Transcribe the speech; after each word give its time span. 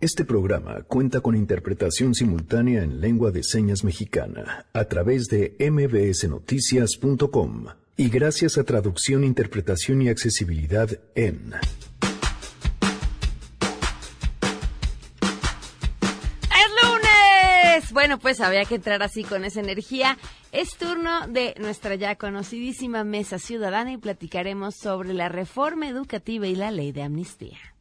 Este 0.00 0.24
programa 0.26 0.82
cuenta 0.82 1.22
con 1.22 1.34
interpretación 1.34 2.14
simultánea 2.14 2.82
en 2.82 3.00
lengua 3.00 3.30
de 3.30 3.42
señas 3.42 3.82
mexicana 3.82 4.66
a 4.74 4.84
través 4.84 5.28
de 5.28 5.56
mbsnoticias.com 5.58 7.64
y 7.96 8.10
gracias 8.10 8.58
a 8.58 8.64
traducción, 8.64 9.24
interpretación 9.24 10.02
y 10.02 10.10
accesibilidad 10.10 10.90
en... 11.14 11.54
Bueno, 17.92 18.18
pues 18.18 18.40
había 18.42 18.66
que 18.66 18.74
entrar 18.74 19.02
así 19.02 19.24
con 19.24 19.46
esa 19.46 19.60
energía. 19.60 20.18
Es 20.52 20.76
turno 20.76 21.26
de 21.28 21.54
nuestra 21.58 21.94
ya 21.94 22.16
conocidísima 22.16 23.04
mesa 23.04 23.38
ciudadana 23.38 23.92
y 23.92 23.96
platicaremos 23.96 24.76
sobre 24.76 25.14
la 25.14 25.30
reforma 25.30 25.88
educativa 25.88 26.46
y 26.46 26.56
la 26.56 26.70
ley 26.70 26.92
de 26.92 27.04
amnistía. 27.04 27.75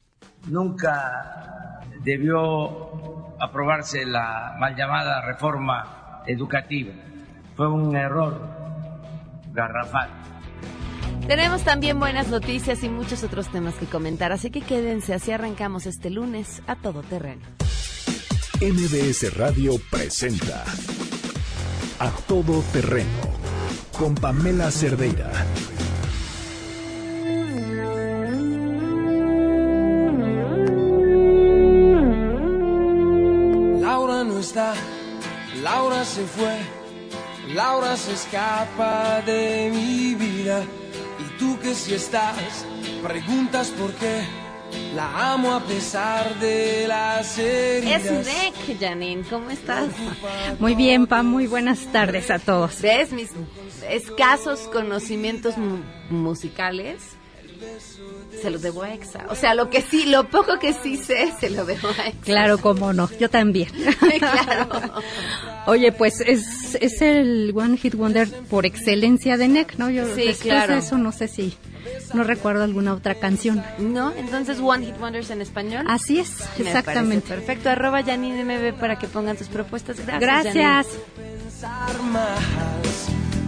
Nunca 0.47 1.81
debió 2.03 3.35
aprobarse 3.39 4.05
la 4.05 4.55
mal 4.59 4.75
llamada 4.75 5.21
reforma 5.21 6.23
educativa. 6.27 6.93
Fue 7.55 7.67
un 7.67 7.95
error 7.95 8.39
garrafal. 9.53 10.09
Tenemos 11.27 11.63
también 11.63 11.99
buenas 11.99 12.27
noticias 12.27 12.83
y 12.83 12.89
muchos 12.89 13.23
otros 13.23 13.47
temas 13.47 13.73
que 13.75 13.87
comentar, 13.87 14.31
así 14.31 14.51
que 14.51 14.61
quédense, 14.61 15.13
así 15.13 15.31
arrancamos 15.31 15.87
este 15.87 16.11
lunes 16.11 16.61
a 16.67 16.75
todo 16.75 17.01
terreno. 17.01 17.41
MBS 18.61 19.35
Radio 19.35 19.73
presenta 19.89 20.63
A 21.99 22.09
Todo 22.27 22.61
Terreno 22.71 23.09
con 23.97 24.13
Pamela 24.15 24.69
Cerdeira. 24.71 25.31
Se 36.05 36.23
fue, 36.25 36.55
Laura 37.53 37.97
se 37.97 38.13
escapa 38.13 39.21
de 39.25 39.71
mi 39.73 40.13
vida. 40.15 40.63
Y 41.19 41.39
tú 41.39 41.57
que 41.59 41.73
si 41.73 41.95
estás, 41.95 42.65
preguntas 43.01 43.69
por 43.69 43.91
qué 43.93 44.23
la 44.93 45.33
amo 45.33 45.53
a 45.53 45.61
pesar 45.61 46.35
de 46.39 46.87
las 46.87 47.37
heridas. 47.39 48.05
Es 48.05 48.27
Nick, 48.27 48.79
Janine, 48.79 49.23
¿cómo 49.29 49.49
estás? 49.49 49.89
Muy 50.59 50.75
bien, 50.75 51.07
Pam, 51.07 51.25
muy 51.25 51.47
buenas 51.47 51.79
tardes 51.91 52.29
a 52.29 52.39
todos. 52.39 52.81
¿Ves 52.81 53.11
mis 53.11 53.31
escasos 53.89 54.61
conocimientos 54.71 55.55
musicales? 56.09 57.01
Se 58.41 58.49
los 58.49 58.61
debo 58.61 58.83
a 58.83 58.93
Exa. 58.93 59.25
O 59.29 59.35
sea, 59.35 59.55
lo 59.55 59.69
que 59.69 59.81
sí, 59.81 60.05
lo 60.05 60.29
poco 60.29 60.59
que 60.59 60.73
sí 60.73 60.97
sé, 60.97 61.33
se 61.39 61.49
lo 61.49 61.65
debo 61.65 61.87
a 61.87 62.07
Exa. 62.07 62.21
Claro, 62.23 62.57
cómo 62.59 62.93
no, 62.93 63.09
yo 63.17 63.29
también. 63.29 63.69
claro. 64.19 64.69
Oye, 65.67 65.91
pues 65.91 66.21
es, 66.21 66.75
es 66.79 67.01
el 67.01 67.51
One 67.55 67.77
Hit 67.77 67.95
Wonder 67.95 68.29
por 68.49 68.65
excelencia 68.65 69.37
de 69.37 69.47
NEC, 69.47 69.77
¿no? 69.77 69.89
Yo 69.89 70.13
sí, 70.15 70.33
claro. 70.39 70.75
eso 70.75 70.97
no 70.97 71.11
sé 71.11 71.27
si 71.27 71.57
no 72.13 72.23
recuerdo 72.23 72.63
alguna 72.63 72.93
otra 72.93 73.15
canción. 73.15 73.63
¿No? 73.79 74.11
Entonces 74.13 74.59
One 74.59 74.85
Hit 74.85 74.99
Wonders 74.99 75.29
en 75.29 75.41
español. 75.41 75.85
Así 75.87 76.19
es, 76.19 76.43
exactamente. 76.57 77.29
Perfecto. 77.29 77.69
Arroba 77.69 78.03
Janine 78.03 78.43
MB 78.43 78.79
para 78.79 78.97
que 78.97 79.07
pongan 79.07 79.37
tus 79.37 79.47
propuestas. 79.47 79.97
Gracias. 80.05 80.53
Gracias. 80.53 80.87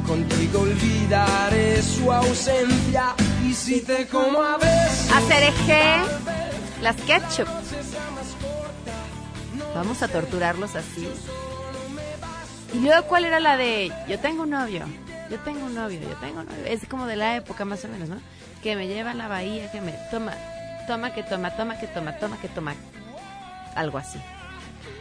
Contigo 0.05 0.61
olvidaré 0.61 1.81
su 1.81 2.11
ausencia 2.11 3.13
y 3.45 3.53
si 3.53 3.81
te 3.81 4.07
como 4.07 4.41
a 4.41 4.57
veces. 4.57 5.11
Hacer 5.11 5.43
eje 5.43 5.81
las 6.81 6.95
ketchup. 7.01 7.47
Vamos 9.75 10.01
a 10.01 10.07
torturarlos 10.07 10.75
así. 10.75 11.07
Y 12.73 12.79
luego, 12.79 13.07
¿cuál 13.07 13.25
era 13.25 13.39
la 13.39 13.57
de 13.57 13.91
yo 14.07 14.19
tengo 14.19 14.43
un 14.43 14.51
novio? 14.51 14.85
Yo 15.29 15.39
tengo 15.39 15.65
un 15.65 15.75
novio, 15.75 15.99
yo 15.99 16.15
tengo 16.17 16.41
un 16.41 16.45
novio. 16.45 16.65
Es 16.65 16.87
como 16.87 17.05
de 17.05 17.15
la 17.15 17.35
época 17.35 17.65
más 17.65 17.83
o 17.85 17.87
menos, 17.87 18.09
¿no? 18.09 18.17
Que 18.61 18.75
me 18.75 18.87
lleva 18.87 19.11
a 19.11 19.13
la 19.13 19.27
bahía, 19.27 19.71
que 19.71 19.81
me 19.81 19.93
toma, 20.11 20.33
toma, 20.87 21.13
que 21.13 21.23
toma, 21.23 21.55
toma, 21.55 21.79
que 21.79 21.87
toma, 21.87 22.17
toma, 22.17 22.39
que 22.39 22.47
toma. 22.47 22.75
Algo 23.75 23.97
así. 23.97 24.19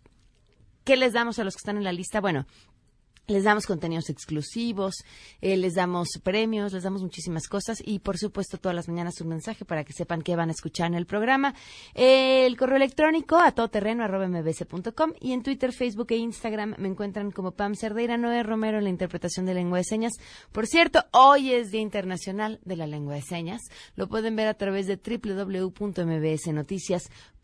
¿Qué 0.88 0.96
les 0.96 1.12
damos 1.12 1.38
a 1.38 1.44
los 1.44 1.54
que 1.54 1.58
están 1.58 1.76
en 1.76 1.84
la 1.84 1.92
lista? 1.92 2.18
Bueno, 2.18 2.46
les 3.28 3.44
damos 3.44 3.66
contenidos 3.66 4.10
exclusivos, 4.10 5.04
eh, 5.40 5.56
les 5.56 5.74
damos 5.74 6.08
premios, 6.22 6.72
les 6.72 6.82
damos 6.82 7.02
muchísimas 7.02 7.46
cosas 7.46 7.80
y 7.84 8.00
por 8.00 8.18
supuesto 8.18 8.58
todas 8.58 8.74
las 8.74 8.88
mañanas 8.88 9.20
un 9.20 9.28
mensaje 9.28 9.64
para 9.64 9.84
que 9.84 9.92
sepan 9.92 10.22
qué 10.22 10.34
van 10.34 10.48
a 10.48 10.52
escuchar 10.52 10.88
en 10.88 10.94
el 10.94 11.06
programa. 11.06 11.54
el 11.94 12.56
correo 12.56 12.76
electrónico 12.76 13.38
a 13.38 13.52
todoterreno.mbc.com 13.52 15.12
y 15.20 15.32
en 15.32 15.42
Twitter, 15.42 15.72
Facebook 15.72 16.08
e 16.10 16.16
Instagram 16.16 16.74
me 16.78 16.88
encuentran 16.88 17.30
como 17.30 17.52
Pam 17.52 17.74
Cerdeira, 17.74 18.16
Noé 18.16 18.42
Romero 18.42 18.78
en 18.78 18.84
la 18.84 18.90
interpretación 18.90 19.44
de 19.46 19.54
lengua 19.54 19.78
de 19.78 19.84
señas. 19.84 20.14
Por 20.50 20.66
cierto, 20.66 21.04
hoy 21.12 21.52
es 21.52 21.70
Día 21.70 21.82
Internacional 21.82 22.60
de 22.64 22.76
la 22.76 22.86
Lengua 22.86 23.14
de 23.14 23.22
Señas. 23.22 23.60
Lo 23.94 24.08
pueden 24.08 24.34
ver 24.36 24.48
a 24.48 24.54
través 24.54 24.86
de 24.86 24.96
www.mbsnoticias.com. 24.96 27.37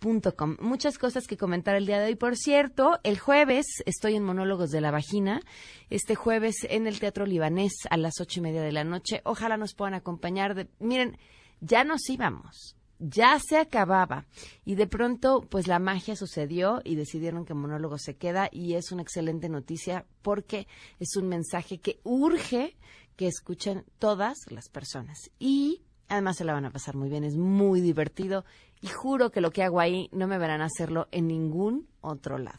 Muchas 0.61 0.99
cosas 0.99 1.27
que 1.27 1.39
comentar 1.39 1.75
el 1.77 1.87
día 1.87 1.99
de 1.99 2.09
hoy. 2.09 2.15
Por 2.15 2.37
cierto, 2.37 3.01
el 3.05 3.19
jueves 3.19 3.65
estoy 3.87 4.17
en 4.17 4.23
Monólogos 4.23 4.71
de 4.71 4.83
la 4.83 4.91
Vagina 4.91 5.41
este 5.89 6.15
jueves 6.15 6.57
en 6.69 6.87
el 6.87 7.01
Teatro 7.01 7.25
Libanés 7.25 7.73
a 7.89 7.97
las 7.97 8.21
ocho 8.21 8.41
y 8.41 8.43
media 8.43 8.61
de 8.61 8.73
la 8.73 8.85
noche. 8.85 9.23
Ojalá 9.25 9.57
nos 9.57 9.75
puedan 9.75 9.95
acompañar. 9.95 10.55
De, 10.55 10.69
miren, 10.79 11.17
ya 11.61 11.85
nos 11.85 12.07
íbamos. 12.11 12.77
Ya 12.99 13.39
se 13.39 13.57
acababa 13.57 14.27
y 14.67 14.75
de 14.75 14.87
pronto 14.87 15.41
pues 15.41 15.67
la 15.67 15.79
magia 15.79 16.17
sucedió 16.17 16.83
y 16.85 16.97
decidieron 16.97 17.47
que 17.47 17.55
monólogo 17.55 17.97
se 17.97 18.17
queda 18.17 18.51
y 18.53 18.75
es 18.75 18.93
una 18.93 19.03
excelente 19.03 19.49
noticia 19.49 20.05
porque 20.21 20.69
es 21.01 21.17
un 21.17 21.29
mensaje 21.29 21.79
que 21.79 21.99
urge 22.05 22.77
que 23.17 23.27
escuchen 23.27 23.85
todas 23.99 24.37
las 24.51 24.69
personas 24.69 25.31
y 25.39 25.83
además 26.09 26.37
se 26.37 26.45
la 26.45 26.53
van 26.53 26.67
a 26.67 26.71
pasar 26.71 26.95
muy 26.95 27.09
bien, 27.09 27.25
es 27.25 27.37
muy 27.37 27.81
divertido 27.81 28.45
y 28.85 28.89
juro 28.89 29.31
que 29.31 29.41
lo 29.41 29.51
que 29.51 29.63
hago 29.63 29.81
ahí 29.81 30.11
no 30.13 30.27
me 30.27 30.37
verán 30.37 30.61
hacerlo 30.61 31.09
en 31.11 31.27
ningún 31.27 31.89
otro 32.03 32.37
lado 32.37 32.59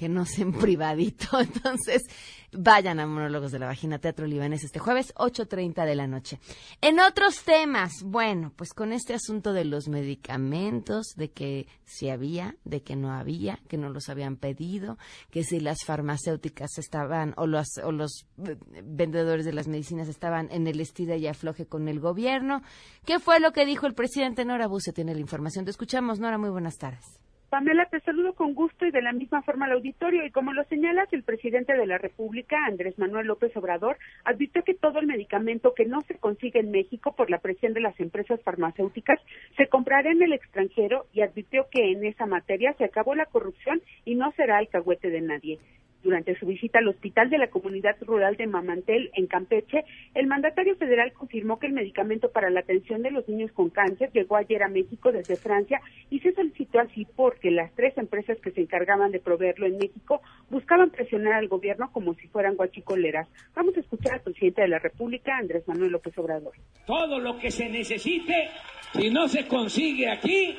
que 0.00 0.08
no 0.08 0.24
sea 0.24 0.44
en 0.44 0.54
privadito. 0.54 1.26
Entonces, 1.38 2.04
vayan 2.52 3.00
a 3.00 3.06
Monólogos 3.06 3.52
de 3.52 3.58
la 3.58 3.66
Vagina 3.66 3.98
Teatro 3.98 4.26
Libanés 4.26 4.64
este 4.64 4.78
jueves, 4.78 5.12
8.30 5.16 5.84
de 5.84 5.94
la 5.94 6.06
noche. 6.06 6.40
En 6.80 7.00
otros 7.00 7.42
temas, 7.42 8.02
bueno, 8.02 8.50
pues 8.56 8.72
con 8.72 8.94
este 8.94 9.12
asunto 9.12 9.52
de 9.52 9.66
los 9.66 9.88
medicamentos, 9.88 11.08
de 11.16 11.32
que 11.32 11.66
si 11.84 12.08
había, 12.08 12.56
de 12.64 12.82
que 12.82 12.96
no 12.96 13.12
había, 13.12 13.60
que 13.68 13.76
no 13.76 13.90
los 13.90 14.08
habían 14.08 14.36
pedido, 14.36 14.96
que 15.30 15.44
si 15.44 15.60
las 15.60 15.84
farmacéuticas 15.84 16.78
estaban, 16.78 17.34
o 17.36 17.46
los, 17.46 17.68
o 17.84 17.92
los 17.92 18.24
eh, 18.38 18.56
vendedores 18.82 19.44
de 19.44 19.52
las 19.52 19.68
medicinas 19.68 20.08
estaban 20.08 20.48
en 20.50 20.66
el 20.66 20.80
estira 20.80 21.16
y 21.16 21.26
afloje 21.26 21.66
con 21.66 21.88
el 21.88 22.00
gobierno. 22.00 22.62
¿Qué 23.04 23.18
fue 23.18 23.38
lo 23.38 23.52
que 23.52 23.66
dijo 23.66 23.86
el 23.86 23.92
presidente 23.92 24.46
Nora 24.46 24.66
Buse? 24.66 24.94
Tiene 24.94 25.12
la 25.12 25.20
información. 25.20 25.66
Te 25.66 25.72
escuchamos, 25.72 26.20
Nora. 26.20 26.38
Muy 26.38 26.48
buenas 26.48 26.78
tardes. 26.78 27.19
Pamela, 27.50 27.86
te 27.86 27.98
saludo 28.02 28.34
con 28.34 28.54
gusto 28.54 28.86
y 28.86 28.92
de 28.92 29.02
la 29.02 29.12
misma 29.12 29.42
forma 29.42 29.66
al 29.66 29.72
auditorio. 29.72 30.24
Y 30.24 30.30
como 30.30 30.52
lo 30.52 30.62
señalas, 30.66 31.12
el 31.12 31.24
presidente 31.24 31.76
de 31.76 31.84
la 31.84 31.98
República, 31.98 32.64
Andrés 32.64 32.96
Manuel 32.96 33.26
López 33.26 33.56
Obrador, 33.56 33.98
advirtió 34.24 34.62
que 34.62 34.74
todo 34.74 35.00
el 35.00 35.08
medicamento 35.08 35.74
que 35.74 35.84
no 35.84 36.00
se 36.02 36.14
consigue 36.14 36.60
en 36.60 36.70
México 36.70 37.16
por 37.16 37.28
la 37.28 37.38
presión 37.38 37.72
de 37.72 37.80
las 37.80 37.98
empresas 37.98 38.40
farmacéuticas 38.44 39.18
se 39.56 39.66
comprará 39.66 40.12
en 40.12 40.22
el 40.22 40.32
extranjero 40.32 41.06
y 41.12 41.22
advirtió 41.22 41.66
que 41.72 41.90
en 41.90 42.04
esa 42.04 42.24
materia 42.24 42.72
se 42.74 42.84
acabó 42.84 43.16
la 43.16 43.26
corrupción 43.26 43.82
y 44.04 44.14
no 44.14 44.30
será 44.36 44.58
alcahuete 44.58 45.10
de 45.10 45.20
nadie. 45.20 45.58
Durante 46.02 46.38
su 46.38 46.46
visita 46.46 46.78
al 46.78 46.88
hospital 46.88 47.28
de 47.28 47.36
la 47.36 47.50
comunidad 47.50 47.96
rural 48.00 48.36
de 48.36 48.46
Mamantel, 48.46 49.10
en 49.14 49.26
Campeche, 49.26 49.84
el 50.14 50.26
mandatario 50.26 50.74
federal 50.76 51.12
confirmó 51.12 51.58
que 51.58 51.66
el 51.66 51.74
medicamento 51.74 52.30
para 52.30 52.48
la 52.48 52.60
atención 52.60 53.02
de 53.02 53.10
los 53.10 53.28
niños 53.28 53.52
con 53.52 53.68
cáncer 53.68 54.10
llegó 54.12 54.36
ayer 54.36 54.62
a 54.62 54.68
México 54.68 55.12
desde 55.12 55.36
Francia 55.36 55.80
y 56.08 56.20
se 56.20 56.32
solicitó 56.32 56.80
así 56.80 57.06
porque 57.16 57.50
las 57.50 57.70
tres 57.74 57.96
empresas 57.98 58.38
que 58.40 58.50
se 58.50 58.62
encargaban 58.62 59.10
de 59.10 59.20
proveerlo 59.20 59.66
en 59.66 59.76
México 59.76 60.22
buscaban 60.48 60.90
presionar 60.90 61.34
al 61.34 61.48
gobierno 61.48 61.90
como 61.92 62.14
si 62.14 62.28
fueran 62.28 62.56
guachicoleras. 62.56 63.28
Vamos 63.54 63.76
a 63.76 63.80
escuchar 63.80 64.14
al 64.14 64.20
presidente 64.22 64.62
de 64.62 64.68
la 64.68 64.78
República, 64.78 65.36
Andrés 65.36 65.68
Manuel 65.68 65.92
López 65.92 66.16
Obrador. 66.16 66.54
Todo 66.86 67.18
lo 67.18 67.38
que 67.38 67.50
se 67.50 67.68
necesite, 67.68 68.48
si 68.94 69.10
no 69.10 69.28
se 69.28 69.46
consigue 69.46 70.10
aquí, 70.10 70.56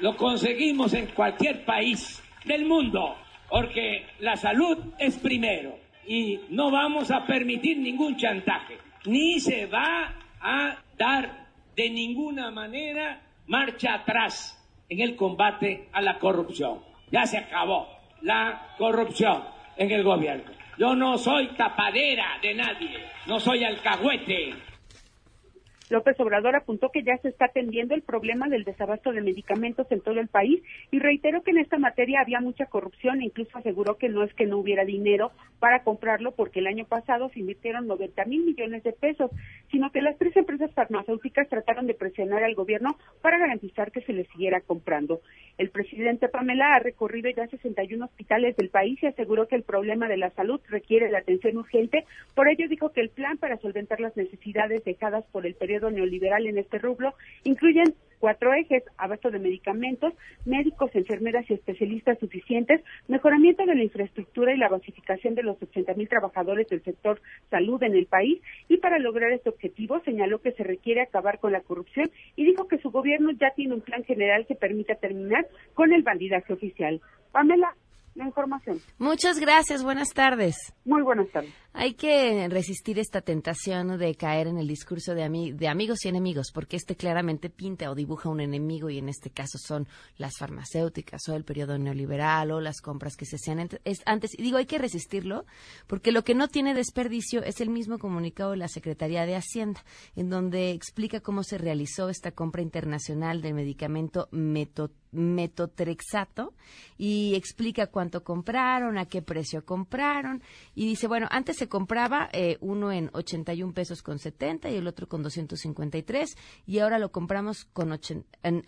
lo 0.00 0.16
conseguimos 0.16 0.92
en 0.92 1.06
cualquier 1.06 1.64
país 1.64 2.22
del 2.44 2.66
mundo 2.66 3.16
porque 3.52 4.06
la 4.20 4.34
salud 4.36 4.78
es 4.98 5.18
primero. 5.18 5.78
y 6.04 6.40
no 6.48 6.72
vamos 6.72 7.12
a 7.12 7.24
permitir 7.24 7.78
ningún 7.78 8.16
chantaje, 8.16 8.76
ni 9.04 9.38
se 9.38 9.66
va 9.66 10.12
a 10.40 10.76
dar 10.98 11.46
de 11.76 11.90
ninguna 11.90 12.50
manera 12.50 13.22
marcha 13.46 13.94
atrás 13.94 14.58
en 14.88 15.00
el 15.00 15.14
combate 15.14 15.88
a 15.92 16.00
la 16.00 16.18
corrupción. 16.18 16.80
Ya 17.12 17.24
se 17.24 17.38
acabó 17.38 17.86
la 18.22 18.74
corrupción 18.78 19.44
en 19.76 19.92
el 19.92 20.02
gobierno. 20.02 20.50
Yo 20.76 20.96
no 20.96 21.18
soy 21.18 21.54
tapadera 21.54 22.38
de 22.42 22.54
nadie, 22.54 22.98
no 23.26 23.38
soy 23.38 23.62
alcahuete. 23.62 24.54
López 25.92 26.18
Obrador 26.20 26.56
apuntó 26.56 26.88
que 26.88 27.02
ya 27.02 27.18
se 27.18 27.28
está 27.28 27.44
atendiendo 27.44 27.94
el 27.94 28.00
problema 28.00 28.48
del 28.48 28.64
desabasto 28.64 29.12
de 29.12 29.20
medicamentos 29.20 29.86
en 29.90 30.00
todo 30.00 30.18
el 30.18 30.28
país 30.28 30.62
y 30.90 30.98
reiteró 30.98 31.42
que 31.42 31.50
en 31.50 31.58
esta 31.58 31.78
materia 31.78 32.22
había 32.22 32.40
mucha 32.40 32.64
corrupción 32.64 33.20
e 33.20 33.26
incluso 33.26 33.58
aseguró 33.58 33.98
que 33.98 34.08
no 34.08 34.22
es 34.22 34.32
que 34.32 34.46
no 34.46 34.56
hubiera 34.56 34.86
dinero 34.86 35.32
para 35.60 35.82
comprarlo 35.84 36.32
porque 36.32 36.60
el 36.60 36.66
año 36.66 36.86
pasado 36.86 37.28
se 37.28 37.40
invirtieron 37.40 37.86
90 37.86 38.24
mil 38.24 38.42
millones 38.42 38.82
de 38.84 38.92
pesos, 38.92 39.30
sino 39.70 39.92
que 39.92 40.00
las 40.00 40.16
tres 40.16 40.34
empresas 40.34 40.72
farmacéuticas 40.72 41.48
trataron 41.50 41.86
de 41.86 41.94
presionar 41.94 42.42
al 42.42 42.54
gobierno 42.54 42.96
para 43.20 43.38
garantizar 43.38 43.92
que 43.92 44.00
se 44.00 44.14
les 44.14 44.26
siguiera 44.28 44.62
comprando. 44.62 45.20
El 45.58 45.68
presidente 45.68 46.28
Pamela 46.28 46.74
ha 46.74 46.78
recorrido 46.78 47.28
ya 47.30 47.46
61 47.46 48.02
hospitales 48.02 48.56
del 48.56 48.70
país 48.70 49.00
y 49.02 49.06
aseguró 49.06 49.46
que 49.46 49.56
el 49.56 49.62
problema 49.62 50.08
de 50.08 50.16
la 50.16 50.30
salud 50.30 50.60
requiere 50.70 51.10
de 51.10 51.18
atención 51.18 51.58
urgente. 51.58 52.06
Por 52.34 52.48
ello 52.48 52.66
dijo 52.68 52.92
que 52.92 53.02
el 53.02 53.10
plan 53.10 53.36
para 53.36 53.58
solventar 53.58 54.00
las 54.00 54.16
necesidades 54.16 54.82
dejadas 54.84 55.24
por 55.26 55.44
el 55.44 55.54
periodo 55.54 55.81
neoliberal 55.90 56.46
en 56.46 56.58
este 56.58 56.78
rubro 56.78 57.14
incluyen 57.44 57.94
cuatro 58.22 58.54
ejes, 58.54 58.84
abasto 58.98 59.32
de 59.32 59.40
medicamentos, 59.40 60.14
médicos, 60.44 60.92
enfermeras 60.94 61.44
y 61.50 61.54
especialistas 61.54 62.20
suficientes, 62.20 62.80
mejoramiento 63.08 63.66
de 63.66 63.74
la 63.74 63.82
infraestructura 63.82 64.54
y 64.54 64.58
la 64.58 64.68
basificación 64.68 65.34
de 65.34 65.42
los 65.42 65.60
80 65.60 65.94
mil 65.94 66.08
trabajadores 66.08 66.68
del 66.68 66.84
sector 66.84 67.20
salud 67.50 67.82
en 67.82 67.96
el 67.96 68.06
país. 68.06 68.40
Y 68.68 68.76
para 68.76 69.00
lograr 69.00 69.32
este 69.32 69.48
objetivo 69.48 70.00
señaló 70.04 70.40
que 70.40 70.52
se 70.52 70.62
requiere 70.62 71.02
acabar 71.02 71.40
con 71.40 71.50
la 71.50 71.62
corrupción 71.62 72.12
y 72.36 72.44
dijo 72.44 72.68
que 72.68 72.78
su 72.78 72.92
gobierno 72.92 73.32
ya 73.32 73.50
tiene 73.56 73.74
un 73.74 73.80
plan 73.80 74.04
general 74.04 74.46
que 74.46 74.54
permita 74.54 74.94
terminar 74.94 75.48
con 75.74 75.92
el 75.92 76.04
bandidaje 76.04 76.52
oficial. 76.52 77.00
Pamela, 77.32 77.74
la 78.14 78.24
información. 78.24 78.78
Muchas 78.98 79.40
gracias, 79.40 79.82
buenas 79.82 80.10
tardes. 80.14 80.72
Muy 80.84 81.02
buenas 81.02 81.28
tardes. 81.30 81.52
Hay 81.74 81.94
que 81.94 82.48
resistir 82.50 82.98
esta 82.98 83.22
tentación 83.22 83.98
de 83.98 84.14
caer 84.14 84.46
en 84.46 84.58
el 84.58 84.68
discurso 84.68 85.14
de, 85.14 85.54
de, 85.54 85.68
amigos 85.68 86.04
y 86.04 86.08
enemigos, 86.08 86.50
porque 86.52 86.76
este 86.76 86.96
claramente 86.96 87.48
pinta 87.48 87.90
o 87.90 87.94
dibuja 87.94 88.28
un 88.28 88.40
enemigo 88.40 88.90
y 88.90 88.98
en 88.98 89.08
este 89.08 89.30
caso 89.30 89.56
son 89.58 89.88
las 90.18 90.36
farmacéuticas 90.38 91.26
o 91.30 91.34
el 91.34 91.44
periodo 91.44 91.78
neoliberal 91.78 92.50
o 92.50 92.60
las 92.60 92.82
compras 92.82 93.16
que 93.16 93.24
se 93.24 93.36
hacían 93.36 93.70
antes. 94.04 94.38
Y 94.38 94.42
digo, 94.42 94.58
hay 94.58 94.66
que 94.66 94.76
resistirlo, 94.76 95.46
porque 95.86 96.12
lo 96.12 96.24
que 96.24 96.34
no 96.34 96.48
tiene 96.48 96.74
desperdicio 96.74 97.42
es 97.42 97.62
el 97.62 97.70
mismo 97.70 97.98
comunicado 97.98 98.50
de 98.50 98.58
la 98.58 98.68
Secretaría 98.68 99.24
de 99.24 99.36
Hacienda, 99.36 99.82
en 100.14 100.28
donde 100.28 100.72
explica 100.72 101.20
cómo 101.20 101.42
se 101.42 101.56
realizó 101.56 102.10
esta 102.10 102.32
compra 102.32 102.60
internacional 102.60 103.40
del 103.40 103.54
medicamento 103.54 104.28
metotrexato 105.12 106.54
y 106.98 107.34
explica 107.34 107.86
cuánto 107.86 108.24
compraron, 108.24 108.98
a 108.98 109.06
qué 109.06 109.22
precio 109.22 109.64
compraron 109.64 110.42
y 110.74 110.86
dice, 110.86 111.06
bueno, 111.06 111.28
antes 111.30 111.61
se 111.62 111.68
compraba 111.68 112.28
eh, 112.32 112.58
uno 112.60 112.90
en 112.90 113.08
81 113.12 113.72
pesos 113.72 114.02
con 114.02 114.18
70 114.18 114.68
y 114.70 114.74
el 114.74 114.88
otro 114.88 115.08
con 115.08 115.22
253 115.22 116.36
y 116.66 116.80
ahora 116.80 116.98
lo 116.98 117.12
compramos 117.12 117.66
con 117.66 117.92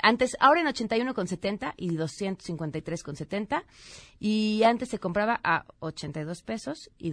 antes 0.01 0.37
ahora 0.39 0.61
en 0.61 0.69
81 0.69 1.13
con 1.13 1.27
70 1.27 1.75
y 1.77 1.97
253 1.97 3.03
con 3.03 3.17
70 3.17 3.65
y 4.21 4.63
antes 4.63 4.91
se 4.91 5.01
compraba 5.01 5.41
a 5.43 5.67
82 5.81 6.43
pesos 6.43 6.93
y 6.97 7.11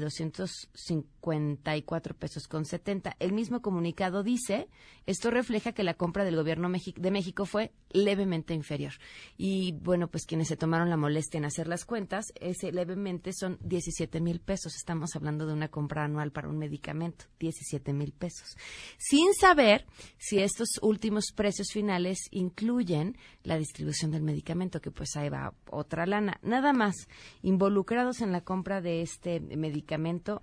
254 1.22 2.16
pesos 2.16 2.48
con 2.48 2.66
70. 2.66 3.16
El 3.20 3.32
mismo 3.32 3.62
comunicado 3.62 4.24
dice, 4.24 4.68
esto 5.06 5.32
refleja 5.32 5.72
que 5.72 5.84
la 5.84 5.94
compra 5.94 6.26
del 6.26 6.36
gobierno 6.36 6.70
de 6.70 7.12
México 7.12 7.46
fue 7.46 7.72
levemente 7.92 8.54
inferior. 8.54 8.94
Y 9.38 9.74
bueno, 9.74 10.08
pues 10.08 10.26
quienes 10.26 10.48
se 10.48 10.58
tomaron 10.58 10.90
la 10.90 10.98
molestia 10.98 11.38
en 11.38 11.46
hacer 11.46 11.68
las 11.68 11.86
cuentas, 11.86 12.26
ese 12.40 12.72
levemente 12.72 13.32
son 13.34 13.58
17 13.62 14.20
mil 14.20 14.40
pesos. 14.40 14.76
Estamos 14.76 15.16
hablando 15.16 15.46
de 15.46 15.54
una 15.54 15.70
compra 15.70 16.06
anual 16.06 16.32
para 16.32 16.50
un 16.50 16.58
medicamento, 16.58 17.26
17 17.40 17.94
mil 17.94 18.12
pesos. 18.12 18.58
Sin 18.98 19.34
saber 19.34 19.86
si 20.18 20.40
estos 20.40 20.80
últimos 20.82 21.32
precios 21.36 21.68
finales 21.72 22.18
incluyen 22.32 23.18
la 23.44 23.58
distribución 23.58 24.12
del 24.12 24.24
medicamento, 24.24 24.82
que 24.82 24.92
pues 24.92 25.16
ahí 25.16 25.30
va 25.30 25.54
otra 25.70 26.06
lana. 26.06 26.40
Nada 26.42 26.74
más 26.74 26.96
involucrados 27.42 28.22
en 28.22 28.32
la 28.32 28.42
compra 28.42 28.82
de 28.82 29.02
este 29.02 29.40
medicamento, 29.40 30.42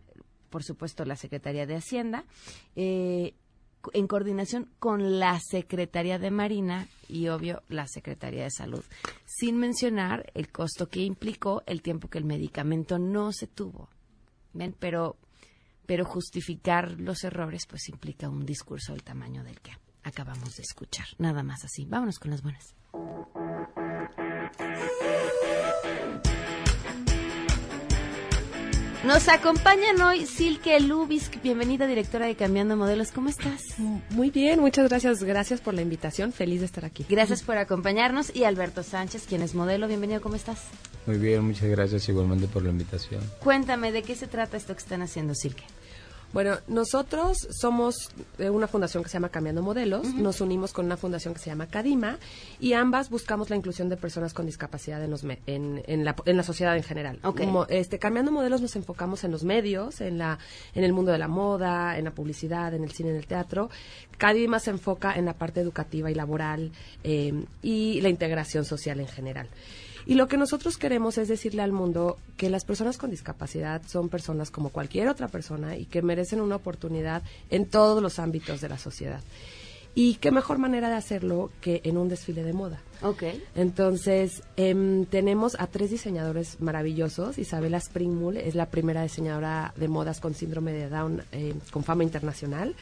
por 0.50 0.65
supuesto, 0.65 1.05
la 1.05 1.17
Secretaría 1.17 1.67
de 1.67 1.77
Hacienda, 1.77 2.25
eh, 2.77 3.35
en 3.93 4.06
coordinación 4.06 4.69
con 4.79 5.19
la 5.19 5.39
Secretaría 5.41 6.19
de 6.19 6.31
Marina 6.31 6.89
y, 7.09 7.29
obvio, 7.29 7.62
la 7.69 7.87
Secretaría 7.87 8.45
de 8.45 8.50
Salud, 8.50 8.85
sin 9.25 9.56
mencionar 9.56 10.31
el 10.35 10.50
costo 10.50 10.89
que 10.89 11.00
implicó 11.00 11.62
el 11.67 11.83
tiempo 11.83 12.09
que 12.09 12.19
el 12.19 12.25
medicamento 12.25 12.99
no 12.99 13.33
se 13.33 13.47
tuvo. 13.47 13.89
¿Ven? 14.53 14.75
Pero, 14.79 15.17
pero 15.87 16.05
justificar 16.05 17.01
los 17.01 17.23
errores 17.25 17.67
pues 17.69 17.89
implica 17.89 18.29
un 18.29 18.44
discurso 18.44 18.93
del 18.93 19.05
tamaño 19.05 19.44
del 19.44 19.61
que 19.61 19.73
acabamos 20.03 20.56
de 20.56 20.62
escuchar. 20.62 21.06
Nada 21.19 21.43
más 21.43 21.65
así. 21.65 21.85
Vámonos 21.85 22.19
con 22.19 22.31
las 22.31 22.43
buenas. 22.43 22.75
Nos 29.05 29.29
acompañan 29.29 30.00
hoy 30.03 30.27
Silke 30.27 30.81
Lubisk, 30.81 31.41
bienvenida 31.41 31.87
directora 31.87 32.27
de 32.27 32.35
Cambiando 32.35 32.77
Modelos. 32.77 33.12
¿Cómo 33.12 33.29
estás? 33.29 33.79
Muy 34.11 34.31
bien, 34.31 34.59
muchas 34.59 34.89
gracias. 34.89 35.23
Gracias 35.23 35.61
por 35.61 35.75
la 35.75 35.83
invitación. 35.83 36.33
Feliz 36.33 36.59
de 36.59 36.67
estar 36.67 36.85
aquí. 36.85 37.06
Gracias 37.09 37.45
por 37.45 37.59
acompañarnos. 37.59 38.35
Y 38.35 38.43
Alberto 38.43 38.83
Sánchez, 38.83 39.27
quien 39.29 39.43
es 39.43 39.55
modelo. 39.55 39.87
Bienvenido, 39.87 40.21
¿cómo 40.21 40.35
estás? 40.35 40.65
Muy 41.06 41.17
bien, 41.19 41.45
muchas 41.45 41.69
gracias 41.69 42.09
igualmente 42.09 42.49
por 42.49 42.65
la 42.65 42.71
invitación. 42.71 43.23
Cuéntame, 43.39 43.93
¿de 43.93 44.03
qué 44.03 44.17
se 44.17 44.27
trata 44.27 44.56
esto 44.56 44.75
que 44.75 44.81
están 44.81 45.01
haciendo, 45.01 45.33
Silke? 45.37 45.62
Bueno, 46.33 46.59
nosotros 46.69 47.49
somos 47.51 48.11
de 48.37 48.51
una 48.51 48.69
fundación 48.69 49.03
que 49.03 49.09
se 49.09 49.15
llama 49.15 49.31
Cambiando 49.31 49.63
Modelos, 49.63 50.13
nos 50.15 50.43
unimos 50.43 50.73
con 50.73 50.85
una 50.85 50.99
fundación 50.99 51.33
que 51.33 51.41
se 51.41 51.49
llama 51.49 51.69
Cadima 51.69 52.19
y 52.61 52.75
ambas 52.75 53.09
buscamos 53.09 53.49
la 53.49 53.57
inclusión 53.57 53.89
de 53.89 53.97
personas 53.97 54.35
con 54.35 54.45
discapacidad 54.45 55.03
en, 55.03 55.11
los 55.11 55.25
en, 55.25 55.83
en, 55.87 56.05
la, 56.05 56.15
en 56.27 56.37
la, 56.37 56.43
sociedad 56.43 56.77
en 56.77 56.83
general. 56.83 57.19
Como, 57.23 57.65
este, 57.67 57.99
Cambiando 57.99 58.31
Modelos 58.31 58.61
nos 58.61 58.77
enfocamos 58.77 59.25
en 59.25 59.31
los 59.31 59.43
medios, 59.43 60.03
en, 60.03 60.19
la, 60.19 60.39
en 60.75 60.85
el 60.85 60.93
mundo 60.93 61.13
de 61.13 61.19
la 61.19 61.29
moda, 61.29 61.97
en 61.97 62.05
la 62.05 62.11
publicidad, 62.11 62.75
en 62.75 62.85
el 62.85 62.93
cine, 62.93 63.11
en 63.11 63.17
el 63.17 63.27
teatro. 63.27 63.71
Cadima 64.19 64.58
se 64.58 64.70
enfoca 64.70 65.15
en 65.15 65.25
la 65.25 65.32
parte 65.32 65.61
educativa 65.61 66.11
y 66.11 66.15
laboral 66.15 66.73
eh, 67.05 67.32
y 67.63 68.01
la 68.03 68.11
integración 68.11 68.67
social 68.67 69.01
en 69.01 69.08
general. 69.08 69.49
Y 70.08 70.15
lo 70.15 70.27
que 70.27 70.38
nosotros 70.38 70.79
queremos 70.79 71.19
es 71.19 71.29
decirle 71.29 71.60
al 71.60 71.72
mundo 71.72 72.17
que 72.38 72.48
las 72.48 72.65
personas 72.65 72.96
con 72.96 73.10
discapacidad 73.10 73.82
son 73.86 74.08
personas 74.08 74.50
como 74.50 74.70
cualquier 74.70 75.06
otra 75.06 75.29
persona 75.29 75.77
y 75.77 75.84
que 75.84 76.00
merecen 76.00 76.41
una 76.41 76.56
oportunidad 76.56 77.22
en 77.50 77.67
todos 77.67 78.03
los 78.03 78.19
ámbitos 78.19 78.62
de 78.62 78.70
la 78.70 78.79
sociedad. 78.79 79.20
Y 79.94 80.15
qué 80.15 80.31
mejor 80.31 80.56
manera 80.56 80.88
de 80.88 80.94
hacerlo 80.94 81.50
que 81.60 81.82
en 81.84 81.98
un 81.98 82.08
desfile 82.08 82.43
de 82.43 82.55
moda. 82.55 82.81
Ok. 83.03 83.24
Entonces, 83.55 84.43
em, 84.56 85.05
tenemos 85.05 85.56
a 85.60 85.67
tres 85.67 85.91
diseñadores 85.91 86.58
maravillosos. 86.58 87.36
Isabela 87.36 87.77
Springmull 87.77 88.38
es 88.38 88.55
la 88.55 88.70
primera 88.70 89.03
diseñadora 89.03 89.74
de 89.77 89.88
modas 89.88 90.20
con 90.20 90.32
síndrome 90.32 90.72
de 90.72 90.88
Down 90.88 91.22
eh, 91.32 91.55
con 91.70 91.84
fama 91.84 92.03
internacional. 92.03 92.74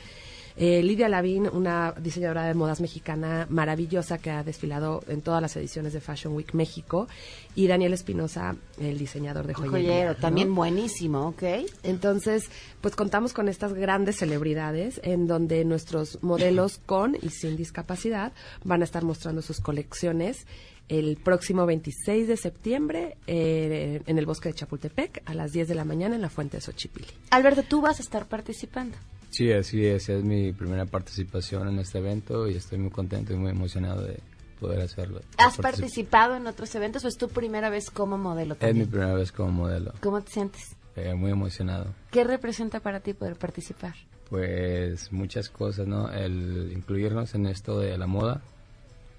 Eh, 0.59 0.83
Lidia 0.83 1.09
Lavín, 1.11 1.49
una 1.53 1.93
diseñadora 1.93 2.45
de 2.45 2.55
modas 2.55 2.81
mexicana 2.81 3.47
maravillosa 3.51 4.17
que 4.17 4.31
ha 4.31 4.43
desfilado 4.43 5.03
en 5.07 5.21
todas 5.21 5.43
las 5.43 5.55
ediciones 5.57 5.93
de 5.93 6.01
Fashion 6.01 6.35
Week 6.35 6.55
México. 6.55 7.09
Y 7.55 7.67
Daniel 7.67 7.93
Espinosa, 7.93 8.57
el 8.79 8.99
diseñador 8.99 9.47
de 9.47 9.55
joyería. 9.55 10.15
también 10.15 10.55
buenísimo, 10.55 11.29
¿ok? 11.29 11.43
Entonces, 11.83 12.51
pues 12.81 12.97
contamos 12.97 13.35
con 13.35 13.49
estas 13.49 13.75
grandes 13.75 14.17
celebridades 14.17 15.01
en 15.05 15.27
donde 15.27 15.65
nuestros 15.65 16.23
modelos 16.23 16.79
con 16.87 17.17
y 17.21 17.29
sin 17.29 17.57
discapacidad 17.57 18.33
van 18.65 18.81
a 18.81 18.85
estar 18.85 19.05
mostrando 19.05 19.43
sus 19.43 19.61
colecciones 19.61 20.47
el 20.89 21.17
próximo 21.17 21.67
26 21.67 22.29
de 22.29 22.37
septiembre 22.37 23.17
eh, 23.27 24.03
en 24.07 24.19
el 24.19 24.25
bosque 24.25 24.51
de 24.51 24.55
Chapultepec 24.55 25.23
a 25.27 25.35
las 25.35 25.53
10 25.53 25.69
de 25.69 25.75
la 25.75 25.85
mañana 25.85 26.15
en 26.15 26.23
la 26.23 26.31
Fuente 26.31 26.57
de 26.59 26.61
Xochipilli. 26.61 27.09
Alberto, 27.31 27.63
tú 27.63 27.81
vas 27.81 27.99
a 27.99 28.03
estar 28.03 28.27
participando. 28.27 28.97
Sí, 29.37 29.53
así 29.53 29.85
es, 29.85 30.09
es 30.09 30.25
mi 30.25 30.55
primera 30.55 30.87
participación 30.87 31.69
en 31.69 31.79
este 31.79 31.99
evento 31.99 32.49
y 32.49 32.57
estoy 32.57 32.79
muy 32.79 32.89
contento 32.89 33.35
y 33.35 33.37
muy 33.37 33.51
emocionado 33.51 34.01
de 34.01 34.19
poder 34.59 34.81
hacerlo. 34.81 35.21
¿Has 35.37 35.59
participado 35.59 36.37
en 36.37 36.47
otros 36.47 36.75
eventos 36.75 37.05
o 37.05 37.09
es 37.09 37.19
tu 37.19 37.29
primera 37.29 37.69
vez 37.69 37.91
como 37.91 38.17
modelo 38.17 38.55
también? 38.55 38.81
Es 38.81 38.87
mi 38.87 38.91
primera 38.91 39.13
vez 39.13 39.33
como 39.33 39.51
modelo. 39.53 39.93
¿Cómo 40.01 40.23
te 40.23 40.33
sientes? 40.33 40.75
Eh, 40.97 41.13
muy 41.13 41.33
emocionado. 41.33 41.85
¿Qué 42.11 42.25
representa 42.25 42.81
para 42.81 43.01
ti 43.01 43.13
poder 43.13 43.37
participar? 43.37 43.95
Pues 44.31 45.13
muchas 45.13 45.51
cosas, 45.51 45.87
¿no? 45.87 46.11
El 46.11 46.73
incluirnos 46.75 47.35
en 47.35 47.45
esto 47.45 47.79
de 47.79 47.99
la 47.99 48.07
moda 48.07 48.41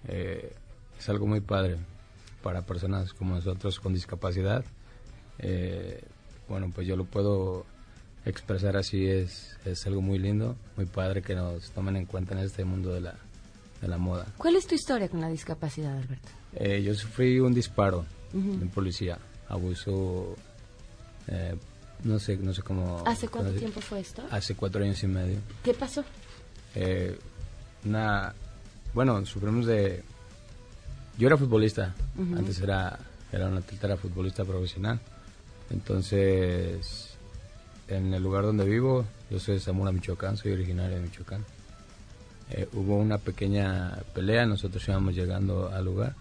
eh, 0.07 0.51
es 0.97 1.09
algo 1.09 1.27
muy 1.27 1.41
padre 1.41 1.77
para 2.41 2.63
personas 2.63 3.13
como 3.13 3.36
nosotros 3.36 3.79
con 3.79 3.93
discapacidad. 3.93 4.65
Eh, 5.38 6.03
bueno, 6.50 6.71
pues 6.74 6.88
yo 6.88 6.95
lo 6.95 7.05
puedo 7.05 7.67
expresar 8.25 8.75
así, 8.77 9.07
es, 9.07 9.57
es 9.65 9.86
algo 9.88 10.01
muy 10.01 10.19
lindo, 10.19 10.55
muy 10.75 10.86
padre 10.86 11.21
que 11.21 11.36
nos 11.36 11.71
tomen 11.71 11.95
en 11.95 12.05
cuenta 12.05 12.33
en 12.33 12.39
este 12.45 12.65
mundo 12.65 12.93
de 12.93 13.01
la, 13.01 13.15
de 13.81 13.88
la 13.88 13.97
moda. 13.97 14.25
¿Cuál 14.38 14.55
es 14.55 14.67
tu 14.67 14.75
historia 14.75 15.07
con 15.09 15.21
la 15.21 15.29
discapacidad, 15.29 15.95
Alberto? 15.97 16.29
Eh, 16.53 16.81
yo 16.83 16.93
sufrí 16.95 17.39
un 17.39 17.53
disparo 17.53 18.05
de 18.33 18.39
un 18.39 18.69
policía, 18.69 19.17
abuso, 19.47 20.36
eh, 21.27 21.55
no 22.03 22.19
sé, 22.19 22.38
no 22.38 22.53
sé 22.53 22.62
cómo... 22.62 23.03
¿Hace 23.05 23.27
cuánto 23.29 23.50
cómo- 23.50 23.59
tiempo 23.59 23.81
fue 23.81 24.00
esto? 24.01 24.24
Hace 24.29 24.55
cuatro 24.55 24.83
años 24.83 25.01
y 25.03 25.07
medio. 25.07 25.39
¿Qué 25.63 25.74
pasó? 25.74 26.03
Eh, 26.75 27.17
una, 27.86 28.33
bueno, 28.93 29.25
sufrimos 29.25 29.65
de... 29.65 30.03
Yo 31.17 31.27
era 31.27 31.38
futbolista, 31.38 31.95
antes 32.38 32.59
era, 32.59 33.00
era 33.31 33.47
un 33.47 33.57
atleta, 33.57 33.88
era 33.88 33.97
futbolista 33.97 34.43
profesional. 34.45 35.00
Entonces, 35.71 37.16
en 37.88 38.13
el 38.13 38.22
lugar 38.22 38.44
donde 38.44 38.65
vivo, 38.65 39.06
yo 39.29 39.39
soy 39.39 39.56
de 39.56 39.60
Zamora, 39.60 39.91
Michoacán, 39.91 40.38
soy 40.38 40.53
originario 40.53 40.98
de 40.98 41.03
Michoacán. 41.03 41.46
Eh, 42.51 42.67
hubo 42.74 42.98
una 42.98 43.17
pequeña 43.17 43.98
pelea, 44.13 44.46
nosotros 44.46 44.88
íbamos 44.88 45.15
llegando 45.15 45.70
al 45.70 45.86
lugar. 45.86 46.15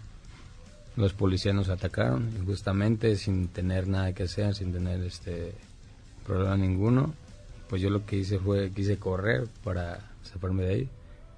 Los 0.95 1.13
policías 1.13 1.53
nos 1.53 1.69
atacaron 1.69 2.29
injustamente, 2.39 3.15
sin 3.15 3.47
tener 3.49 3.87
nada 3.87 4.13
que 4.13 4.23
hacer, 4.23 4.55
sin 4.55 4.73
tener 4.73 5.03
este 5.03 5.53
problema 6.25 6.57
ninguno. 6.57 7.13
Pues 7.69 7.81
yo 7.81 7.89
lo 7.89 8.05
que 8.05 8.17
hice 8.17 8.39
fue, 8.39 8.71
quise 8.71 8.97
correr 8.97 9.47
para 9.63 10.11
zafarme 10.25 10.63
de 10.63 10.73
ahí 10.73 10.89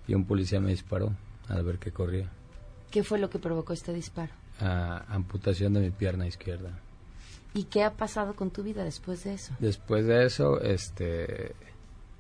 y 0.08 0.14
un 0.14 0.26
policía 0.26 0.60
me 0.60 0.72
disparó 0.72 1.12
al 1.48 1.64
ver 1.64 1.78
que 1.78 1.92
corría. 1.92 2.30
¿Qué 2.92 3.04
fue 3.04 3.20
lo 3.20 3.30
que 3.30 3.40
provocó 3.40 3.74
este 3.74 3.94
disparo? 3.94 4.32
a 4.60 5.06
amputación 5.08 5.74
de 5.74 5.80
mi 5.80 5.92
pierna 5.92 6.28
izquierda. 6.28 6.72
¿Y 7.54 7.64
qué 7.64 7.84
ha 7.84 7.94
pasado 7.94 8.36
con 8.36 8.52
tu 8.52 8.64
vida 8.64 8.84
después 8.84 9.24
de 9.24 9.34
eso? 9.34 9.54
Después 9.60 10.06
de 10.06 10.26
eso, 10.26 10.62
este, 10.62 11.56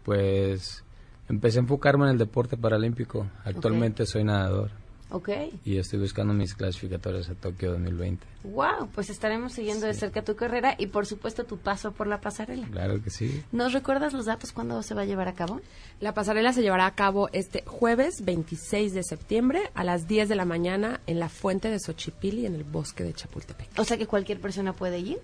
pues 0.03 0.83
empecé 1.27 1.59
a 1.59 1.61
enfocarme 1.61 2.05
en 2.05 2.11
el 2.11 2.17
deporte 2.17 2.57
paralímpico. 2.57 3.27
Actualmente 3.45 4.05
soy 4.05 4.23
nadador 4.23 4.78
Ok. 5.11 5.29
y 5.65 5.77
estoy 5.77 5.99
buscando 5.99 6.33
mis 6.33 6.53
clasificatorias 6.53 7.29
a 7.29 7.35
Tokio 7.35 7.71
2020. 7.71 8.25
Wow, 8.43 8.89
pues 8.93 9.09
estaremos 9.09 9.53
siguiendo 9.53 9.87
de 9.87 9.93
cerca 9.93 10.23
tu 10.23 10.35
carrera 10.35 10.75
y 10.77 10.87
por 10.87 11.05
supuesto 11.05 11.43
tu 11.45 11.57
paso 11.57 11.91
por 11.91 12.07
la 12.07 12.21
pasarela. 12.21 12.67
Claro 12.67 13.01
que 13.01 13.09
sí. 13.09 13.43
¿Nos 13.51 13.73
recuerdas 13.73 14.13
los 14.13 14.25
datos 14.25 14.51
cuándo 14.51 14.81
se 14.83 14.93
va 14.93 15.01
a 15.01 15.05
llevar 15.05 15.27
a 15.27 15.33
cabo? 15.33 15.61
La 15.99 16.13
pasarela 16.13 16.53
se 16.53 16.61
llevará 16.61 16.85
a 16.85 16.95
cabo 16.95 17.29
este 17.33 17.63
jueves 17.65 18.23
26 18.23 18.93
de 18.93 19.03
septiembre 19.03 19.71
a 19.73 19.83
las 19.83 20.07
10 20.07 20.29
de 20.29 20.35
la 20.35 20.45
mañana 20.45 21.01
en 21.07 21.19
la 21.19 21.29
fuente 21.29 21.69
de 21.69 21.79
Xochipilli 21.79 22.45
en 22.45 22.55
el 22.55 22.63
bosque 22.63 23.03
de 23.03 23.13
Chapultepec. 23.13 23.69
O 23.77 23.83
sea 23.83 23.97
que 23.97 24.07
cualquier 24.07 24.39
persona 24.39 24.73
puede 24.73 24.99
ir. 24.99 25.19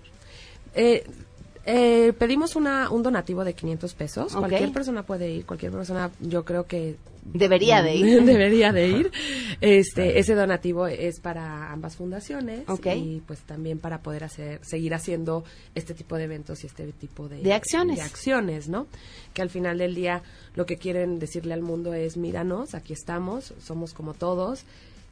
Eh, 0.74 1.04
eh, 1.66 2.12
pedimos 2.18 2.56
una, 2.56 2.90
un 2.90 3.02
donativo 3.02 3.44
de 3.44 3.54
500 3.54 3.94
pesos. 3.94 4.32
Cualquier 4.34 4.72
persona 4.72 5.02
puede 5.04 5.30
ir, 5.30 5.44
cualquier 5.46 5.72
persona 5.72 6.10
yo 6.20 6.44
creo 6.44 6.66
que... 6.66 6.96
Debería 7.24 7.82
de 7.82 7.96
ir. 7.96 8.22
Debería 8.24 8.72
de 8.72 8.86
ir. 8.88 9.10
Este, 9.60 10.20
ese 10.20 10.36
donativo 10.36 10.86
es 10.86 11.18
para 11.18 11.72
ambas 11.72 11.96
fundaciones 11.96 12.62
Ok. 12.68 12.86
y 12.94 13.20
pues 13.26 13.40
también 13.40 13.78
para 13.80 13.98
poder 14.00 14.22
hacer, 14.22 14.60
seguir 14.64 14.94
haciendo 14.94 15.42
este 15.74 15.92
tipo 15.92 16.16
de 16.16 16.24
eventos 16.24 16.62
y 16.62 16.68
este 16.68 16.92
tipo 16.92 17.28
de, 17.28 17.42
De 17.42 17.52
acciones. 17.52 17.96
de 17.96 18.02
acciones, 18.02 18.68
¿no? 18.68 18.86
Que 19.34 19.42
al 19.42 19.50
final 19.50 19.78
del 19.78 19.96
día 19.96 20.22
lo 20.54 20.66
que 20.66 20.76
quieren 20.76 21.18
decirle 21.18 21.52
al 21.54 21.62
mundo 21.62 21.94
es 21.94 22.16
míranos, 22.16 22.74
aquí 22.74 22.92
estamos, 22.92 23.54
somos 23.60 23.92
como 23.92 24.14
todos 24.14 24.62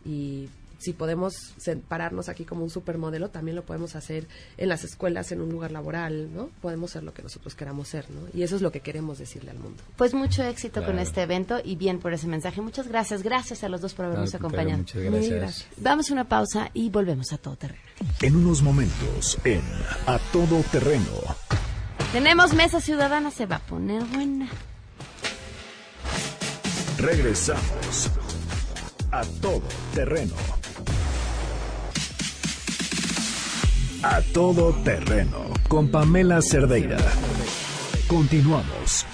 y 0.06 0.48
si 0.84 0.92
podemos 0.92 1.54
pararnos 1.88 2.28
aquí 2.28 2.44
como 2.44 2.62
un 2.62 2.70
supermodelo, 2.70 3.30
también 3.30 3.56
lo 3.56 3.64
podemos 3.64 3.96
hacer 3.96 4.26
en 4.56 4.68
las 4.68 4.84
escuelas, 4.84 5.32
en 5.32 5.40
un 5.40 5.50
lugar 5.50 5.72
laboral, 5.72 6.32
¿no? 6.34 6.50
Podemos 6.60 6.90
ser 6.90 7.02
lo 7.02 7.14
que 7.14 7.22
nosotros 7.22 7.54
queramos 7.54 7.88
ser, 7.88 8.10
¿no? 8.10 8.20
Y 8.34 8.42
eso 8.42 8.56
es 8.56 8.62
lo 8.62 8.70
que 8.70 8.80
queremos 8.80 9.18
decirle 9.18 9.50
al 9.50 9.58
mundo. 9.58 9.82
Pues 9.96 10.14
mucho 10.14 10.42
éxito 10.44 10.84
con 10.84 10.98
este 10.98 11.22
evento 11.22 11.60
y 11.64 11.76
bien 11.76 11.98
por 11.98 12.12
ese 12.12 12.26
mensaje. 12.26 12.60
Muchas 12.60 12.88
gracias. 12.88 13.22
Gracias 13.22 13.64
a 13.64 13.68
los 13.68 13.80
dos 13.80 13.94
por 13.94 14.06
habernos 14.06 14.34
acompañado. 14.34 14.78
Muchas 14.78 15.02
gracias. 15.02 15.30
gracias. 15.30 15.68
Vamos 15.78 16.10
a 16.10 16.12
una 16.12 16.28
pausa 16.28 16.70
y 16.74 16.90
volvemos 16.90 17.32
a 17.32 17.38
todo 17.38 17.56
terreno. 17.56 17.80
En 18.20 18.36
unos 18.36 18.62
momentos, 18.62 19.38
en 19.44 19.62
A 20.06 20.18
Todo 20.32 20.62
Terreno. 20.72 21.04
Tenemos 22.12 22.54
mesa 22.54 22.80
ciudadana, 22.80 23.30
se 23.30 23.46
va 23.46 23.56
a 23.56 23.60
poner 23.60 24.04
buena. 24.04 24.48
Regresamos. 26.98 28.10
A 29.10 29.22
Todo 29.40 29.62
Terreno. 29.94 30.34
A 34.06 34.20
Todo 34.34 34.74
Terreno. 34.84 35.46
Con 35.66 35.90
Pamela 35.90 36.42
Cerdeira. 36.42 36.98
Continuamos. 38.06 39.06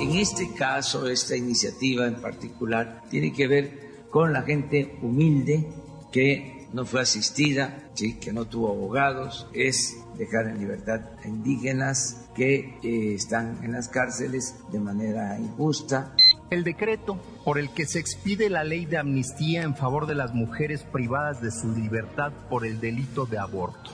En 0.00 0.12
este 0.12 0.54
caso, 0.54 1.08
esta 1.08 1.36
iniciativa 1.36 2.06
en 2.06 2.14
particular 2.14 3.02
tiene 3.10 3.32
que 3.32 3.48
ver 3.48 4.06
con 4.08 4.32
la 4.32 4.42
gente 4.42 4.96
humilde 5.02 5.66
que 6.12 6.68
no 6.72 6.86
fue 6.86 7.00
asistida, 7.00 7.90
que 8.20 8.32
no 8.32 8.44
tuvo 8.44 8.70
abogados, 8.70 9.48
es 9.52 9.96
dejar 10.16 10.46
en 10.46 10.60
libertad 10.60 11.00
a 11.24 11.26
indígenas 11.26 12.28
que 12.36 12.78
eh, 12.84 13.14
están 13.14 13.64
en 13.64 13.72
las 13.72 13.88
cárceles 13.88 14.54
de 14.70 14.78
manera 14.78 15.40
injusta. 15.40 16.14
El 16.48 16.62
decreto 16.62 17.18
por 17.44 17.58
el 17.58 17.70
que 17.70 17.86
se 17.86 17.98
expide 17.98 18.48
la 18.50 18.62
ley 18.62 18.86
de 18.86 18.98
amnistía 18.98 19.62
en 19.62 19.74
favor 19.74 20.06
de 20.06 20.14
las 20.14 20.32
mujeres 20.32 20.84
privadas 20.84 21.42
de 21.42 21.50
su 21.50 21.72
libertad 21.72 22.32
por 22.48 22.64
el 22.64 22.80
delito 22.80 23.26
de 23.26 23.36
aborto. 23.36 23.90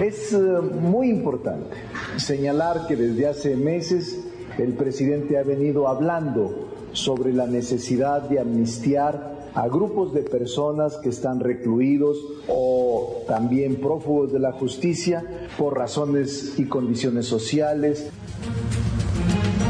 Es 0.00 0.32
eh, 0.32 0.38
muy 0.38 1.10
importante 1.10 1.76
señalar 2.16 2.86
que 2.86 2.96
desde 2.96 3.26
hace 3.28 3.54
meses 3.56 4.18
el 4.56 4.72
presidente 4.72 5.38
ha 5.38 5.42
venido 5.42 5.86
hablando 5.86 6.70
sobre 6.94 7.34
la 7.34 7.46
necesidad 7.46 8.22
de 8.30 8.40
amnistiar 8.40 9.34
a 9.54 9.68
grupos 9.68 10.14
de 10.14 10.22
personas 10.22 10.96
que 10.96 11.10
están 11.10 11.40
recluidos 11.40 12.16
o 12.48 13.24
también 13.28 13.76
prófugos 13.76 14.32
de 14.32 14.38
la 14.38 14.52
justicia 14.52 15.22
por 15.58 15.76
razones 15.76 16.54
y 16.56 16.64
condiciones 16.64 17.26
sociales. 17.26 18.08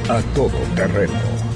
A 0.09 0.21
Todo 0.35 0.53
Terreno. 0.77 1.54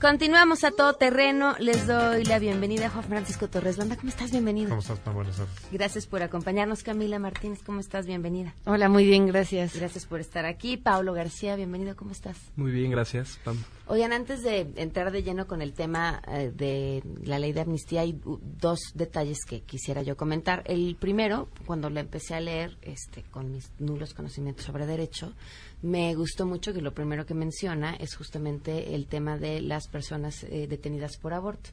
Continuamos 0.00 0.62
a 0.62 0.70
todo 0.70 0.92
terreno. 0.92 1.56
Les 1.58 1.88
doy 1.88 2.24
la 2.24 2.38
bienvenida 2.38 2.86
a 2.86 2.90
Juan 2.90 3.04
Francisco 3.04 3.48
Torres 3.48 3.78
Landa. 3.78 3.96
¿Cómo 3.96 4.10
estás? 4.10 4.30
Bienvenido. 4.30 4.68
¿Cómo 4.68 4.80
estás, 4.80 5.00
Pam? 5.00 5.14
Buenas 5.14 5.38
tardes. 5.38 5.52
Gracias 5.72 6.06
por 6.06 6.22
acompañarnos. 6.22 6.84
Camila 6.84 7.18
Martínez, 7.18 7.64
¿cómo 7.66 7.80
estás? 7.80 8.06
Bienvenida. 8.06 8.54
Hola, 8.64 8.88
muy 8.88 9.04
bien, 9.04 9.26
gracias. 9.26 9.74
Gracias 9.74 10.06
por 10.06 10.20
estar 10.20 10.46
aquí. 10.46 10.76
Paulo 10.76 11.14
García, 11.14 11.56
bienvenido. 11.56 11.96
¿Cómo 11.96 12.12
estás? 12.12 12.36
Muy 12.54 12.70
bien, 12.70 12.92
gracias, 12.92 13.40
Pam. 13.42 13.56
Oigan, 13.88 14.12
antes 14.12 14.44
de 14.44 14.70
entrar 14.76 15.10
de 15.10 15.24
lleno 15.24 15.48
con 15.48 15.62
el 15.62 15.72
tema 15.72 16.22
eh, 16.28 16.52
de 16.54 17.02
la 17.24 17.40
ley 17.40 17.52
de 17.52 17.62
amnistía, 17.62 18.02
hay 18.02 18.20
dos 18.22 18.78
detalles 18.94 19.38
que 19.44 19.62
quisiera 19.62 20.02
yo 20.02 20.16
comentar. 20.16 20.62
El 20.66 20.94
primero, 20.94 21.48
cuando 21.66 21.90
la 21.90 22.00
empecé 22.00 22.36
a 22.36 22.40
leer 22.40 22.78
este, 22.82 23.24
con 23.24 23.50
mis 23.50 23.72
nulos 23.80 24.14
conocimientos 24.14 24.64
sobre 24.64 24.86
derecho, 24.86 25.34
me 25.82 26.14
gustó 26.14 26.44
mucho 26.46 26.72
que 26.72 26.82
lo 26.82 26.92
primero 26.94 27.24
que 27.26 27.34
menciona 27.34 27.94
es 27.94 28.14
justamente 28.16 28.94
el 28.94 29.06
tema 29.06 29.38
de 29.38 29.60
las 29.60 29.88
personas 29.88 30.42
eh, 30.44 30.66
detenidas 30.68 31.16
por 31.18 31.32
aborto. 31.34 31.70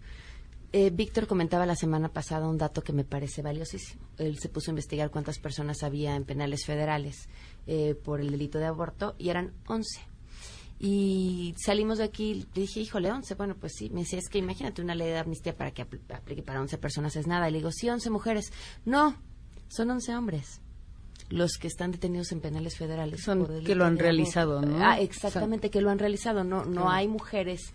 Eh, 0.72 0.90
Víctor 0.90 1.26
comentaba 1.26 1.66
la 1.66 1.76
semana 1.76 2.10
pasada 2.10 2.48
un 2.50 2.58
dato 2.58 2.84
que 2.84 2.92
me 2.94 3.04
parece 3.06 3.42
valiosísimo. 3.42 4.02
Él 4.18 4.38
se 4.40 4.50
puso 4.50 4.70
a 4.70 4.74
investigar 4.74 5.10
cuántas 5.10 5.40
personas 5.40 5.84
había 5.84 6.16
en 6.16 6.26
penales 6.26 6.66
federales 6.66 7.30
eh, 7.66 7.96
por 7.96 8.20
el 8.20 8.30
delito 8.32 8.60
de 8.60 8.66
aborto 8.66 9.16
y 9.18 9.30
eran 9.30 9.54
11. 9.68 10.02
Y 10.78 11.56
salimos 11.58 12.00
de 12.00 12.04
aquí, 12.04 12.46
le 12.54 12.62
dije, 12.62 12.82
híjole, 12.82 13.10
11. 13.12 13.36
Bueno, 13.36 13.56
pues 13.56 13.74
sí, 13.78 13.90
me 13.90 14.02
decía, 14.02 14.20
es 14.20 14.28
que 14.28 14.40
imagínate 14.40 14.82
una 14.82 14.94
ley 14.94 15.08
de 15.08 15.18
amnistía 15.20 15.56
para 15.56 15.72
que 15.72 15.88
apl- 15.88 16.02
aplique 16.14 16.44
para 16.44 16.60
11 16.62 16.78
personas 16.78 17.16
es 17.16 17.26
nada. 17.28 17.48
Y 17.48 17.54
le 17.54 17.60
digo, 17.60 17.72
sí, 17.72 17.90
11 17.90 18.10
mujeres. 18.10 18.52
No, 18.84 19.16
son 19.70 19.90
11 19.92 20.16
hombres. 20.16 20.60
Los 21.30 21.58
que 21.58 21.68
están 21.68 21.92
detenidos 21.92 22.32
en 22.32 22.40
penales 22.40 22.78
federales. 22.78 23.24
Son 23.24 23.40
por 23.46 23.64
que 23.64 23.76
lo 23.76 23.86
han 23.86 23.98
realizado. 23.98 24.62
¿no? 24.62 24.78
Ah, 24.80 25.00
exactamente, 25.00 25.70
que 25.70 25.82
lo 25.82 25.90
han 25.90 26.00
realizado. 26.00 26.44
No, 26.44 26.66
no 26.66 26.90
hay 26.90 27.08
mujeres 27.08 27.74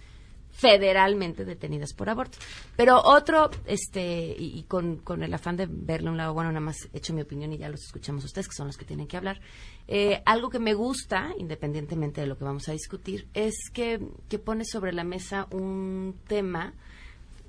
federalmente 0.52 1.44
detenidas 1.44 1.92
por 1.92 2.10
aborto. 2.10 2.38
Pero 2.76 3.00
otro, 3.02 3.50
este, 3.66 4.34
y, 4.38 4.58
y 4.58 4.62
con, 4.64 4.96
con 4.98 5.22
el 5.22 5.32
afán 5.32 5.56
de 5.56 5.66
verle 5.66 6.08
a 6.08 6.10
un 6.12 6.18
lado, 6.18 6.34
bueno, 6.34 6.50
nada 6.50 6.60
más 6.60 6.88
he 6.92 6.98
hecho 6.98 7.14
mi 7.14 7.22
opinión 7.22 7.52
y 7.52 7.58
ya 7.58 7.68
los 7.68 7.82
escuchamos 7.82 8.24
ustedes, 8.24 8.48
que 8.48 8.54
son 8.54 8.66
los 8.66 8.76
que 8.76 8.84
tienen 8.84 9.06
que 9.06 9.16
hablar. 9.16 9.40
Eh, 9.88 10.22
algo 10.26 10.50
que 10.50 10.58
me 10.58 10.74
gusta, 10.74 11.30
independientemente 11.38 12.20
de 12.20 12.26
lo 12.26 12.36
que 12.36 12.44
vamos 12.44 12.68
a 12.68 12.72
discutir, 12.72 13.28
es 13.34 13.54
que, 13.72 14.00
que 14.28 14.38
pone 14.38 14.64
sobre 14.64 14.92
la 14.92 15.04
mesa 15.04 15.46
un 15.50 16.16
tema 16.26 16.74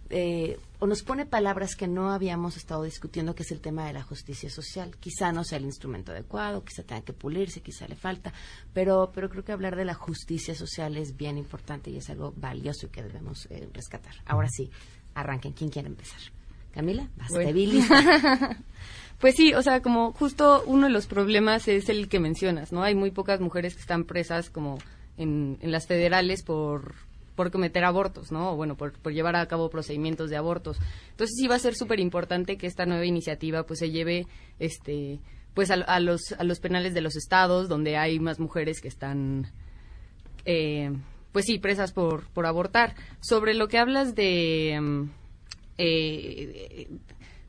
eh, 0.10 0.58
o 0.84 0.88
nos 0.88 1.04
pone 1.04 1.28
palabras 1.28 1.76
que 1.76 1.88
no 1.88 2.10
habíamos 2.10 2.58
estado 2.58 2.82
discutiendo, 2.82 3.36
que 3.36 3.44
es 3.44 3.52
el 3.52 3.62
tema 3.62 3.86
de 3.86 3.94
la 3.94 4.02
justicia 4.02 4.50
social. 4.50 4.98
Quizá 5.00 5.32
no 5.32 5.44
sea 5.44 5.60
el 5.60 5.66
instrumento 5.66 6.12
adecuado, 6.12 6.64
quizá 6.64 6.82
tenga 6.82 7.04
que 7.04 7.14
pulirse, 7.14 7.62
quizá 7.62 7.88
le 7.88 7.96
falta, 7.96 8.34
pero, 8.74 9.12
pero 9.14 9.30
creo 9.30 9.46
que 9.46 9.52
hablar 9.52 9.76
de 9.76 9.86
la 9.86 9.94
justicia 9.94 10.56
social 10.56 10.98
es 10.98 11.16
bien 11.16 11.38
importante 11.38 11.92
y 11.92 11.98
es 11.98 12.10
algo 12.10 12.34
valioso 12.36 12.88
y 12.88 12.90
que 12.90 13.04
debemos 13.04 13.46
eh, 13.52 13.70
rescatar. 13.72 14.16
Ahora 14.26 14.48
sí, 14.50 14.72
arranquen. 15.14 15.54
¿Quién 15.54 15.70
quiere 15.70 15.88
empezar? 15.88 16.20
Camila, 16.74 17.08
vas, 17.16 17.30
Bueno. 17.30 17.52
Pues 19.20 19.36
sí, 19.36 19.54
o 19.54 19.62
sea, 19.62 19.84
como 19.84 20.14
justo 20.14 20.64
uno 20.66 20.88
de 20.88 20.92
los 20.92 21.06
problemas 21.06 21.68
es 21.68 21.90
el 21.90 22.10
que 22.10 22.20
mencionas, 22.20 22.72
¿no? 22.72 22.82
Hay 22.82 22.96
muy 22.96 23.12
pocas 23.12 23.40
mujeres 23.40 23.76
que 23.76 23.82
están 23.82 24.06
presas 24.06 24.50
como 24.50 24.80
en, 25.16 25.60
en 25.62 25.72
las 25.72 25.86
federales 25.86 26.42
por, 26.42 26.96
por 27.42 27.50
cometer 27.50 27.84
abortos, 27.84 28.32
¿no? 28.32 28.52
O 28.52 28.56
bueno, 28.56 28.78
por, 28.78 28.94
por, 28.94 29.14
llevar 29.14 29.36
a 29.36 29.48
cabo 29.48 29.72
procedimientos 29.72 30.30
de 30.30 30.38
abortos. 30.38 30.78
Entonces 31.10 31.36
sí 31.36 31.48
va 31.48 31.56
a 31.56 31.60
ser 31.60 31.74
súper 31.74 32.00
importante 32.00 32.56
que 32.56 32.68
esta 32.68 32.86
nueva 32.86 33.04
iniciativa 33.04 33.64
pues 33.64 33.80
se 33.80 33.90
lleve 33.90 34.28
este 34.60 35.20
pues 35.56 35.72
a, 35.72 36.00
los, 36.00 36.34
a 36.38 36.44
los 36.44 36.60
penales 36.60 36.94
de 36.94 37.02
los 37.02 37.16
estados 37.16 37.68
donde 37.68 37.98
hay 37.98 38.20
más 38.20 38.40
mujeres 38.40 38.80
que 38.80 38.88
están 38.90 39.52
eh, 40.46 40.92
pues 41.32 41.46
sí 41.46 41.58
presas 41.58 41.94
por, 41.94 42.28
por 42.28 42.46
abortar. 42.46 42.94
Sobre 43.22 43.56
lo 43.56 43.68
que 43.68 43.80
hablas 43.80 44.14
de... 44.14 44.78
Mm, 44.80 45.10
eh, 45.80 46.90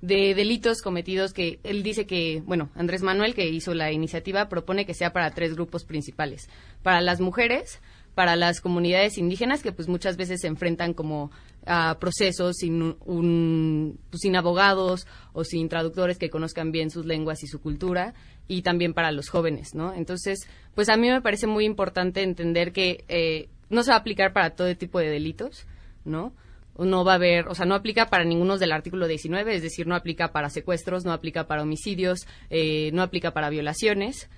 de 0.01 0.35
delitos 0.35 0.81
cometidos 0.81 1.33
que 1.35 1.61
él 1.65 1.83
dice 1.83 2.07
que, 2.07 2.43
bueno, 2.47 2.71
Andrés 2.75 3.03
Manuel, 3.03 3.35
que 3.35 3.49
hizo 3.49 3.75
la 3.75 3.93
iniciativa, 3.93 4.49
propone 4.49 4.87
que 4.87 4.95
sea 4.95 5.13
para 5.13 5.31
tres 5.33 5.53
grupos 5.53 5.85
principales. 5.85 6.49
Para 6.83 7.03
las 7.03 7.21
mujeres, 7.21 7.81
para 8.15 8.37
las 8.37 8.61
comunidades 8.61 9.19
indígenas, 9.19 9.63
que 9.63 9.73
pues 9.73 9.89
muchas 9.89 10.17
veces 10.17 10.41
se 10.41 10.47
enfrentan 10.47 10.95
como 10.95 11.31
a 11.67 11.99
procesos 11.99 12.57
sin, 12.57 12.97
un, 13.05 13.99
pues, 14.11 14.21
sin 14.21 14.37
abogados 14.37 15.07
o 15.33 15.45
sin 15.45 15.69
traductores 15.69 16.19
que 16.19 16.31
conozcan 16.31 16.73
bien 16.73 16.91
sus 16.91 17.07
lenguas 17.07 17.43
y 17.43 17.47
su 17.47 17.61
cultura, 17.61 18.15
y 18.49 18.63
también 18.63 18.93
para 18.93 19.13
los 19.13 19.29
jóvenes, 19.29 19.75
¿no? 19.75 19.95
Entonces, 19.95 20.49
pues 20.75 20.89
a 20.89 20.97
mí 20.97 21.09
me 21.09 21.23
parece 21.23 21.47
muy 21.47 21.65
importante 21.65 22.23
entender 22.23 22.73
que 22.73 23.05
eh, 23.09 23.49
no 23.71 23.83
se 23.83 23.91
va 23.91 23.97
a 23.97 24.01
aplicar 24.01 24.33
para 24.33 24.51
todo 24.51 24.75
tipo 24.77 24.99
de 24.99 25.09
delitos, 25.09 25.67
¿no? 26.05 26.33
no 26.79 27.05
va 27.05 27.13
a 27.13 27.17
haber, 27.17 27.49
o 27.49 27.55
sea, 27.55 27.67
no 27.67 27.75
aplica 27.75 28.07
para 28.07 28.25
ninguno 28.25 28.59
del 28.59 28.73
artículo 28.73 29.07
19, 29.07 29.55
es 29.55 29.63
decir, 29.63 29.87
no 29.87 29.95
aplica 29.95 30.33
para 30.33 30.49
secuestros, 30.51 31.05
no 31.05 31.13
aplica 31.13 31.47
para 31.47 31.63
homicidios, 31.63 32.27
eh, 32.51 32.91
no 32.93 33.03
aplica 33.03 33.33
para 33.33 33.51
violaciones, 33.51 34.31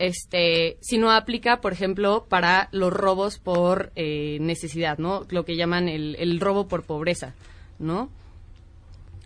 este, 0.00 0.78
sino 0.80 1.12
aplica, 1.12 1.60
por 1.60 1.72
ejemplo, 1.72 2.26
para 2.28 2.68
los 2.72 2.92
robos 2.92 3.38
por 3.38 3.92
eh, 3.94 4.38
necesidad, 4.40 4.98
¿no? 4.98 5.26
Lo 5.30 5.44
que 5.44 5.54
llaman 5.54 5.88
el, 5.88 6.40
robo 6.40 6.66
por 6.66 6.82
pobreza, 6.82 7.34
¿no? 7.78 8.10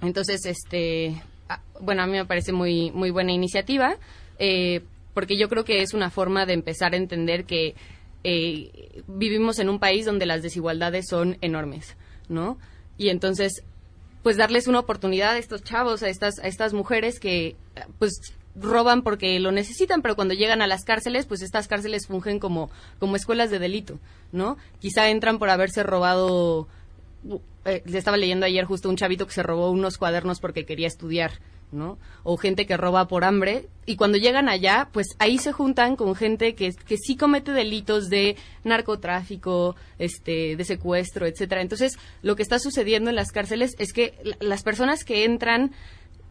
Entonces, 0.03 0.45
este, 0.45 1.23
ah, 1.49 1.63
bueno, 1.81 2.03
a 2.03 2.07
mí 2.07 2.13
me 2.13 2.27
parece 2.27 2.53
muy, 2.53 2.91
muy 2.91 3.11
buena 3.11 3.33
iniciativa, 3.33 3.97
eh, 4.39 4.83
porque 5.15 5.39
yo 5.39 5.49
creo 5.49 5.65
que 5.65 5.81
es 5.81 5.95
una 5.95 6.11
forma 6.11 6.45
de 6.45 6.53
empezar 6.53 6.93
a 6.93 6.99
entender 6.99 7.45
que 7.45 7.75
vivimos 9.07 9.59
en 9.59 9.69
un 9.69 9.79
país 9.79 10.07
donde 10.07 10.25
las 10.25 10.43
desigualdades 10.43 11.07
son 11.09 11.37
enormes. 11.43 11.95
¿no? 12.29 12.59
Y 12.97 13.09
entonces, 13.09 13.65
pues 14.23 14.37
darles 14.37 14.67
una 14.67 14.81
oportunidad 14.81 15.33
a 15.33 15.39
estos 15.39 15.63
chavos, 15.63 16.03
a 16.03 16.09
estas, 16.09 16.39
a 16.39 16.47
estas 16.47 16.73
mujeres 16.73 17.21
que, 17.21 17.57
pues, 17.99 18.35
roban 18.57 19.03
porque 19.03 19.39
lo 19.41 19.53
necesitan, 19.53 20.03
pero 20.03 20.17
cuando 20.17 20.35
llegan 20.35 20.63
a 20.63 20.67
las 20.67 20.85
cárceles, 20.85 21.27
pues 21.27 21.43
estas 21.43 21.69
cárceles 21.69 22.07
fungen 22.07 22.39
como, 22.39 22.71
como 22.99 23.17
escuelas 23.17 23.51
de 23.51 23.59
delito, 23.59 23.99
¿no? 24.33 24.57
Quizá 24.81 25.09
entran 25.09 25.39
por 25.39 25.51
haberse 25.51 25.83
robado, 25.83 26.69
eh, 27.65 27.83
le 27.85 27.99
estaba 27.99 28.17
leyendo 28.17 28.47
ayer 28.47 28.65
justo 28.65 28.89
un 28.89 28.97
chavito 28.97 29.27
que 29.27 29.33
se 29.33 29.43
robó 29.43 29.71
unos 29.71 29.99
cuadernos 29.99 30.41
porque 30.41 30.65
quería 30.65 30.87
estudiar, 30.87 31.33
¿no? 31.73 31.99
O 32.23 32.37
gente 32.37 32.67
que 32.67 32.77
roba 32.77 33.09
por 33.09 33.25
hambre. 33.25 33.69
Y 33.87 33.97
cuando 33.97 34.19
llegan 34.19 34.49
allá, 34.49 34.89
pues 34.93 35.09
ahí 35.19 35.39
se 35.39 35.53
juntan 35.53 35.97
con 35.97 36.15
gente 36.15 36.55
que, 36.55 36.73
que 36.73 36.97
sí 36.97 37.17
comete 37.17 37.53
delitos 37.53 38.09
de 38.09 38.37
narcotráfico, 38.63 39.75
este, 39.99 40.57
de 40.57 40.65
secuestro, 40.65 41.27
etcétera. 41.27 41.61
Entonces, 41.61 41.99
lo 42.23 42.37
que 42.37 42.43
está 42.43 42.59
sucediendo 42.59 43.11
en 43.11 43.17
las 43.17 43.33
cárceles 43.33 43.75
es 43.79 43.93
que 43.93 44.15
las 44.41 44.63
personas 44.63 45.05
que 45.05 45.25
entran 45.25 45.73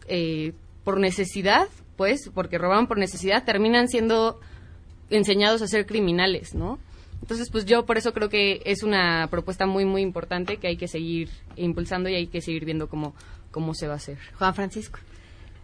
eh, 0.07 0.53
por 0.83 0.99
necesidad, 0.99 1.67
pues, 1.95 2.29
porque 2.33 2.57
roban 2.57 2.87
por 2.87 2.97
necesidad, 2.97 3.43
terminan 3.45 3.87
siendo 3.87 4.39
enseñados 5.09 5.61
a 5.61 5.67
ser 5.67 5.85
criminales, 5.85 6.55
¿no? 6.55 6.79
Entonces, 7.21 7.49
pues 7.49 7.65
yo 7.65 7.85
por 7.85 7.97
eso 7.97 8.13
creo 8.13 8.27
que 8.27 8.61
es 8.65 8.83
una 8.83 9.27
propuesta 9.31 9.65
muy, 9.65 9.85
muy 9.85 10.01
importante 10.01 10.57
que 10.57 10.67
hay 10.67 10.75
que 10.75 10.89
seguir 10.89 11.29
impulsando 11.55 12.09
y 12.09 12.15
hay 12.15 12.27
que 12.27 12.41
seguir 12.41 12.65
viendo 12.65 12.89
cómo, 12.89 13.15
cómo 13.49 13.73
se 13.73 13.87
va 13.87 13.93
a 13.93 13.97
hacer. 13.97 14.17
Juan 14.37 14.53
Francisco. 14.53 14.99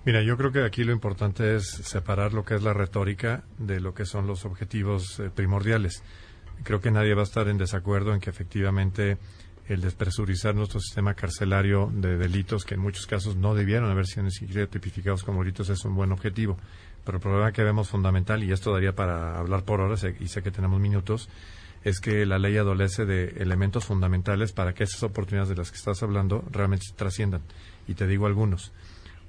Mira, 0.05 0.23
yo 0.23 0.37
creo 0.37 0.53
que 0.53 0.63
aquí 0.63 0.85
lo 0.85 0.93
importante 0.93 1.55
es 1.55 1.67
separar 1.67 2.33
lo 2.33 2.45
que 2.45 2.55
es 2.55 2.63
la 2.63 2.73
retórica 2.73 3.43
de 3.57 3.81
lo 3.81 3.93
que 3.93 4.05
son 4.05 4.25
los 4.25 4.45
objetivos 4.45 5.19
eh, 5.19 5.29
primordiales. 5.29 6.01
Creo 6.63 6.79
que 6.79 6.91
nadie 6.91 7.13
va 7.13 7.21
a 7.21 7.25
estar 7.25 7.49
en 7.49 7.57
desacuerdo 7.57 8.13
en 8.13 8.21
que 8.21 8.29
efectivamente 8.29 9.17
el 9.69 9.81
despresurizar 9.81 10.55
nuestro 10.55 10.79
sistema 10.79 11.13
carcelario 11.13 11.91
de 11.93 12.17
delitos 12.17 12.65
que 12.65 12.73
en 12.73 12.81
muchos 12.81 13.05
casos 13.05 13.35
no 13.35 13.53
debieron 13.53 13.91
haber 13.91 14.07
sido 14.07 14.23
ni 14.23 14.31
siquiera 14.31 14.65
tipificados 14.65 15.23
como 15.23 15.41
delitos 15.41 15.69
es 15.69 15.85
un 15.85 15.95
buen 15.95 16.11
objetivo. 16.11 16.57
Pero 17.05 17.17
el 17.17 17.21
problema 17.21 17.51
que 17.51 17.63
vemos 17.63 17.87
fundamental, 17.87 18.43
y 18.43 18.51
esto 18.51 18.73
daría 18.73 18.93
para 18.93 19.37
hablar 19.37 19.63
por 19.63 19.79
horas, 19.79 20.05
y 20.19 20.27
sé 20.27 20.41
que 20.41 20.49
tenemos 20.49 20.81
minutos, 20.81 21.29
es 21.83 21.99
que 21.99 22.25
la 22.25 22.39
ley 22.39 22.57
adolece 22.57 23.05
de 23.05 23.35
elementos 23.37 23.85
fundamentales 23.85 24.53
para 24.53 24.73
que 24.73 24.83
esas 24.83 25.03
oportunidades 25.03 25.49
de 25.49 25.55
las 25.55 25.69
que 25.69 25.77
estás 25.77 26.01
hablando 26.01 26.43
realmente 26.51 26.87
trasciendan. 26.95 27.41
Y 27.87 27.93
te 27.93 28.07
digo 28.07 28.25
algunos. 28.25 28.71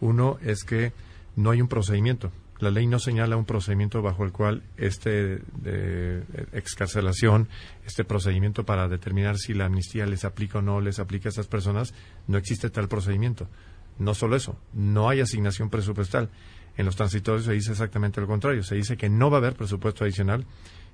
Uno 0.00 0.38
es 0.42 0.64
que 0.64 0.92
no 1.36 1.50
hay 1.50 1.60
un 1.60 1.68
procedimiento. 1.68 2.32
La 2.60 2.70
ley 2.70 2.86
no 2.86 2.98
señala 2.98 3.36
un 3.36 3.46
procedimiento 3.46 4.02
bajo 4.02 4.24
el 4.24 4.32
cual 4.32 4.62
este 4.76 5.38
de 5.62 6.22
excarcelación, 6.52 7.48
este 7.86 8.04
procedimiento 8.04 8.64
para 8.64 8.86
determinar 8.86 9.38
si 9.38 9.54
la 9.54 9.64
amnistía 9.64 10.04
les 10.04 10.24
aplica 10.26 10.58
o 10.58 10.62
no 10.62 10.80
les 10.80 10.98
aplica 10.98 11.28
a 11.28 11.32
esas 11.32 11.46
personas, 11.46 11.94
no 12.26 12.36
existe 12.36 12.68
tal 12.68 12.88
procedimiento. 12.88 13.48
No 13.98 14.14
solo 14.14 14.36
eso, 14.36 14.58
no 14.74 15.08
hay 15.08 15.20
asignación 15.20 15.70
presupuestal. 15.70 16.28
En 16.76 16.86
los 16.86 16.96
transitorios 16.96 17.46
se 17.46 17.52
dice 17.52 17.72
exactamente 17.72 18.20
lo 18.20 18.26
contrario. 18.26 18.62
Se 18.62 18.74
dice 18.74 18.96
que 18.96 19.08
no 19.08 19.30
va 19.30 19.38
a 19.38 19.40
haber 19.40 19.54
presupuesto 19.54 20.04
adicional 20.04 20.46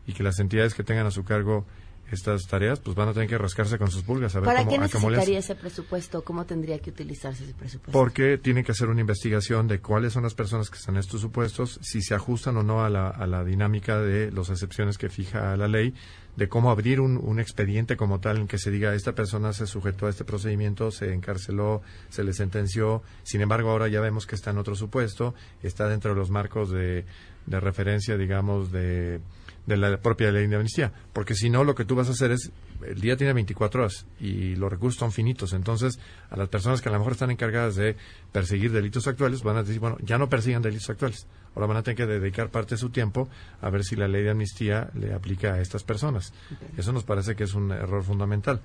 y 0.06 0.12
que 0.12 0.22
las 0.22 0.38
entidades 0.38 0.74
que 0.74 0.84
tengan 0.84 1.06
a 1.06 1.10
su 1.10 1.24
cargo 1.24 1.66
estas 2.10 2.46
tareas, 2.46 2.80
pues 2.80 2.94
van 2.96 3.08
a 3.08 3.12
tener 3.12 3.28
que 3.28 3.38
rascarse 3.38 3.78
con 3.78 3.90
sus 3.90 4.02
pulgas 4.02 4.34
a 4.36 4.40
ver 4.40 4.46
¿Para 4.46 4.60
cómo, 4.60 4.70
qué 4.70 4.78
necesitaría 4.78 5.38
ese 5.38 5.54
presupuesto? 5.54 6.22
¿Cómo 6.22 6.46
tendría 6.46 6.78
que 6.78 6.90
utilizarse 6.90 7.44
ese 7.44 7.54
presupuesto? 7.54 7.92
Porque 7.92 8.38
tiene 8.38 8.62
que 8.64 8.72
hacer 8.72 8.88
una 8.88 9.00
investigación 9.00 9.66
de 9.66 9.80
cuáles 9.80 10.12
son 10.12 10.22
las 10.22 10.34
personas 10.34 10.70
que 10.70 10.78
están 10.78 10.94
en 10.96 11.00
estos 11.00 11.20
supuestos, 11.20 11.80
si 11.82 12.02
se 12.02 12.14
ajustan 12.14 12.56
o 12.56 12.62
no 12.62 12.84
a 12.84 12.90
la, 12.90 13.08
a 13.08 13.26
la 13.26 13.44
dinámica 13.44 13.98
de 14.00 14.30
las 14.30 14.50
excepciones 14.50 14.98
que 14.98 15.08
fija 15.08 15.56
la 15.56 15.68
ley, 15.68 15.94
de 16.36 16.48
cómo 16.48 16.70
abrir 16.70 17.00
un, 17.00 17.16
un, 17.16 17.40
expediente 17.40 17.96
como 17.96 18.20
tal 18.20 18.36
en 18.36 18.46
que 18.46 18.58
se 18.58 18.70
diga 18.70 18.94
esta 18.94 19.14
persona 19.14 19.54
se 19.54 19.66
sujetó 19.66 20.06
a 20.06 20.10
este 20.10 20.24
procedimiento, 20.24 20.90
se 20.90 21.14
encarceló, 21.14 21.80
se 22.10 22.24
le 22.24 22.34
sentenció, 22.34 23.02
sin 23.22 23.40
embargo 23.40 23.70
ahora 23.70 23.88
ya 23.88 24.00
vemos 24.00 24.26
que 24.26 24.34
está 24.34 24.50
en 24.50 24.58
otro 24.58 24.74
supuesto, 24.74 25.34
está 25.62 25.88
dentro 25.88 26.10
de 26.12 26.16
los 26.16 26.30
marcos 26.30 26.70
de, 26.70 27.06
de 27.46 27.60
referencia, 27.60 28.16
digamos, 28.16 28.70
de 28.70 29.20
de 29.66 29.76
la 29.76 29.96
propia 29.98 30.30
ley 30.30 30.46
de 30.46 30.56
amnistía, 30.56 30.92
porque 31.12 31.34
si 31.34 31.50
no 31.50 31.64
lo 31.64 31.74
que 31.74 31.84
tú 31.84 31.94
vas 31.94 32.08
a 32.08 32.12
hacer 32.12 32.30
es, 32.30 32.52
el 32.86 33.00
día 33.00 33.16
tiene 33.16 33.32
24 33.32 33.82
horas 33.82 34.06
y 34.20 34.54
los 34.54 34.70
recursos 34.70 34.98
son 34.98 35.12
finitos, 35.12 35.52
entonces 35.52 35.98
a 36.30 36.36
las 36.36 36.48
personas 36.48 36.80
que 36.80 36.88
a 36.88 36.92
lo 36.92 36.98
mejor 36.98 37.12
están 37.12 37.30
encargadas 37.30 37.74
de 37.74 37.96
perseguir 38.32 38.72
delitos 38.72 39.06
actuales 39.06 39.42
van 39.42 39.56
a 39.56 39.62
decir, 39.62 39.80
bueno, 39.80 39.96
ya 40.00 40.18
no 40.18 40.28
persigan 40.28 40.62
delitos 40.62 40.88
actuales, 40.90 41.26
ahora 41.54 41.66
van 41.66 41.76
a 41.78 41.82
tener 41.82 41.96
que 41.96 42.06
dedicar 42.06 42.50
parte 42.50 42.76
de 42.76 42.78
su 42.78 42.90
tiempo 42.90 43.28
a 43.60 43.70
ver 43.70 43.84
si 43.84 43.96
la 43.96 44.06
ley 44.06 44.22
de 44.22 44.30
amnistía 44.30 44.90
le 44.94 45.12
aplica 45.12 45.54
a 45.54 45.60
estas 45.60 45.82
personas. 45.82 46.32
Eso 46.76 46.92
nos 46.92 47.04
parece 47.04 47.34
que 47.34 47.44
es 47.44 47.54
un 47.54 47.72
error 47.72 48.04
fundamental. 48.04 48.60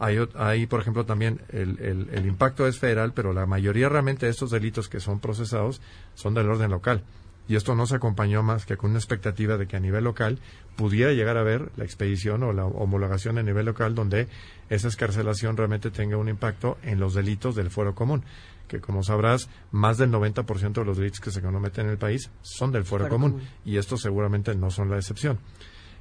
Hay, 0.00 0.66
por 0.66 0.80
ejemplo, 0.80 1.04
también 1.04 1.40
el, 1.48 1.80
el, 1.80 2.08
el 2.12 2.26
impacto 2.26 2.68
es 2.68 2.78
federal, 2.78 3.12
pero 3.12 3.32
la 3.32 3.46
mayoría 3.46 3.88
realmente 3.88 4.26
de 4.26 4.30
estos 4.30 4.50
delitos 4.52 4.88
que 4.88 5.00
son 5.00 5.18
procesados 5.18 5.80
son 6.14 6.34
del 6.34 6.48
orden 6.48 6.70
local 6.70 7.02
y 7.48 7.56
esto 7.56 7.74
no 7.74 7.86
se 7.86 7.96
acompañó 7.96 8.42
más 8.42 8.66
que 8.66 8.76
con 8.76 8.90
una 8.90 8.98
expectativa 8.98 9.56
de 9.56 9.66
que 9.66 9.76
a 9.76 9.80
nivel 9.80 10.04
local 10.04 10.38
pudiera 10.76 11.12
llegar 11.12 11.36
a 11.36 11.42
ver 11.42 11.72
la 11.76 11.84
expedición 11.84 12.42
o 12.42 12.52
la 12.52 12.66
homologación 12.66 13.38
a 13.38 13.42
nivel 13.42 13.66
local 13.66 13.94
donde 13.94 14.28
esa 14.68 14.88
escarcelación 14.88 15.56
realmente 15.56 15.90
tenga 15.90 16.16
un 16.16 16.28
impacto 16.28 16.76
en 16.82 17.00
los 17.00 17.14
delitos 17.14 17.56
del 17.56 17.70
fuero 17.70 17.94
común 17.94 18.22
que 18.68 18.80
como 18.80 19.02
sabrás, 19.02 19.48
más 19.72 19.98
del 19.98 20.12
90% 20.12 20.72
de 20.72 20.84
los 20.84 20.98
delitos 20.98 21.20
que 21.20 21.30
se 21.30 21.42
cometen 21.42 21.86
en 21.86 21.92
el 21.92 21.98
país 21.98 22.30
son 22.42 22.70
del 22.70 22.84
fuero, 22.84 23.08
común, 23.08 23.40
y 23.64 23.78
estos 23.78 24.02
seguramente 24.02 24.54
no 24.54 24.70
son 24.70 24.90
la 24.90 24.96
excepción. 24.96 25.38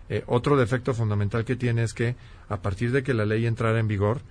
Eh, 0.09 0.23
otro 0.27 0.55
defecto 0.55 0.93
fundamental 0.93 1.43
que 1.45 1.55
tiene 1.55 1.83
es 1.83 1.93
que 1.93 2.15
a 2.49 2.61
partir 2.61 2.91
de 2.91 3.03
que 3.03 3.13
la 3.13 3.25
ley 3.25 3.45
entrara 3.45 3.79
en 3.79 3.87
vigor, 3.87 4.21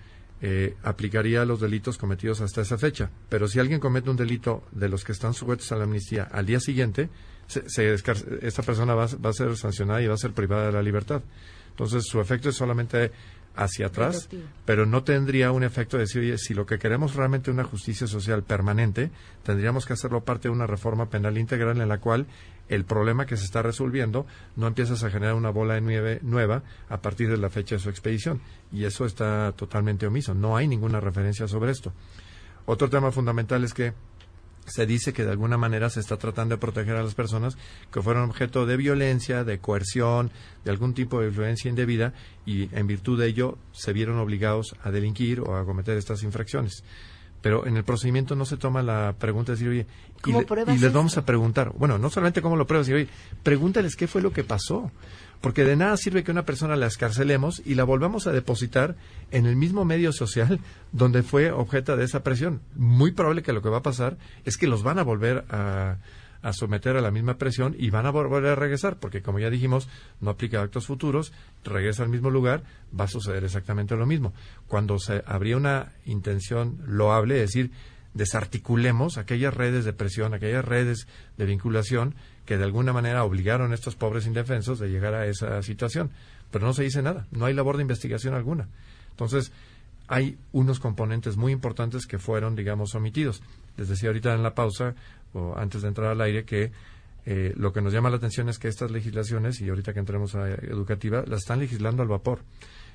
eh, 0.42 0.77
aplicaría 0.83 1.44
los 1.44 1.61
delitos 1.61 1.99
cometidos 1.99 2.40
hasta 2.40 2.62
esa 2.62 2.79
fecha. 2.79 3.11
Pero 3.29 3.49
si 3.49 3.59
alguien 3.59 3.81
comete 3.81 4.11
un 4.11 4.16
delito 4.16 4.64
de 4.72 4.88
los 4.88 5.05
que 5.05 5.12
están 5.12 5.35
sujetos 5.35 5.72
a 5.72 5.77
la 5.77 5.85
amnistía 5.85 6.25
al 6.25 6.46
día 6.46 6.61
siguiente, 6.61 7.09
se, 7.46 7.94
esta 7.94 8.62
persona 8.62 8.94
va, 8.94 9.07
va, 9.25 9.31
a 9.31 9.33
ser 9.33 9.57
sancionada 9.57 10.03
y 10.03 10.07
va 10.09 10.14
a 10.14 10.18
ser 10.18 10.33
privada 10.33 10.66
de 10.66 10.72
la 10.72 10.83
libertad. 10.83 11.22
Entonces, 11.70 12.05
su 12.07 12.20
efecto 12.20 12.49
es 12.49 12.57
solamente 12.57 13.12
hacia 13.57 13.87
atrás, 13.87 14.29
pero 14.64 14.87
no 14.87 15.03
tendría 15.03 15.51
un 15.51 15.64
efecto 15.64 15.96
de 15.96 16.03
decir, 16.03 16.22
oye, 16.22 16.38
si 16.38 16.53
lo 16.53 16.66
que 16.66 16.79
queremos 16.79 17.14
realmente 17.14 17.51
es 17.51 17.55
una 17.55 17.64
justicia 17.64 18.07
social 18.07 18.42
permanente, 18.42 19.11
tendríamos 19.42 19.87
que 19.87 19.94
hacerlo 19.94 20.25
parte 20.25 20.49
de 20.49 20.55
una 20.55 20.66
reforma 20.66 21.09
penal 21.09 21.38
integral 21.38 21.81
en 21.81 21.88
la 21.88 21.99
cual 21.99 22.27
el 22.69 22.85
problema 22.85 23.27
que 23.27 23.37
se 23.37 23.45
está 23.45 23.63
resolviendo 23.63 24.27
no 24.57 24.67
empiezas 24.67 25.03
a 25.05 25.11
generar 25.11 25.35
una 25.35 25.51
bola 25.51 25.75
de 25.75 25.81
nieve 25.81 26.19
nueva 26.23 26.63
a 26.89 27.01
partir 27.01 27.31
de 27.31 27.37
la 27.37 27.51
fecha 27.51 27.77
de 27.77 27.81
su 27.81 27.91
expedición. 27.91 28.41
Y 28.73 28.85
eso 28.85 29.07
está 29.07 29.53
totalmente 29.53 30.07
omiso. 30.07 30.35
No 30.35 30.57
hay 30.57 30.67
ninguna 30.67 31.01
referencia 31.01 31.47
sobre 31.49 31.71
esto. 31.71 31.93
Otro 32.67 32.91
tema 32.91 33.13
fundamental 33.13 33.63
es 33.65 33.73
que 33.73 33.95
se 34.67 34.87
dice 34.87 35.13
que 35.13 35.25
de 35.25 35.31
alguna 35.31 35.57
manera 35.57 35.89
se 35.91 36.01
está 36.01 36.17
tratando 36.17 36.57
de 36.57 36.61
proteger 36.61 36.97
a 36.97 37.03
las 37.03 37.15
personas 37.15 37.57
que 37.93 38.03
fueron 38.03 38.29
objeto 38.29 38.67
de 38.67 38.77
violencia, 38.77 39.45
de 39.45 39.59
coerción, 39.59 40.31
de 40.65 40.71
algún 40.73 40.93
tipo 40.93 41.21
de 41.21 41.29
influencia 41.29 41.69
indebida 41.69 42.13
y 42.45 42.69
en 42.77 42.87
virtud 42.87 43.19
de 43.21 43.29
ello 43.29 43.59
se 43.73 43.93
vieron 43.93 44.19
obligados 44.19 44.75
a 44.83 44.91
delinquir 44.91 45.41
o 45.41 45.57
a 45.57 45.65
cometer 45.65 45.97
estas 45.97 46.23
infracciones. 46.25 46.83
Pero 47.47 47.65
en 47.65 47.77
el 47.77 47.85
procedimiento 47.85 48.35
no 48.35 48.45
se 48.45 48.57
toma 48.57 48.83
la 48.83 49.15
pregunta 49.17 49.53
de 49.53 49.57
decir, 49.57 49.69
oye, 49.69 49.87
y, 50.19 50.21
¿Cómo 50.21 50.41
le- 50.41 50.47
pruebas 50.47 50.77
y 50.77 50.81
les 50.81 50.93
vamos 50.93 51.17
a 51.17 51.25
preguntar, 51.25 51.71
bueno, 51.79 51.97
no 51.97 52.11
solamente 52.11 52.43
cómo 52.43 52.57
lo 52.57 52.67
pruebas, 52.67 52.87
sino, 52.89 52.99
oye, 52.99 53.07
pregúntales 53.45 53.95
qué 53.95 54.09
fue 54.09 54.21
lo 54.21 54.33
que 54.33 54.43
pasó. 54.43 54.91
Porque 55.41 55.63
de 55.63 55.77
nada 55.77 55.97
sirve 55.97 56.25
que 56.25 56.33
una 56.33 56.45
persona 56.45 56.75
la 56.75 56.87
escarcelemos 56.89 57.63
y 57.65 57.77
la 57.77 57.85
volvamos 57.85 58.27
a 58.27 58.33
depositar 58.33 58.97
en 59.31 59.47
el 59.47 59.55
mismo 59.55 59.85
medio 59.85 60.11
social 60.13 60.59
donde 60.91 61.23
fue 61.23 61.53
objeto 61.53 61.97
de 61.97 62.05
esa 62.05 62.25
presión. 62.25 62.63
Muy 62.75 63.13
probable 63.13 63.45
que 63.45 63.53
lo 63.53 63.63
que 63.63 63.69
va 63.69 63.77
a 63.79 63.83
pasar 63.83 64.17
es 64.45 64.57
que 64.57 64.67
los 64.67 64.83
van 64.83 64.99
a 64.99 65.05
volver 65.05 65.45
a, 65.51 65.99
a 66.47 66.53
someter 66.53 66.97
a 66.97 67.01
la 67.01 67.11
misma 67.11 67.39
presión 67.39 67.75
y 67.77 67.91
van 67.91 68.07
a 68.07 68.11
volver 68.11 68.47
a 68.47 68.55
regresar, 68.55 69.01
porque 69.01 69.21
como 69.21 69.41
ya 69.41 69.51
dijimos, 69.51 69.89
no 70.21 70.31
aplica 70.31 70.63
actos 70.63 70.87
futuros, 70.87 71.33
regresa 71.65 72.05
al 72.05 72.09
mismo 72.09 72.31
lugar, 72.31 72.63
va 72.99 73.07
a 73.07 73.09
suceder 73.09 73.43
exactamente 73.43 73.97
lo 73.97 74.07
mismo. 74.07 74.33
Cuando 74.69 75.01
se 75.01 75.25
habría 75.27 75.57
una 75.57 75.93
intención 76.05 76.79
loable, 76.87 77.43
es 77.43 77.51
decir, 77.51 77.73
desarticulemos 78.15 79.19
aquellas 79.19 79.55
redes 79.55 79.85
de 79.85 79.93
presión, 79.93 80.35
aquellas 80.35 80.65
redes 80.65 81.09
de 81.37 81.47
vinculación 81.47 82.15
que 82.45 82.57
de 82.57 82.63
alguna 82.63 82.93
manera 82.93 83.25
obligaron 83.25 83.73
a 83.73 83.75
estos 83.75 83.97
pobres 83.97 84.25
indefensos 84.25 84.79
de 84.79 84.89
llegar 84.89 85.15
a 85.15 85.27
esa 85.27 85.61
situación. 85.63 86.13
Pero 86.53 86.65
no 86.65 86.75
se 86.75 86.85
dice 86.85 87.03
nada, 87.03 87.27
no 87.33 87.47
hay 87.47 87.55
labor 87.55 87.77
de 87.77 87.83
investigación 87.83 88.35
alguna. 88.35 88.69
Entonces, 89.11 89.51
hay 90.07 90.39
unos 90.53 90.79
componentes 90.79 91.37
muy 91.37 91.53
importantes 91.53 92.07
que 92.07 92.19
fueron, 92.19 92.55
digamos, 92.55 92.95
omitidos. 92.95 93.43
Les 93.77 93.89
decía 93.89 94.11
ahorita 94.11 94.33
en 94.33 94.45
la 94.45 94.55
pausa, 94.55 94.95
o 95.37 95.57
antes 95.57 95.83
de 95.83 95.88
entrar 95.88 96.11
al 96.11 96.20
aire, 96.20 96.44
que 96.44 96.72
eh, 97.27 97.53
lo 97.57 97.72
que 97.72 97.83
nos 97.83 97.92
llama 97.92 98.11
la 98.11 98.16
atención 98.16 98.49
es 98.49 98.59
que 98.59 98.68
estas 98.68 98.90
legislaciones, 98.90 99.61
y 99.61 99.68
ahorita 99.68 99.92
que 99.92 99.99
entremos 99.99 100.35
a 100.35 100.49
educativa, 100.49 101.25
las 101.27 101.40
están 101.40 101.61
legislando 101.61 102.03
al 102.03 102.09
vapor. 102.09 102.40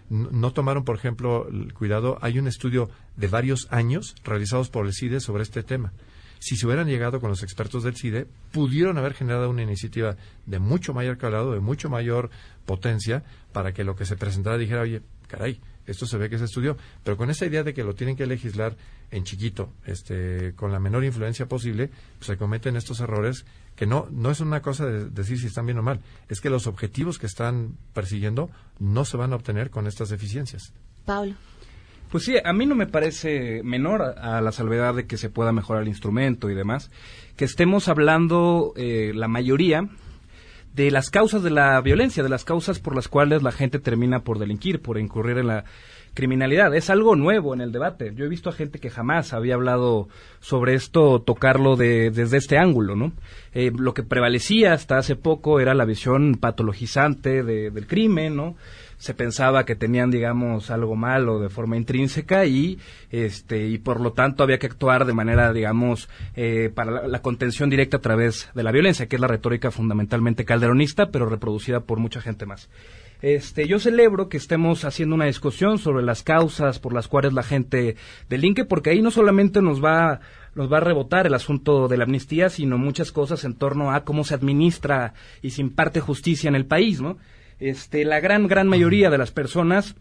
No, 0.09 0.29
no 0.31 0.51
tomaron, 0.51 0.83
por 0.83 0.95
ejemplo, 0.95 1.47
el 1.47 1.73
cuidado. 1.73 2.17
Hay 2.21 2.39
un 2.39 2.47
estudio 2.47 2.89
de 3.17 3.27
varios 3.27 3.67
años 3.71 4.15
realizados 4.23 4.69
por 4.69 4.85
el 4.85 4.93
CIDE 4.93 5.19
sobre 5.19 5.43
este 5.43 5.63
tema. 5.63 5.93
Si 6.39 6.55
se 6.55 6.65
hubieran 6.65 6.87
llegado 6.87 7.21
con 7.21 7.29
los 7.29 7.43
expertos 7.43 7.83
del 7.83 7.95
CIDE, 7.95 8.25
pudieron 8.51 8.97
haber 8.97 9.13
generado 9.13 9.49
una 9.49 9.61
iniciativa 9.61 10.15
de 10.47 10.57
mucho 10.57 10.91
mayor 10.91 11.19
calado, 11.19 11.53
de 11.53 11.59
mucho 11.59 11.87
mayor 11.87 12.31
potencia, 12.65 13.23
para 13.53 13.73
que 13.73 13.83
lo 13.83 13.95
que 13.95 14.05
se 14.05 14.17
presentara 14.17 14.57
dijera, 14.57 14.81
oye, 14.81 15.03
caray, 15.27 15.61
esto 15.85 16.05
se 16.05 16.17
ve 16.17 16.29
que 16.29 16.37
se 16.37 16.45
estudió. 16.45 16.77
Pero 17.03 17.17
con 17.17 17.29
esa 17.29 17.45
idea 17.45 17.63
de 17.63 17.73
que 17.73 17.83
lo 17.83 17.95
tienen 17.95 18.15
que 18.15 18.25
legislar 18.25 18.75
en 19.11 19.23
chiquito, 19.23 19.73
este, 19.85 20.53
con 20.55 20.71
la 20.71 20.79
menor 20.79 21.03
influencia 21.03 21.47
posible, 21.47 21.89
pues 22.17 22.27
se 22.27 22.37
cometen 22.37 22.75
estos 22.75 22.99
errores 22.99 23.45
que 23.75 23.85
no, 23.85 24.07
no 24.11 24.31
es 24.31 24.39
una 24.39 24.61
cosa 24.61 24.85
de 24.85 25.09
decir 25.09 25.39
si 25.39 25.47
están 25.47 25.65
bien 25.65 25.77
o 25.77 25.83
mal, 25.83 26.01
es 26.29 26.41
que 26.41 26.49
los 26.49 26.67
objetivos 26.67 27.19
que 27.19 27.25
están 27.25 27.77
persiguiendo 27.93 28.49
no 28.79 29.05
se 29.05 29.17
van 29.17 29.33
a 29.33 29.35
obtener 29.35 29.69
con 29.69 29.87
estas 29.87 30.09
deficiencias. 30.09 30.73
Pablo. 31.05 31.35
Pues 32.11 32.25
sí, 32.25 32.35
a 32.43 32.51
mí 32.51 32.65
no 32.65 32.75
me 32.75 32.87
parece 32.87 33.61
menor 33.63 34.01
a, 34.01 34.37
a 34.37 34.41
la 34.41 34.51
salvedad 34.51 34.93
de 34.93 35.07
que 35.07 35.17
se 35.17 35.29
pueda 35.29 35.53
mejorar 35.53 35.83
el 35.83 35.87
instrumento 35.87 36.49
y 36.49 36.55
demás, 36.55 36.91
que 37.37 37.45
estemos 37.45 37.87
hablando 37.87 38.73
eh, 38.75 39.13
la 39.15 39.29
mayoría 39.29 39.87
de 40.73 40.91
las 40.91 41.09
causas 41.09 41.43
de 41.43 41.49
la 41.49 41.79
violencia, 41.81 42.23
de 42.23 42.29
las 42.29 42.45
causas 42.45 42.79
por 42.79 42.95
las 42.95 43.07
cuales 43.07 43.43
la 43.43 43.51
gente 43.51 43.79
termina 43.79 44.21
por 44.21 44.39
delinquir, 44.39 44.81
por 44.81 44.97
incurrir 44.97 45.37
en 45.37 45.47
la 45.47 45.65
criminalidad. 46.13 46.73
Es 46.75 46.89
algo 46.89 47.15
nuevo 47.15 47.53
en 47.53 47.61
el 47.61 47.71
debate. 47.71 48.13
Yo 48.15 48.25
he 48.25 48.29
visto 48.29 48.49
a 48.49 48.53
gente 48.53 48.79
que 48.79 48.89
jamás 48.89 49.33
había 49.33 49.55
hablado 49.55 50.07
sobre 50.39 50.73
esto, 50.75 51.21
tocarlo 51.21 51.75
de, 51.75 52.11
desde 52.11 52.37
este 52.37 52.57
ángulo, 52.57 52.95
¿no? 52.95 53.11
Eh, 53.53 53.71
lo 53.77 53.93
que 53.93 54.03
prevalecía 54.03 54.73
hasta 54.73 54.97
hace 54.97 55.15
poco 55.15 55.59
era 55.59 55.73
la 55.73 55.85
visión 55.85 56.35
patologizante 56.35 57.43
de- 57.43 57.71
del 57.71 57.87
crimen, 57.87 58.35
¿no? 58.35 58.55
se 58.97 59.15
pensaba 59.15 59.65
que 59.65 59.75
tenían 59.75 60.11
digamos 60.11 60.69
algo 60.69 60.95
malo 60.95 61.39
de 61.39 61.49
forma 61.49 61.75
intrínseca 61.75 62.45
y 62.45 62.77
este 63.09 63.67
y 63.67 63.79
por 63.79 63.99
lo 63.99 64.13
tanto 64.13 64.43
había 64.43 64.59
que 64.59 64.67
actuar 64.67 65.05
de 65.05 65.13
manera 65.13 65.51
digamos 65.53 66.07
eh, 66.35 66.69
para 66.71 66.91
la, 66.91 67.07
la 67.07 67.21
contención 67.23 67.71
directa 67.71 67.97
a 67.97 68.01
través 68.01 68.51
de 68.53 68.61
la 68.61 68.71
violencia 68.71 69.07
que 69.07 69.15
es 69.15 69.19
la 69.19 69.27
retórica 69.27 69.71
fundamentalmente 69.71 70.45
calderonista 70.45 71.09
pero 71.09 71.25
reproducida 71.25 71.79
por 71.79 71.97
mucha 71.97 72.21
gente 72.21 72.45
más 72.45 72.69
este, 73.21 73.67
yo 73.67 73.79
celebro 73.79 74.29
que 74.29 74.37
estemos 74.37 74.83
haciendo 74.83 75.15
una 75.15 75.25
discusión 75.25 75.77
sobre 75.77 76.03
las 76.03 76.23
causas 76.23 76.79
por 76.79 76.93
las 76.93 77.07
cuales 77.07 77.33
la 77.33 77.43
gente 77.43 77.95
delinque, 78.29 78.65
porque 78.65 78.89
ahí 78.89 79.01
no 79.01 79.11
solamente 79.11 79.61
nos 79.61 79.83
va, 79.83 80.21
nos 80.55 80.71
va 80.71 80.77
a 80.77 80.81
rebotar 80.81 81.27
el 81.27 81.33
asunto 81.33 81.87
de 81.87 81.97
la 81.97 82.05
amnistía, 82.05 82.49
sino 82.49 82.77
muchas 82.77 83.11
cosas 83.11 83.43
en 83.43 83.53
torno 83.53 83.91
a 83.91 84.03
cómo 84.03 84.23
se 84.23 84.33
administra 84.33 85.13
y 85.41 85.51
se 85.51 85.61
imparte 85.61 85.99
justicia 85.99 86.47
en 86.47 86.55
el 86.55 86.65
país, 86.65 86.99
¿no? 86.99 87.17
Este, 87.59 88.05
la 88.05 88.19
gran, 88.19 88.47
gran 88.47 88.67
mayoría 88.67 89.11
de 89.11 89.19
las 89.19 89.31
personas 89.31 89.95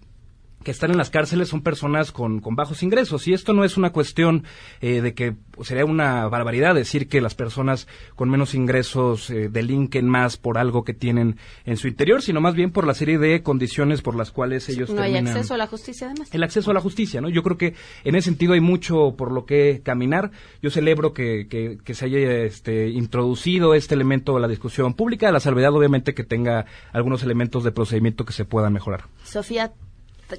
que 0.62 0.70
están 0.70 0.90
en 0.90 0.98
las 0.98 1.10
cárceles 1.10 1.48
son 1.48 1.62
personas 1.62 2.12
con, 2.12 2.40
con 2.40 2.54
bajos 2.54 2.82
ingresos 2.82 3.26
y 3.26 3.32
esto 3.32 3.52
no 3.52 3.64
es 3.64 3.76
una 3.76 3.90
cuestión 3.90 4.44
eh, 4.80 5.00
de 5.00 5.14
que 5.14 5.34
sería 5.62 5.84
una 5.84 6.28
barbaridad 6.28 6.74
decir 6.74 7.08
que 7.08 7.20
las 7.20 7.34
personas 7.34 7.88
con 8.14 8.28
menos 8.28 8.54
ingresos 8.54 9.30
eh, 9.30 9.48
delinquen 9.50 10.08
más 10.08 10.36
por 10.36 10.58
algo 10.58 10.84
que 10.84 10.92
tienen 10.92 11.36
en 11.64 11.76
su 11.76 11.88
interior, 11.88 12.22
sino 12.22 12.40
más 12.40 12.54
bien 12.54 12.72
por 12.72 12.86
la 12.86 12.94
serie 12.94 13.18
de 13.18 13.42
condiciones 13.42 14.02
por 14.02 14.14
las 14.14 14.30
cuales 14.30 14.68
ellos 14.68 14.90
No 14.90 15.02
hay 15.02 15.12
terminan 15.12 15.36
acceso 15.36 15.54
a 15.54 15.56
la 15.56 15.66
justicia, 15.66 16.08
además. 16.08 16.28
el 16.32 16.42
acceso 16.42 16.70
a 16.70 16.74
la 16.74 16.80
justicia, 16.80 17.20
¿no? 17.20 17.28
Yo 17.28 17.42
creo 17.42 17.56
que 17.56 17.74
en 18.04 18.14
ese 18.14 18.26
sentido 18.26 18.52
hay 18.52 18.60
mucho 18.60 19.14
por 19.16 19.32
lo 19.32 19.46
que 19.46 19.80
caminar. 19.82 20.30
Yo 20.62 20.70
celebro 20.70 21.12
que, 21.12 21.46
que, 21.48 21.78
que 21.82 21.94
se 21.94 22.04
haya 22.04 22.18
este, 22.42 22.88
introducido 22.90 23.74
este 23.74 23.94
elemento 23.94 24.36
a 24.36 24.40
la 24.40 24.48
discusión 24.48 24.94
pública, 24.94 25.28
a 25.28 25.32
la 25.32 25.40
salvedad 25.40 25.74
obviamente 25.74 26.14
que 26.14 26.24
tenga 26.24 26.66
algunos 26.92 27.22
elementos 27.22 27.64
de 27.64 27.72
procedimiento 27.72 28.24
que 28.24 28.32
se 28.32 28.44
puedan 28.44 28.72
mejorar. 28.72 29.04
Sofía, 29.24 29.72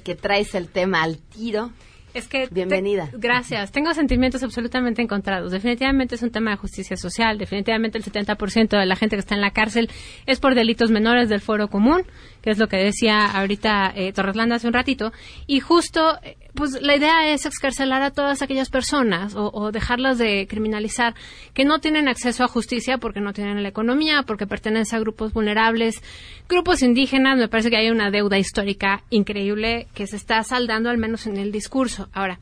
que 0.00 0.14
traes 0.14 0.54
el 0.54 0.68
tema 0.68 1.02
al 1.02 1.18
tiro. 1.18 1.70
Es 2.14 2.28
que 2.28 2.46
Bienvenida. 2.50 3.06
te- 3.10 3.16
gracias. 3.16 3.72
Tengo 3.72 3.94
sentimientos 3.94 4.42
absolutamente 4.42 5.00
encontrados. 5.00 5.50
Definitivamente 5.50 6.14
es 6.16 6.22
un 6.22 6.30
tema 6.30 6.50
de 6.50 6.58
justicia 6.58 6.94
social. 6.98 7.38
Definitivamente 7.38 7.96
el 7.96 8.04
70% 8.04 8.78
de 8.78 8.84
la 8.84 8.96
gente 8.96 9.16
que 9.16 9.20
está 9.20 9.34
en 9.34 9.40
la 9.40 9.52
cárcel 9.52 9.88
es 10.26 10.38
por 10.38 10.54
delitos 10.54 10.90
menores 10.90 11.30
del 11.30 11.40
foro 11.40 11.68
común, 11.68 12.02
que 12.42 12.50
es 12.50 12.58
lo 12.58 12.68
que 12.68 12.76
decía 12.76 13.24
ahorita 13.24 13.92
eh, 13.96 14.12
Torreslanda 14.12 14.56
hace 14.56 14.66
un 14.66 14.74
ratito. 14.74 15.10
Y 15.46 15.60
justo, 15.60 16.18
pues 16.54 16.80
la 16.82 16.96
idea 16.96 17.32
es 17.32 17.46
excarcelar 17.46 18.02
a 18.02 18.10
todas 18.10 18.42
aquellas 18.42 18.68
personas 18.68 19.34
o, 19.36 19.72
dejarlas 19.72 20.18
de 20.18 20.46
criminalizar 20.48 21.14
que 21.54 21.64
no 21.64 21.80
tienen 21.80 22.08
acceso 22.08 22.44
a 22.44 22.48
justicia 22.48 22.98
porque 22.98 23.20
no 23.20 23.32
tienen 23.32 23.62
la 23.62 23.68
economía, 23.68 24.22
porque 24.24 24.46
pertenecen 24.46 24.96
a 24.96 25.00
grupos 25.00 25.32
vulnerables, 25.32 26.02
grupos 26.48 26.82
indígenas. 26.82 27.38
Me 27.38 27.48
parece 27.48 27.70
que 27.70 27.78
hay 27.78 27.90
una 27.90 28.10
deuda 28.10 28.38
histórica 28.38 29.02
increíble 29.08 29.86
que 29.94 30.06
se 30.06 30.16
está 30.16 30.42
saldando 30.42 30.90
al 30.90 30.98
menos 30.98 31.26
en 31.26 31.38
el 31.38 31.52
discurso. 31.52 32.08
Ahora, 32.12 32.38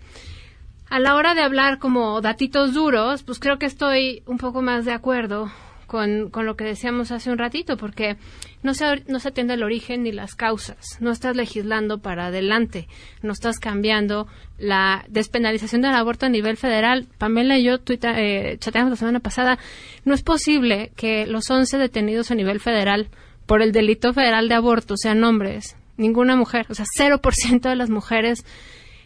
a 0.89 0.99
la 0.99 1.15
hora 1.15 1.35
de 1.35 1.43
hablar 1.43 1.79
como 1.79 2.21
datitos 2.21 2.75
duros, 2.75 3.23
pues 3.23 3.39
creo 3.39 3.59
que 3.59 3.67
estoy 3.67 4.25
un 4.27 4.39
poco 4.39 4.61
más 4.61 4.85
de 4.85 4.93
acuerdo 4.93 5.53
con, 5.87 6.31
con 6.31 6.47
lo 6.47 6.57
que 6.57 6.65
decíamos 6.65 7.13
hace 7.13 7.31
un 7.31 7.39
ratito, 7.39 7.77
porque 7.77 8.17
no 8.63 8.75
se, 8.75 9.05
no 9.07 9.19
se 9.19 9.29
atiende 9.29 9.55
el 9.55 9.63
origen 9.63 10.03
ni 10.03 10.13
las 10.13 10.35
causas. 10.35 10.99
No 11.01 11.11
estás 11.11 11.37
legislando 11.37 11.99
para 11.99 12.27
adelante, 12.27 12.89
no 13.23 13.33
estás 13.33 13.59
cambiando 13.59 14.27
la 14.59 15.05
despenalización 15.09 15.83
del 15.83 15.95
aborto 15.95 16.27
a 16.27 16.29
nivel 16.29 16.57
federal. 16.57 17.07
Pamela 17.19 17.59
y 17.59 17.65
yo 17.65 17.79
tuita, 17.79 18.21
eh, 18.21 18.57
chateamos 18.59 18.91
la 18.91 18.97
semana 18.97 19.21
pasada. 19.21 19.59
No 20.05 20.15
es 20.15 20.23
posible 20.23 20.93
que 20.97 21.27
los 21.27 21.51
11 21.51 21.79
detenidos 21.79 22.31
a 22.31 22.35
nivel 22.35 22.61
federal 22.61 23.09
por 23.47 23.63
el 23.63 23.73
delito 23.73 24.13
federal 24.13 24.49
de 24.49 24.55
aborto 24.55 24.95
sean 24.97 25.25
hombres, 25.25 25.77
ninguna 25.97 26.37
mujer, 26.37 26.67
o 26.69 26.75
sea, 26.75 26.85
0% 26.97 27.69
de 27.69 27.77
las 27.77 27.91
mujeres 27.91 28.45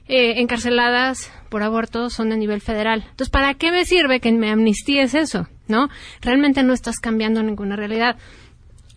eh, 0.06 0.40
encarceladas 0.40 1.32
por 1.48 1.62
aborto 1.62 2.10
son 2.10 2.30
a 2.30 2.36
nivel 2.36 2.60
federal. 2.60 3.04
Entonces, 3.04 3.30
¿para 3.30 3.54
qué 3.54 3.70
me 3.70 3.86
sirve 3.86 4.20
que 4.20 4.30
me 4.32 4.50
amnistíes 4.50 5.14
eso? 5.14 5.48
¿No? 5.66 5.88
Realmente 6.20 6.62
no 6.62 6.74
estás 6.74 6.96
cambiando 6.98 7.42
ninguna 7.42 7.74
realidad. 7.74 8.16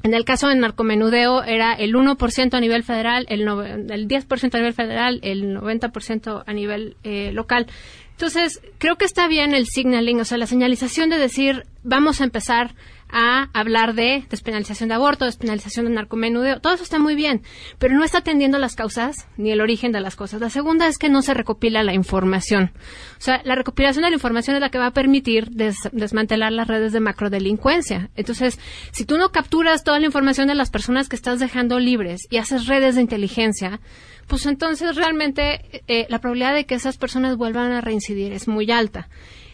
En 0.03 0.13
el 0.13 0.25
caso 0.25 0.47
del 0.47 0.59
narcomenudeo 0.59 1.43
era 1.43 1.73
el 1.73 1.93
1% 1.93 2.53
a 2.53 2.59
nivel 2.59 2.83
federal, 2.83 3.25
el, 3.29 3.45
nove- 3.45 3.91
el 3.91 4.07
10% 4.07 4.53
a 4.53 4.57
nivel 4.57 4.73
federal, 4.73 5.19
el 5.23 5.57
90% 5.57 6.43
a 6.45 6.53
nivel 6.53 6.95
eh, 7.03 7.31
local. 7.33 7.67
Entonces, 8.11 8.61
creo 8.77 8.95
que 8.95 9.05
está 9.05 9.27
bien 9.27 9.53
el 9.53 9.65
signaling, 9.65 10.19
o 10.21 10.25
sea, 10.25 10.37
la 10.37 10.47
señalización 10.47 11.09
de 11.09 11.17
decir, 11.17 11.63
vamos 11.83 12.21
a 12.21 12.23
empezar 12.23 12.73
a 13.09 13.49
hablar 13.53 13.93
de 13.93 14.25
despenalización 14.29 14.89
de 14.89 14.95
aborto, 14.95 15.25
despenalización 15.25 15.85
de 15.85 15.91
narcomenudeo, 15.91 16.59
todo 16.59 16.73
eso 16.73 16.83
está 16.83 16.99
muy 16.99 17.15
bien, 17.15 17.41
pero 17.79 17.95
no 17.95 18.03
está 18.03 18.19
atendiendo 18.19 18.57
las 18.59 18.75
causas 18.75 19.27
ni 19.37 19.51
el 19.51 19.61
origen 19.61 19.91
de 19.91 20.01
las 20.01 20.15
cosas. 20.15 20.41
La 20.41 20.49
segunda 20.49 20.87
es 20.87 20.97
que 20.97 21.09
no 21.09 21.21
se 21.21 21.33
recopila 21.33 21.83
la 21.83 21.93
información. 21.93 22.71
O 23.17 23.21
sea, 23.21 23.41
la 23.45 23.55
recopilación 23.55 24.03
de 24.03 24.09
la 24.09 24.15
información 24.15 24.55
es 24.55 24.61
la 24.61 24.69
que 24.69 24.77
va 24.77 24.87
a 24.87 24.91
permitir 24.93 25.49
des- 25.51 25.89
desmantelar 25.91 26.51
las 26.51 26.67
redes 26.67 26.91
de 26.91 26.99
macrodelincuencia. 26.99 28.09
Entonces, 28.15 28.59
si 28.91 29.05
tú 29.05 29.17
no 29.17 29.29
capturas 29.31 29.83
toda 29.83 29.99
la 29.99 30.05
información 30.05 30.47
de 30.47 30.55
las 30.55 30.69
personas 30.69 31.09
que 31.09 31.15
estás 31.15 31.39
dejando 31.39 31.79
libres 31.79 32.21
y 32.29 32.37
haces 32.37 32.67
redes 32.67 32.95
de 32.95 33.01
inteligencia, 33.01 33.79
pues 34.27 34.45
entonces 34.45 34.95
realmente 34.97 35.81
eh, 35.87 36.05
la 36.09 36.19
probabilidad 36.19 36.53
de 36.53 36.65
que 36.65 36.75
esas 36.75 36.97
personas 36.97 37.37
vuelvan 37.37 37.71
a 37.71 37.81
reincidir 37.81 38.33
es 38.33 38.47
muy 38.47 38.69
alta. 38.71 39.07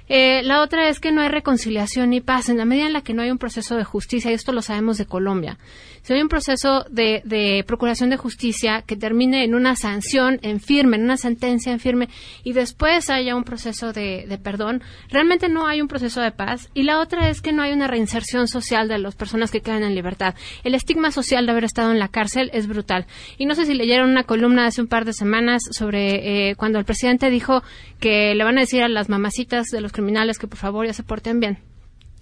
Eh, 0.09 0.43
la 0.43 0.61
otra 0.61 0.89
es 0.89 0.99
que 0.99 1.11
no 1.11 1.21
hay 1.21 1.29
reconciliación 1.29 2.09
ni 2.09 2.21
paz. 2.21 2.49
En 2.49 2.57
la 2.57 2.65
medida 2.65 2.87
en 2.87 2.93
la 2.93 3.01
que 3.01 3.13
no 3.13 3.21
hay 3.21 3.31
un 3.31 3.37
proceso 3.37 3.75
de 3.75 3.83
justicia, 3.83 4.31
y 4.31 4.33
esto 4.33 4.51
lo 4.51 4.61
sabemos 4.61 4.97
de 4.97 5.05
Colombia, 5.05 5.57
si 6.01 6.13
hay 6.13 6.21
un 6.21 6.27
proceso 6.27 6.85
de, 6.89 7.63
procuración 7.65 8.09
de 8.09 8.17
justicia 8.17 8.83
que 8.85 8.97
termine 8.97 9.45
en 9.45 9.55
una 9.55 9.77
sanción 9.77 10.37
en 10.41 10.59
firme, 10.59 10.97
en 10.97 11.03
una 11.03 11.15
sentencia 11.15 11.71
en 11.71 11.79
firme, 11.79 12.09
y 12.43 12.51
después 12.51 13.09
haya 13.09 13.35
un 13.35 13.45
proceso 13.45 13.93
de, 13.93 14.25
de 14.27 14.37
perdón, 14.37 14.81
realmente 15.09 15.47
no 15.47 15.65
hay 15.65 15.81
un 15.81 15.87
proceso 15.87 16.19
de 16.19 16.31
paz. 16.31 16.69
Y 16.73 16.83
la 16.83 16.99
otra 16.99 17.29
es 17.29 17.41
que 17.41 17.53
no 17.53 17.63
hay 17.63 17.71
una 17.71 17.87
reinserción 17.87 18.49
social 18.49 18.89
de 18.89 18.97
las 18.97 19.15
personas 19.15 19.49
que 19.49 19.61
quedan 19.61 19.83
en 19.83 19.95
libertad. 19.95 20.35
El 20.65 20.75
estigma 20.75 21.11
social 21.11 21.45
de 21.45 21.51
haber 21.53 21.63
estado 21.63 21.91
en 21.91 21.99
la 21.99 22.09
cárcel 22.09 22.49
es 22.53 22.67
brutal. 22.67 23.05
Y 23.37 23.45
no 23.45 23.55
sé 23.55 23.65
si 23.65 23.73
leyeron 23.73 24.09
una 24.09 24.25
columna 24.25 24.65
hace 24.65 24.81
un 24.81 24.87
par 24.87 25.05
de 25.05 25.13
semanas 25.13 25.61
sobre 25.71 26.49
eh, 26.49 26.55
cuando 26.55 26.79
el 26.79 26.85
presidente 26.85 27.29
dijo 27.29 27.63
que 28.01 28.35
le 28.35 28.43
van 28.43 28.57
a 28.57 28.61
decir 28.61 28.83
a 28.83 28.89
las 28.89 29.07
mamacitas 29.07 29.67
de 29.67 29.79
los 29.79 29.92
criminales 29.93 30.37
que 30.37 30.47
por 30.47 30.57
favor 30.59 30.85
ya 30.85 30.91
se 30.93 31.03
porten 31.03 31.39
bien. 31.39 31.59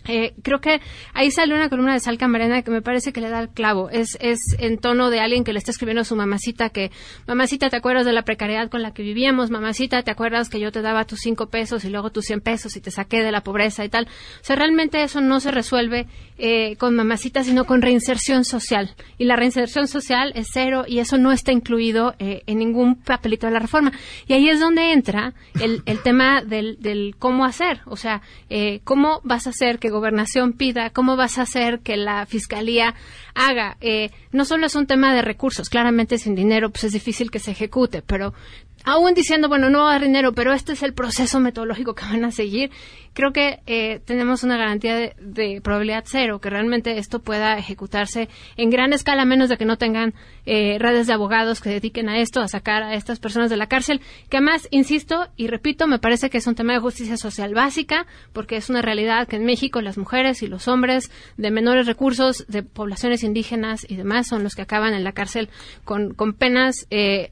Eh, 0.08 0.34
creo 0.42 0.60
que 0.60 0.82
ahí 1.14 1.32
sale 1.32 1.54
una 1.54 1.70
columna 1.70 1.94
de 1.94 2.00
Sal 2.00 2.18
Camarena 2.18 2.62
que 2.62 2.72
me 2.72 2.82
parece 2.82 3.14
que 3.14 3.22
le 3.22 3.30
da 3.30 3.40
el 3.40 3.50
clavo. 3.50 3.90
Es, 3.90 4.18
es 4.20 4.40
en 4.60 4.78
tono 4.78 5.10
de 5.10 5.20
alguien 5.20 5.44
que 5.44 5.54
le 5.54 5.60
está 5.60 5.72
escribiendo 5.72 6.02
a 6.02 6.06
su 6.06 6.16
mamacita 6.16 6.70
que, 6.70 6.92
mamacita, 7.28 7.70
¿te 7.70 7.76
acuerdas 7.76 8.06
de 8.06 8.14
la 8.14 8.24
precariedad 8.24 8.70
con 8.70 8.82
la 8.82 8.94
que 8.94 9.04
vivíamos? 9.04 9.52
Mamacita, 9.52 10.02
¿te 10.04 10.12
acuerdas 10.12 10.50
que 10.50 10.60
yo 10.60 10.72
te 10.72 10.82
daba 10.82 11.06
tus 11.06 11.20
cinco 11.20 11.50
pesos 11.50 11.86
y 11.86 11.90
luego 11.90 12.12
tus 12.12 12.26
cien 12.26 12.42
pesos 12.42 12.76
y 12.76 12.82
te 12.82 12.92
saqué 12.92 13.22
de 13.22 13.32
la 13.32 13.42
pobreza 13.42 13.86
y 13.86 13.90
tal? 13.90 14.06
O 14.06 14.44
sea, 14.44 14.56
realmente 14.56 15.04
eso 15.04 15.22
no 15.22 15.40
se 15.40 15.52
resuelve 15.52 16.08
eh, 16.38 16.76
con 16.78 16.96
mamacita, 16.96 17.44
sino 17.44 17.66
con 17.66 17.82
reinserción 17.82 18.44
social. 18.46 18.96
Y 19.18 19.26
la 19.26 19.36
reinserción 19.36 19.88
social 19.88 20.32
es 20.36 20.48
cero 20.52 20.86
y 20.88 21.00
eso 21.00 21.18
no 21.18 21.32
está 21.32 21.52
incluido 21.52 22.16
eh, 22.18 22.42
en 22.48 22.58
ningún 22.58 22.96
papelito 22.96 23.46
de 23.46 23.54
la 23.54 23.60
reforma. 23.60 23.92
Y 24.28 24.34
ahí 24.34 24.50
es 24.50 24.60
donde 24.60 24.92
entra 24.94 25.34
el, 25.60 25.84
el 25.86 26.00
tema 26.02 26.42
del, 26.42 26.80
del 26.80 27.16
cómo 27.20 27.46
hacer. 27.46 27.82
O 27.86 27.96
sea, 27.96 28.22
eh, 28.50 28.82
¿cómo 28.84 29.22
vas 29.24 29.46
a 29.46 29.52
hacer 29.52 29.78
que 29.78 29.91
gobernación 29.92 30.54
pida, 30.54 30.90
cómo 30.90 31.16
vas 31.16 31.38
a 31.38 31.44
hacer 31.44 31.80
que 31.82 31.98
la 31.98 32.26
fiscalía 32.26 32.96
haga. 33.36 33.78
Eh, 33.82 34.10
no 34.32 34.46
solo 34.46 34.66
es 34.66 34.76
un 34.76 34.88
tema 34.88 35.14
de 35.14 35.22
recursos, 35.22 35.70
claramente 35.70 36.18
sin 36.18 36.36
dinero 36.36 36.70
pues 36.70 36.86
es 36.86 36.94
difícil 36.94 37.30
que 37.30 37.40
se 37.40 37.52
ejecute, 37.52 38.02
pero 38.02 38.34
aún 38.84 39.14
diciendo, 39.14 39.50
bueno, 39.50 39.70
no 39.70 39.84
va 39.84 39.90
a 39.90 39.92
dar 39.94 40.02
dinero, 40.04 40.34
pero 40.34 40.54
este 40.54 40.74
es 40.74 40.84
el 40.84 40.94
proceso 40.94 41.40
metodológico 41.40 41.96
que 41.96 42.06
van 42.06 42.26
a 42.26 42.32
seguir, 42.32 42.72
creo 43.14 43.32
que 43.34 43.60
eh, 43.68 44.00
tenemos 44.06 44.44
una 44.44 44.58
garantía 44.58 45.14
de, 45.20 45.62
probabilidad 45.62 46.04
cero, 46.08 46.40
que 46.40 46.50
realmente 46.50 46.98
esto 46.98 47.20
pueda 47.20 47.58
ejecutarse 47.58 48.30
en 48.58 48.70
gran 48.70 48.94
escala, 48.94 49.24
a 49.24 49.26
menos 49.26 49.50
de 49.50 49.58
que 49.58 49.66
no 49.66 49.78
tengan 49.78 50.14
eh, 50.46 50.78
redes 50.80 51.08
de 51.08 51.14
abogados 51.14 51.62
que 51.62 51.70
dediquen 51.70 52.10
a 52.10 52.20
esto, 52.20 52.42
a 52.42 52.48
sacar 52.48 52.84
a 52.84 52.96
estas 52.96 53.20
personas 53.20 53.50
de 53.50 53.58
la 53.58 53.68
cárcel, 53.68 54.02
que 54.30 54.38
además, 54.38 54.68
insisto 54.72 55.28
y 55.36 55.48
repito, 55.48 55.88
me 55.88 56.00
parece 56.00 56.30
que 56.30 56.38
es 56.38 56.48
un 56.48 56.56
tema 56.56 56.74
de 56.74 56.80
justicia 56.80 57.18
social 57.18 57.54
básica, 57.54 58.06
porque 58.34 58.58
es 58.58 58.70
una 58.70 58.82
realidad 58.82 59.28
que 59.28 59.36
en 59.36 59.46
México 59.46 59.82
las 59.82 59.98
mujeres 59.98 60.42
y 60.42 60.48
los 60.48 60.68
hombres 60.68 61.12
de 61.38 61.52
menores 61.52 61.86
recursos, 61.86 62.46
de 62.48 62.64
poblaciones 62.64 63.24
indígenas 63.24 63.86
y 63.88 63.96
demás, 63.96 64.28
son 64.28 64.44
los 64.44 64.56
que 64.56 64.62
acaban 64.62 64.94
en 64.94 65.04
la 65.04 65.12
cárcel 65.12 65.50
con, 65.84 66.14
con 66.14 66.34
penas 66.34 66.88
eh, 66.90 67.32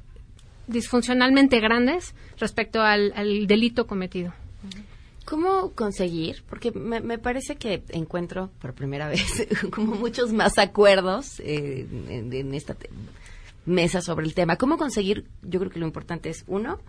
disfuncionalmente 0.69 1.59
grandes 1.59 2.13
respecto 2.37 2.81
al, 2.81 3.13
delito 3.47 3.87
cometido. 3.87 4.33
¿Cómo 5.25 5.71
conseguir? 5.71 6.43
Porque 6.49 6.71
me, 6.71 7.01
me, 7.01 7.19
parece 7.19 7.55
que 7.55 7.83
encuentro 7.89 8.49
por 8.59 8.73
primera 8.73 9.07
vez 9.07 9.47
como 9.71 9.95
muchos 9.95 10.33
más 10.33 10.57
acuerdos 10.57 11.39
eh, 11.41 11.85
en, 12.09 12.33
en, 12.33 12.53
esta 12.55 12.75
mesa 13.65 14.01
sobre 14.01 14.25
el 14.25 14.33
tema. 14.33 14.55
¿Cómo 14.55 14.77
conseguir? 14.77 15.25
Yo 15.43 15.59
creo 15.59 15.71
que 15.71 15.79
lo 15.79 15.85
importante 15.85 16.29
es, 16.29 16.43
uno, 16.47 16.79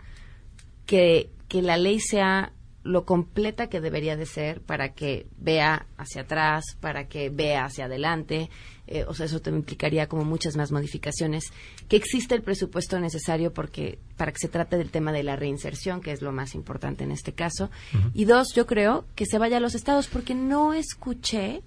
que, 0.87 1.29
que 1.49 1.61
la 1.61 1.77
ley 1.77 2.01
sea 2.01 2.53
lo 2.83 3.05
completa 3.05 3.69
que 3.69 3.81
debería 3.81 4.17
de 4.17 4.27
ser 4.27 4.63
para 4.63 4.95
que 4.95 5.27
vea 5.37 5.87
hacia 5.99 6.23
atrás, 6.23 6.65
para 6.81 7.09
que 7.09 7.29
vea 7.29 7.65
hacia 7.65 7.85
adelante. 7.85 8.49
Eh, 8.91 9.05
o 9.07 9.15
sea, 9.15 9.27
eso 9.27 9.41
te 9.41 9.51
implicaría 9.51 10.09
como 10.09 10.25
muchas 10.25 10.57
más 10.57 10.73
modificaciones. 10.73 11.45
Que 11.89 11.97
existe 11.97 12.35
el 12.35 12.43
presupuesto 12.43 12.99
necesario 13.01 13.53
porque 13.53 13.99
para 14.17 14.33
que 14.33 14.39
se 14.39 14.49
trate 14.49 14.77
del 14.77 14.91
tema 14.91 15.13
de 15.13 15.23
la 15.23 15.37
reinserción, 15.37 16.01
que 16.01 16.13
es 16.13 16.21
lo 16.21 16.33
más 16.33 16.55
importante 16.55 17.05
en 17.05 17.13
este 17.13 17.33
caso. 17.33 17.71
Uh 17.95 17.97
-huh. 17.97 18.11
Y 18.15 18.25
dos, 18.25 18.49
yo 18.55 18.67
creo 18.67 19.07
que 19.15 19.27
se 19.27 19.39
vaya 19.39 19.57
a 19.59 19.61
los 19.61 19.75
estados 19.75 20.09
porque 20.09 20.35
no 20.35 20.75
escuché 20.75 21.63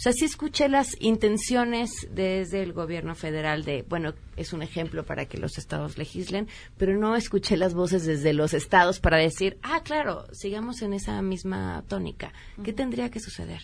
o 0.00 0.02
sea, 0.02 0.14
sí 0.14 0.24
escuché 0.24 0.70
las 0.70 0.96
intenciones 0.98 1.90
desde 2.10 2.62
el 2.62 2.72
gobierno 2.72 3.14
federal 3.14 3.64
de, 3.64 3.84
bueno, 3.86 4.14
es 4.34 4.54
un 4.54 4.62
ejemplo 4.62 5.04
para 5.04 5.26
que 5.26 5.36
los 5.36 5.58
estados 5.58 5.98
legislen, 5.98 6.48
pero 6.78 6.96
no 6.96 7.16
escuché 7.16 7.58
las 7.58 7.74
voces 7.74 8.06
desde 8.06 8.32
los 8.32 8.54
estados 8.54 8.98
para 8.98 9.18
decir, 9.18 9.58
ah, 9.62 9.82
claro, 9.84 10.24
sigamos 10.32 10.80
en 10.80 10.94
esa 10.94 11.20
misma 11.20 11.84
tónica. 11.86 12.32
¿Qué 12.64 12.72
tendría 12.72 13.10
que 13.10 13.20
suceder? 13.20 13.60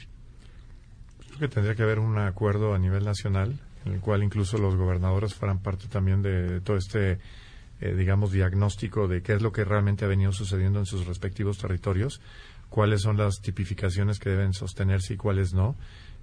Que 1.38 1.48
tendría 1.48 1.74
que 1.74 1.82
haber 1.82 1.98
un 1.98 2.18
acuerdo 2.18 2.74
a 2.74 2.78
nivel 2.78 3.04
nacional 3.04 3.58
en 3.86 3.94
el 3.94 4.00
cual 4.00 4.22
incluso 4.22 4.58
los 4.58 4.76
gobernadores 4.76 5.34
fueran 5.34 5.60
parte 5.60 5.86
también 5.86 6.20
de 6.22 6.60
todo 6.60 6.76
este, 6.76 7.18
eh, 7.80 7.94
digamos, 7.94 8.32
diagnóstico 8.32 9.06
de 9.06 9.22
qué 9.22 9.34
es 9.34 9.42
lo 9.42 9.52
que 9.52 9.64
realmente 9.64 10.04
ha 10.04 10.08
venido 10.08 10.32
sucediendo 10.32 10.80
en 10.80 10.86
sus 10.86 11.06
respectivos 11.06 11.58
territorios, 11.58 12.20
cuáles 12.68 13.02
son 13.02 13.16
las 13.16 13.40
tipificaciones 13.40 14.18
que 14.18 14.30
deben 14.30 14.52
sostenerse 14.52 15.14
y 15.14 15.16
cuáles 15.16 15.54
no. 15.54 15.76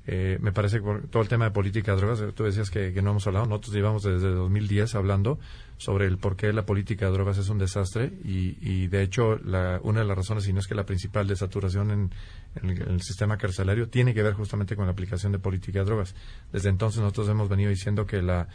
Eh, 0.05 0.37
me 0.41 0.51
parece 0.51 0.77
que 0.77 0.83
por 0.83 1.07
todo 1.07 1.23
el 1.23 1.29
tema 1.29 1.45
de 1.45 1.51
política 1.51 1.93
de 1.93 2.01
drogas, 2.01 2.21
tú 2.35 2.43
decías 2.43 2.69
que, 2.69 2.91
que, 2.91 3.01
no 3.01 3.11
hemos 3.11 3.25
hablado, 3.25 3.45
nosotros 3.45 3.73
llevamos 3.73 4.03
desde 4.03 4.29
2010 4.29 4.95
hablando 4.95 5.39
sobre 5.77 6.05
el 6.05 6.17
por 6.17 6.35
qué 6.35 6.53
la 6.53 6.65
política 6.65 7.07
de 7.07 7.11
drogas 7.11 7.37
es 7.37 7.49
un 7.49 7.57
desastre 7.57 8.13
y, 8.23 8.57
y 8.61 8.87
de 8.87 9.03
hecho 9.03 9.37
la, 9.37 9.79
una 9.83 10.01
de 10.01 10.05
las 10.05 10.17
razones, 10.17 10.47
y 10.47 10.53
no 10.53 10.59
es 10.59 10.67
que 10.67 10.75
la 10.75 10.85
principal 10.85 11.27
de 11.27 11.35
saturación 11.35 11.91
en, 11.91 12.11
en, 12.55 12.69
el, 12.69 12.81
en, 12.81 12.91
el, 12.93 13.01
sistema 13.01 13.37
carcelario, 13.37 13.89
tiene 13.89 14.13
que 14.13 14.23
ver 14.23 14.33
justamente 14.33 14.75
con 14.75 14.85
la 14.85 14.91
aplicación 14.91 15.31
de 15.31 15.39
política 15.39 15.79
de 15.79 15.85
drogas. 15.85 16.15
Desde 16.51 16.69
entonces 16.69 17.01
nosotros 17.01 17.29
hemos 17.29 17.49
venido 17.49 17.69
diciendo 17.69 18.05
que 18.05 18.21
la 18.21 18.47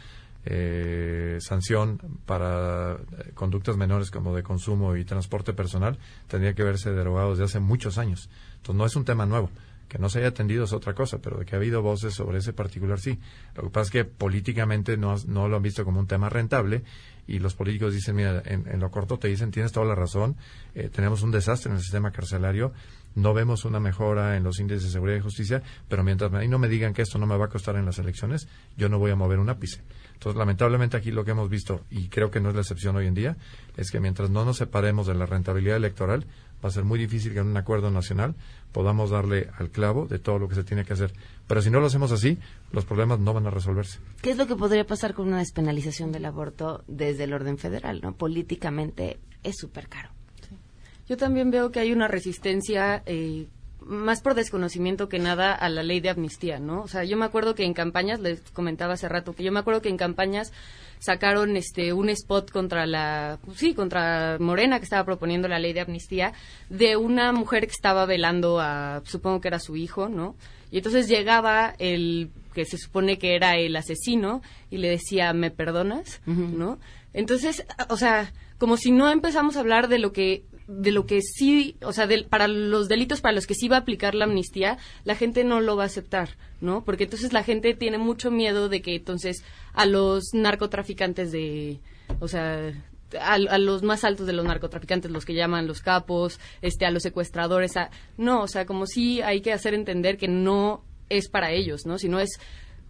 eh, 0.45 1.37
sanción 1.41 1.99
para 2.25 2.93
eh, 2.93 3.31
conductas 3.33 3.75
menores 3.75 4.09
como 4.09 4.33
de 4.33 4.41
consumo 4.41 4.95
y 4.95 5.03
transporte 5.03 5.53
personal 5.53 5.99
tendría 6.27 6.53
que 6.53 6.63
verse 6.63 6.91
derogado 6.91 7.31
desde 7.31 7.43
hace 7.43 7.59
muchos 7.59 7.97
años. 7.97 8.29
Entonces 8.57 8.75
no 8.75 8.85
es 8.85 8.95
un 8.95 9.05
tema 9.05 9.25
nuevo 9.25 9.49
que 9.89 9.97
no 9.97 10.07
se 10.07 10.19
haya 10.19 10.29
atendido 10.29 10.63
es 10.63 10.71
otra 10.71 10.93
cosa, 10.93 11.17
pero 11.17 11.39
de 11.39 11.45
que 11.45 11.55
ha 11.55 11.57
habido 11.57 11.81
voces 11.81 12.13
sobre 12.13 12.37
ese 12.37 12.53
particular 12.53 12.99
sí. 12.99 13.19
Lo 13.55 13.63
que 13.63 13.69
pasa 13.69 13.85
es 13.85 13.91
que 13.91 14.05
políticamente 14.05 14.95
no, 14.95 15.15
no 15.27 15.49
lo 15.49 15.57
han 15.57 15.63
visto 15.63 15.83
como 15.83 15.99
un 15.99 16.07
tema 16.07 16.29
rentable 16.29 16.83
y 17.27 17.39
los 17.39 17.55
políticos 17.55 17.93
dicen, 17.93 18.15
mira, 18.15 18.41
en, 18.45 18.67
en 18.67 18.79
lo 18.79 18.89
corto 18.91 19.17
te 19.17 19.27
dicen, 19.27 19.51
tienes 19.51 19.71
toda 19.71 19.85
la 19.85 19.95
razón, 19.95 20.37
eh, 20.75 20.89
tenemos 20.89 21.23
un 21.23 21.31
desastre 21.31 21.71
en 21.71 21.77
el 21.77 21.81
sistema 21.81 22.11
carcelario, 22.11 22.71
no 23.15 23.33
vemos 23.33 23.65
una 23.65 23.79
mejora 23.79 24.37
en 24.37 24.43
los 24.43 24.59
índices 24.59 24.85
de 24.85 24.89
seguridad 24.91 25.17
y 25.17 25.21
justicia, 25.21 25.63
pero 25.87 26.03
mientras 26.03 26.31
ahí 26.33 26.47
no 26.47 26.59
me 26.59 26.67
digan 26.67 26.93
que 26.93 27.01
esto 27.01 27.17
no 27.17 27.25
me 27.25 27.37
va 27.37 27.45
a 27.45 27.49
costar 27.49 27.75
en 27.75 27.85
las 27.85 27.99
elecciones, 27.99 28.47
yo 28.77 28.89
no 28.89 28.99
voy 28.99 29.11
a 29.11 29.15
mover 29.15 29.39
un 29.39 29.49
ápice. 29.49 29.81
Entonces, 30.13 30.37
lamentablemente 30.37 30.97
aquí 30.97 31.11
lo 31.11 31.23
que 31.23 31.31
hemos 31.31 31.49
visto, 31.49 31.85
y 31.89 32.09
creo 32.09 32.29
que 32.29 32.39
no 32.39 32.49
es 32.49 32.55
la 32.55 32.61
excepción 32.61 32.95
hoy 32.95 33.07
en 33.07 33.13
día, 33.13 33.37
es 33.77 33.89
que 33.89 33.99
mientras 33.99 34.29
no 34.29 34.45
nos 34.45 34.57
separemos 34.57 35.07
de 35.07 35.15
la 35.15 35.25
rentabilidad 35.25 35.77
electoral, 35.77 36.25
va 36.63 36.69
a 36.69 36.71
ser 36.71 36.83
muy 36.83 36.99
difícil 36.99 37.33
que 37.33 37.39
en 37.39 37.47
un 37.47 37.57
acuerdo 37.57 37.91
nacional 37.91 38.35
podamos 38.71 39.09
darle 39.09 39.49
al 39.57 39.69
clavo 39.69 40.05
de 40.05 40.19
todo 40.19 40.39
lo 40.39 40.47
que 40.47 40.55
se 40.55 40.63
tiene 40.63 40.85
que 40.85 40.93
hacer. 40.93 41.13
Pero 41.47 41.61
si 41.61 41.69
no 41.69 41.79
lo 41.79 41.87
hacemos 41.87 42.11
así, 42.11 42.37
los 42.71 42.85
problemas 42.85 43.19
no 43.19 43.33
van 43.33 43.47
a 43.47 43.49
resolverse. 43.49 43.99
¿Qué 44.21 44.31
es 44.31 44.37
lo 44.37 44.47
que 44.47 44.55
podría 44.55 44.85
pasar 44.85 45.13
con 45.13 45.27
una 45.27 45.39
despenalización 45.39 46.11
del 46.11 46.25
aborto 46.25 46.83
desde 46.87 47.23
el 47.23 47.33
orden 47.33 47.57
federal? 47.57 48.01
no 48.01 48.13
Políticamente 48.13 49.19
es 49.43 49.57
súper 49.57 49.87
caro. 49.87 50.09
Sí. 50.47 50.55
Yo 51.07 51.17
también 51.17 51.49
veo 51.49 51.71
que 51.71 51.79
hay 51.79 51.91
una 51.91 52.07
resistencia 52.07 53.01
eh, 53.05 53.47
más 53.81 54.21
por 54.21 54.35
desconocimiento 54.35 55.09
que 55.09 55.19
nada 55.19 55.53
a 55.53 55.69
la 55.69 55.83
ley 55.83 55.99
de 55.99 56.09
amnistía, 56.09 56.59
¿no? 56.59 56.81
O 56.81 56.87
sea, 56.87 57.03
yo 57.03 57.17
me 57.17 57.25
acuerdo 57.25 57.55
que 57.55 57.65
en 57.65 57.73
campañas, 57.73 58.19
les 58.19 58.41
comentaba 58.51 58.93
hace 58.93 59.09
rato, 59.09 59.33
que 59.33 59.43
yo 59.43 59.51
me 59.51 59.59
acuerdo 59.59 59.81
que 59.81 59.89
en 59.89 59.97
campañas 59.97 60.51
sacaron 60.99 61.55
este 61.55 61.93
un 61.93 62.09
spot 62.09 62.51
contra 62.51 62.85
la 62.85 63.39
sí 63.55 63.73
contra 63.73 64.37
Morena 64.39 64.79
que 64.79 64.83
estaba 64.83 65.05
proponiendo 65.05 65.47
la 65.47 65.59
ley 65.59 65.73
de 65.73 65.81
amnistía 65.81 66.33
de 66.69 66.97
una 66.97 67.31
mujer 67.31 67.65
que 67.65 67.71
estaba 67.71 68.05
velando 68.05 68.59
a 68.59 69.01
supongo 69.05 69.41
que 69.41 69.47
era 69.47 69.59
su 69.59 69.75
hijo 69.75 70.09
no 70.09 70.35
y 70.71 70.77
entonces 70.77 71.07
llegaba 71.07 71.73
el 71.79 72.29
que 72.53 72.65
se 72.65 72.77
supone 72.77 73.17
que 73.17 73.35
era 73.35 73.55
el 73.55 73.75
asesino 73.75 74.41
y 74.69 74.77
le 74.77 74.89
decía 74.89 75.33
me 75.33 75.51
perdonas 75.51 76.21
uh 76.27 76.31
-huh. 76.31 76.49
no 76.49 76.79
entonces 77.13 77.65
o 77.89 77.97
sea 77.97 78.31
como 78.57 78.75
si 78.75 78.91
no 78.91 79.09
empezamos 79.09 79.55
a 79.55 79.61
hablar 79.61 79.87
de 79.87 79.99
lo 79.99 80.11
que 80.11 80.43
de 80.69 80.91
lo 80.91 81.07
que 81.07 81.21
sí, 81.23 81.77
o 81.81 81.91
sea, 81.93 82.05
de, 82.05 82.23
para 82.23 82.47
los 82.47 82.87
delitos 82.87 83.21
para 83.21 83.33
los 83.33 83.47
que 83.47 83.55
sí 83.55 83.67
va 83.67 83.77
a 83.77 83.79
aplicar 83.79 84.13
la 84.13 84.25
amnistía, 84.25 84.77
la 85.03 85.15
gente 85.15 85.43
no 85.43 85.61
lo 85.61 85.75
va 85.75 85.83
a 85.83 85.87
aceptar, 85.87 86.37
¿no? 86.61 86.85
Porque 86.85 87.05
entonces 87.05 87.33
la 87.33 87.43
gente 87.43 87.73
tiene 87.73 87.97
mucho 87.97 88.29
miedo 88.29 88.69
de 88.69 88.83
que 88.83 88.95
entonces 88.95 89.43
a 89.73 89.87
los 89.87 90.25
narcotraficantes 90.33 91.31
de, 91.31 91.79
o 92.19 92.27
sea, 92.27 92.71
a, 93.19 93.33
a, 93.33 93.57
los 93.57 93.81
más 93.81 94.03
altos 94.03 94.27
de 94.27 94.33
los 94.33 94.45
narcotraficantes, 94.45 95.09
los 95.09 95.25
que 95.25 95.33
llaman 95.33 95.65
los 95.65 95.81
capos, 95.81 96.39
este, 96.61 96.85
a 96.85 96.91
los 96.91 97.01
secuestradores, 97.01 97.75
a, 97.75 97.89
no, 98.17 98.43
o 98.43 98.47
sea, 98.47 98.67
como 98.67 98.85
sí 98.85 99.23
hay 99.23 99.41
que 99.41 99.53
hacer 99.53 99.73
entender 99.73 100.17
que 100.17 100.27
no 100.27 100.83
es 101.09 101.29
para 101.29 101.51
ellos, 101.51 101.87
¿no? 101.87 101.97
Sino 101.97 102.19
es 102.19 102.39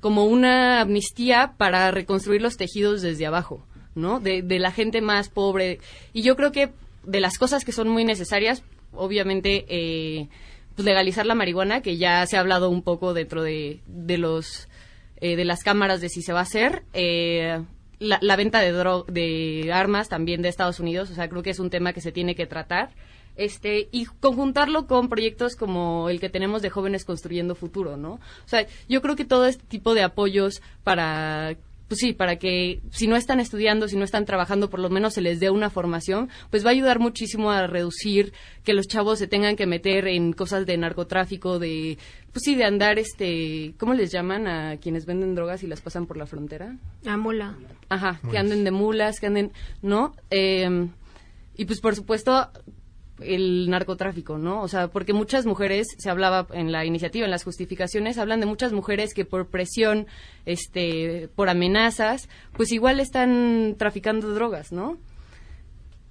como 0.02 0.26
una 0.26 0.82
amnistía 0.82 1.54
para 1.56 1.92
reconstruir 1.92 2.42
los 2.42 2.58
tejidos 2.58 3.02
desde 3.02 3.26
abajo, 3.26 3.66
¿no? 3.96 4.20
De, 4.20 4.42
de 4.42 4.60
la 4.60 4.74
gente 4.74 5.00
más 5.00 5.30
pobre. 5.30 5.80
Y 6.12 6.24
yo 6.24 6.36
creo 6.36 6.52
que 6.52 6.74
de 7.10 7.20
las 7.20 7.38
cosas 7.38 7.66
que 7.66 7.72
son 7.72 7.90
muy 7.90 8.06
necesarias, 8.06 8.64
obviamente, 8.94 9.66
eh, 9.68 10.28
pues 10.76 10.86
legalizar 10.86 11.26
la 11.26 11.36
marihuana, 11.36 11.82
que 11.82 11.98
ya 11.98 12.26
se 12.28 12.38
ha 12.38 12.40
hablado 12.40 12.70
un 12.70 12.84
poco 12.84 13.14
dentro 13.14 13.42
de, 13.44 13.82
de 13.88 14.18
los 14.18 14.68
eh, 15.22 15.36
de 15.36 15.44
las 15.44 15.64
cámaras 15.64 16.00
de 16.00 16.10
si 16.10 16.22
se 16.22 16.34
va 16.34 16.40
a 16.40 16.44
hacer. 16.44 16.84
Eh, 16.94 17.62
la, 18.00 18.36
venta 18.38 18.62
de, 18.62 18.72
dro 18.72 19.04
de 19.10 19.72
armas 19.74 20.08
también 20.08 20.42
de 20.42 20.48
Estados 20.48 20.80
Unidos, 20.80 21.10
o 21.10 21.16
sea, 21.16 21.28
creo 21.28 21.44
que 21.44 21.50
es 21.50 21.60
un 21.60 21.70
tema 21.70 21.92
que 21.92 22.02
se 22.02 22.12
tiene 22.12 22.36
que 22.36 22.46
tratar. 22.46 22.92
Este, 23.36 23.88
y 23.92 24.06
conjuntarlo 24.06 24.86
con 24.86 25.08
proyectos 25.08 25.56
como 25.56 26.10
el 26.10 26.20
que 26.20 26.30
tenemos 26.30 26.62
de 26.62 26.70
jóvenes 26.70 27.06
construyendo 27.06 27.56
futuro, 27.56 27.96
¿no? 27.96 28.14
O 28.14 28.48
sea, 28.48 28.66
yo 28.90 29.02
creo 29.02 29.16
que 29.16 29.24
todo 29.24 29.46
este 29.46 29.64
tipo 29.66 29.94
de 29.94 30.04
apoyos 30.04 30.62
para 30.84 31.56
pues 31.90 32.00
sí, 32.00 32.14
para 32.14 32.38
que 32.38 32.82
si 32.92 33.08
no 33.08 33.16
están 33.16 33.40
estudiando, 33.40 33.88
si 33.88 33.98
no 33.98 34.06
están 34.06 34.26
trabajando, 34.26 34.70
por 34.70 34.80
lo 34.80 34.90
menos 34.90 35.16
se 35.16 35.22
les 35.22 35.40
dé 35.40 35.50
una 35.50 35.72
formación, 35.72 36.30
pues 36.52 36.64
va 36.64 36.70
a 36.70 36.74
ayudar 36.74 37.00
muchísimo 37.00 37.52
a 37.52 37.66
reducir 37.66 38.32
que 38.64 38.74
los 38.74 38.88
chavos 38.88 39.18
se 39.18 39.28
tengan 39.28 39.56
que 39.56 39.66
meter 39.66 40.08
en 40.08 40.32
cosas 40.32 40.68
de 40.68 40.78
narcotráfico, 40.78 41.58
de, 41.58 41.98
pues 42.32 42.44
sí, 42.44 42.54
de 42.56 42.64
andar, 42.64 43.00
este, 43.00 43.74
¿cómo 43.80 43.96
les 43.96 44.12
llaman 44.12 44.48
a 44.48 44.78
quienes 44.78 45.08
venden 45.08 45.34
drogas 45.34 45.64
y 45.64 45.68
las 45.68 45.82
pasan 45.82 46.06
por 46.06 46.16
la 46.16 46.28
frontera? 46.28 46.78
A 47.08 47.18
mula. 47.18 47.58
Ajá, 47.90 48.22
que 48.30 48.38
anden 48.38 48.64
de 48.64 48.72
mulas, 48.72 49.20
que 49.20 49.26
anden, 49.26 49.52
¿no? 49.82 50.14
Eh, 50.30 50.88
y 51.58 51.66
pues 51.66 51.82
por 51.82 51.96
supuesto, 51.96 52.52
el 53.22 53.70
narcotráfico, 53.70 54.38
¿no? 54.38 54.62
O 54.62 54.68
sea, 54.68 54.88
porque 54.88 55.14
muchas 55.14 55.46
mujeres, 55.46 55.88
se 55.98 56.10
hablaba 56.10 56.48
en 56.54 56.72
la 56.72 56.86
iniciativa, 56.86 57.26
en 57.26 57.32
las 57.32 57.44
justificaciones, 57.44 58.18
hablan 58.18 58.40
de 58.40 58.46
muchas 58.46 58.74
mujeres 58.74 59.14
que 59.14 59.26
por 59.26 59.48
presión, 59.48 60.08
este, 60.46 61.30
por 61.36 61.50
amenazas, 61.50 62.30
pues 62.54 62.72
igual 62.72 63.00
están 63.00 63.76
traficando 63.78 64.34
drogas, 64.34 64.72
¿no? 64.72 64.98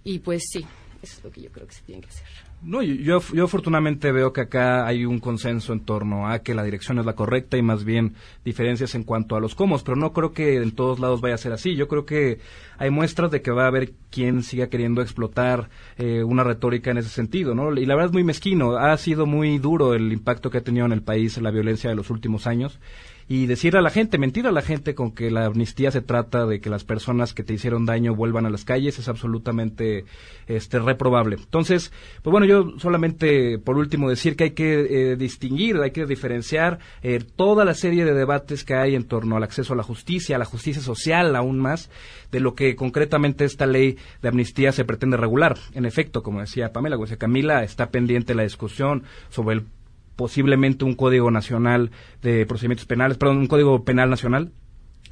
Y 0.04 0.20
pues 0.20 0.42
sí, 0.50 0.66
eso 1.02 1.18
es 1.18 1.24
lo 1.24 1.30
que 1.30 1.42
yo 1.42 1.52
creo 1.52 1.66
que 1.66 1.74
se 1.74 1.82
tiene 1.82 2.02
que 2.02 2.08
hacer. 2.08 2.47
No, 2.60 2.82
yo, 2.82 3.20
yo 3.20 3.44
afortunadamente 3.44 4.10
veo 4.10 4.32
que 4.32 4.40
acá 4.40 4.84
hay 4.84 5.04
un 5.06 5.20
consenso 5.20 5.72
en 5.72 5.80
torno 5.80 6.28
a 6.28 6.40
que 6.40 6.54
la 6.54 6.64
dirección 6.64 6.98
es 6.98 7.06
la 7.06 7.14
correcta 7.14 7.56
y 7.56 7.62
más 7.62 7.84
bien 7.84 8.14
diferencias 8.44 8.96
en 8.96 9.04
cuanto 9.04 9.36
a 9.36 9.40
los 9.40 9.54
cómo, 9.54 9.78
pero 9.78 9.96
no 9.96 10.12
creo 10.12 10.32
que 10.32 10.56
en 10.56 10.72
todos 10.72 10.98
lados 10.98 11.20
vaya 11.20 11.36
a 11.36 11.38
ser 11.38 11.52
así. 11.52 11.76
Yo 11.76 11.86
creo 11.86 12.04
que 12.04 12.40
hay 12.76 12.90
muestras 12.90 13.30
de 13.30 13.42
que 13.42 13.52
va 13.52 13.64
a 13.64 13.68
haber 13.68 13.92
quien 14.10 14.42
siga 14.42 14.66
queriendo 14.68 15.02
explotar 15.02 15.70
eh, 15.98 16.24
una 16.24 16.42
retórica 16.42 16.90
en 16.90 16.98
ese 16.98 17.10
sentido, 17.10 17.54
¿no? 17.54 17.72
Y 17.78 17.86
la 17.86 17.94
verdad 17.94 18.10
es 18.10 18.12
muy 18.12 18.24
mezquino. 18.24 18.76
Ha 18.76 18.96
sido 18.96 19.24
muy 19.24 19.58
duro 19.58 19.94
el 19.94 20.12
impacto 20.12 20.50
que 20.50 20.58
ha 20.58 20.64
tenido 20.64 20.84
en 20.84 20.92
el 20.92 21.02
país 21.02 21.40
la 21.40 21.52
violencia 21.52 21.88
de 21.90 21.96
los 21.96 22.10
últimos 22.10 22.48
años 22.48 22.80
y 23.28 23.44
decir 23.46 23.76
a 23.76 23.82
la 23.82 23.90
gente, 23.90 24.16
mentir 24.16 24.46
a 24.46 24.52
la 24.52 24.62
gente 24.62 24.94
con 24.94 25.12
que 25.12 25.30
la 25.30 25.44
amnistía 25.44 25.90
se 25.90 26.00
trata 26.00 26.46
de 26.46 26.60
que 26.60 26.70
las 26.70 26.84
personas 26.84 27.34
que 27.34 27.44
te 27.44 27.52
hicieron 27.52 27.84
daño 27.84 28.14
vuelvan 28.14 28.46
a 28.46 28.50
las 28.50 28.64
calles 28.64 28.98
es 28.98 29.06
absolutamente 29.06 30.06
este 30.46 30.78
reprobable. 30.78 31.36
Entonces, 31.36 31.92
pues 32.22 32.32
bueno, 32.32 32.46
yo 32.46 32.78
solamente 32.78 33.58
por 33.58 33.76
último 33.76 34.08
decir 34.08 34.34
que 34.34 34.44
hay 34.44 34.50
que 34.52 35.12
eh, 35.12 35.16
distinguir, 35.16 35.76
hay 35.76 35.90
que 35.90 36.06
diferenciar 36.06 36.78
eh, 37.02 37.22
toda 37.36 37.66
la 37.66 37.74
serie 37.74 38.06
de 38.06 38.14
debates 38.14 38.64
que 38.64 38.74
hay 38.74 38.94
en 38.94 39.04
torno 39.04 39.36
al 39.36 39.42
acceso 39.42 39.74
a 39.74 39.76
la 39.76 39.82
justicia, 39.82 40.36
a 40.36 40.38
la 40.38 40.46
justicia 40.46 40.80
social 40.80 41.36
aún 41.36 41.58
más, 41.58 41.90
de 42.32 42.40
lo 42.40 42.54
que 42.54 42.76
concretamente 42.76 43.44
esta 43.44 43.66
ley 43.66 43.98
de 44.22 44.28
amnistía 44.28 44.72
se 44.72 44.86
pretende 44.86 45.18
regular. 45.18 45.58
En 45.74 45.84
efecto, 45.84 46.22
como 46.22 46.40
decía 46.40 46.72
Pamela, 46.72 46.96
como 46.96 47.04
decía 47.04 47.18
Camila, 47.18 47.62
está 47.62 47.90
pendiente 47.90 48.34
la 48.34 48.42
discusión 48.44 49.02
sobre 49.28 49.56
el 49.56 49.66
posiblemente 50.18 50.84
un 50.84 50.96
código 50.96 51.30
nacional 51.30 51.92
de 52.22 52.44
procedimientos 52.44 52.86
penales, 52.86 53.18
perdón, 53.18 53.38
un 53.38 53.46
código 53.46 53.84
penal 53.84 54.10
nacional 54.10 54.50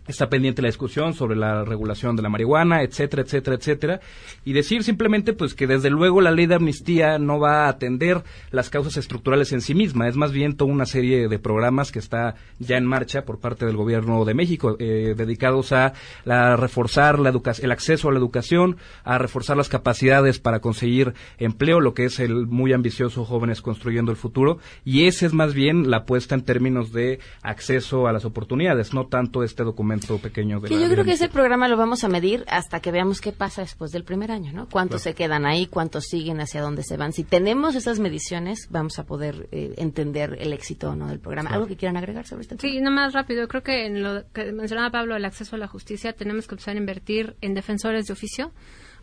está 0.06 0.28
pendiente 0.28 0.62
la 0.62 0.68
discusión 0.68 1.14
sobre 1.14 1.36
la 1.36 1.64
regulación 1.64 2.16
de 2.16 2.22
la 2.22 2.28
marihuana, 2.28 2.82
etcétera, 2.82 3.22
etcétera, 3.22 3.56
etcétera, 3.56 4.00
y 4.44 4.52
decir 4.52 4.82
simplemente 4.82 5.32
pues 5.32 5.54
que 5.54 5.66
desde 5.66 5.90
luego 5.90 6.20
la 6.20 6.30
ley 6.30 6.46
de 6.46 6.56
amnistía 6.56 7.18
no 7.18 7.38
va 7.38 7.64
a 7.64 7.68
atender 7.68 8.22
las 8.50 8.70
causas 8.70 8.96
estructurales 8.96 9.52
en 9.52 9.60
sí 9.60 9.74
misma, 9.74 10.08
es 10.08 10.16
más 10.16 10.32
bien 10.32 10.56
toda 10.56 10.72
una 10.72 10.86
serie 10.86 11.28
de 11.28 11.38
programas 11.38 11.92
que 11.92 11.98
está 11.98 12.34
ya 12.58 12.76
en 12.76 12.86
marcha 12.86 13.24
por 13.24 13.38
parte 13.38 13.66
del 13.66 13.76
gobierno 13.76 14.24
de 14.24 14.34
México, 14.34 14.76
eh, 14.78 15.14
dedicados 15.16 15.72
a 15.72 15.92
la, 16.24 16.56
reforzar 16.56 17.18
la 17.18 17.36
el 17.62 17.70
acceso 17.70 18.08
a 18.08 18.12
la 18.12 18.18
educación, 18.18 18.76
a 19.04 19.18
reforzar 19.18 19.56
las 19.56 19.68
capacidades 19.68 20.38
para 20.38 20.60
conseguir 20.60 21.14
empleo, 21.38 21.80
lo 21.80 21.94
que 21.94 22.06
es 22.06 22.18
el 22.18 22.46
muy 22.46 22.72
ambicioso 22.72 23.24
Jóvenes 23.24 23.60
Construyendo 23.60 24.10
el 24.10 24.16
Futuro, 24.16 24.58
y 24.84 25.06
ese 25.06 25.26
es 25.26 25.32
más 25.32 25.54
bien 25.54 25.90
la 25.90 25.98
apuesta 25.98 26.34
en 26.34 26.42
términos 26.42 26.92
de 26.92 27.20
acceso 27.42 28.06
a 28.06 28.12
las 28.12 28.24
oportunidades, 28.24 28.94
no 28.94 29.06
tanto 29.06 29.42
este 29.42 29.64
documento 29.64 29.95
pequeño 30.00 30.60
de 30.60 30.68
que 30.68 30.80
yo 30.80 30.88
creo 30.88 31.04
que 31.04 31.12
ese 31.12 31.28
programa 31.28 31.68
lo 31.68 31.76
vamos 31.76 32.04
a 32.04 32.08
medir 32.08 32.44
hasta 32.48 32.80
que 32.80 32.90
veamos 32.90 33.20
qué 33.20 33.32
pasa 33.32 33.62
después 33.62 33.92
del 33.92 34.04
primer 34.04 34.30
año, 34.30 34.52
¿no? 34.52 34.68
Cuántos 34.68 35.02
se 35.02 35.14
quedan 35.14 35.46
ahí, 35.46 35.66
cuántos 35.66 36.04
siguen, 36.04 36.40
hacia 36.40 36.60
dónde 36.60 36.82
se 36.82 36.96
van. 36.96 37.12
Si 37.12 37.24
tenemos 37.24 37.74
esas 37.74 37.98
mediciones, 37.98 38.68
vamos 38.70 38.98
a 38.98 39.04
poder 39.04 39.48
eh, 39.52 39.74
entender 39.76 40.36
el 40.40 40.52
éxito 40.52 40.90
o 40.90 40.96
no 40.96 41.08
del 41.08 41.20
programa. 41.20 41.50
¿Algo 41.50 41.66
que 41.66 41.76
quieran 41.76 41.96
agregar 41.96 42.26
sobre 42.26 42.42
este 42.42 42.56
tema? 42.56 42.72
Sí, 42.72 42.80
no 42.80 42.90
más 42.90 43.12
rápido. 43.12 43.48
Creo 43.48 43.62
que 43.62 43.86
en 43.86 44.02
lo 44.02 44.24
que 44.32 44.52
mencionaba 44.52 44.90
Pablo, 44.90 45.16
el 45.16 45.24
acceso 45.24 45.56
a 45.56 45.58
la 45.58 45.68
justicia, 45.68 46.12
tenemos 46.12 46.46
que 46.46 46.54
empezar 46.54 46.76
a 46.76 46.78
invertir 46.78 47.36
en 47.40 47.54
defensores 47.54 48.06
de 48.06 48.12
oficio 48.12 48.52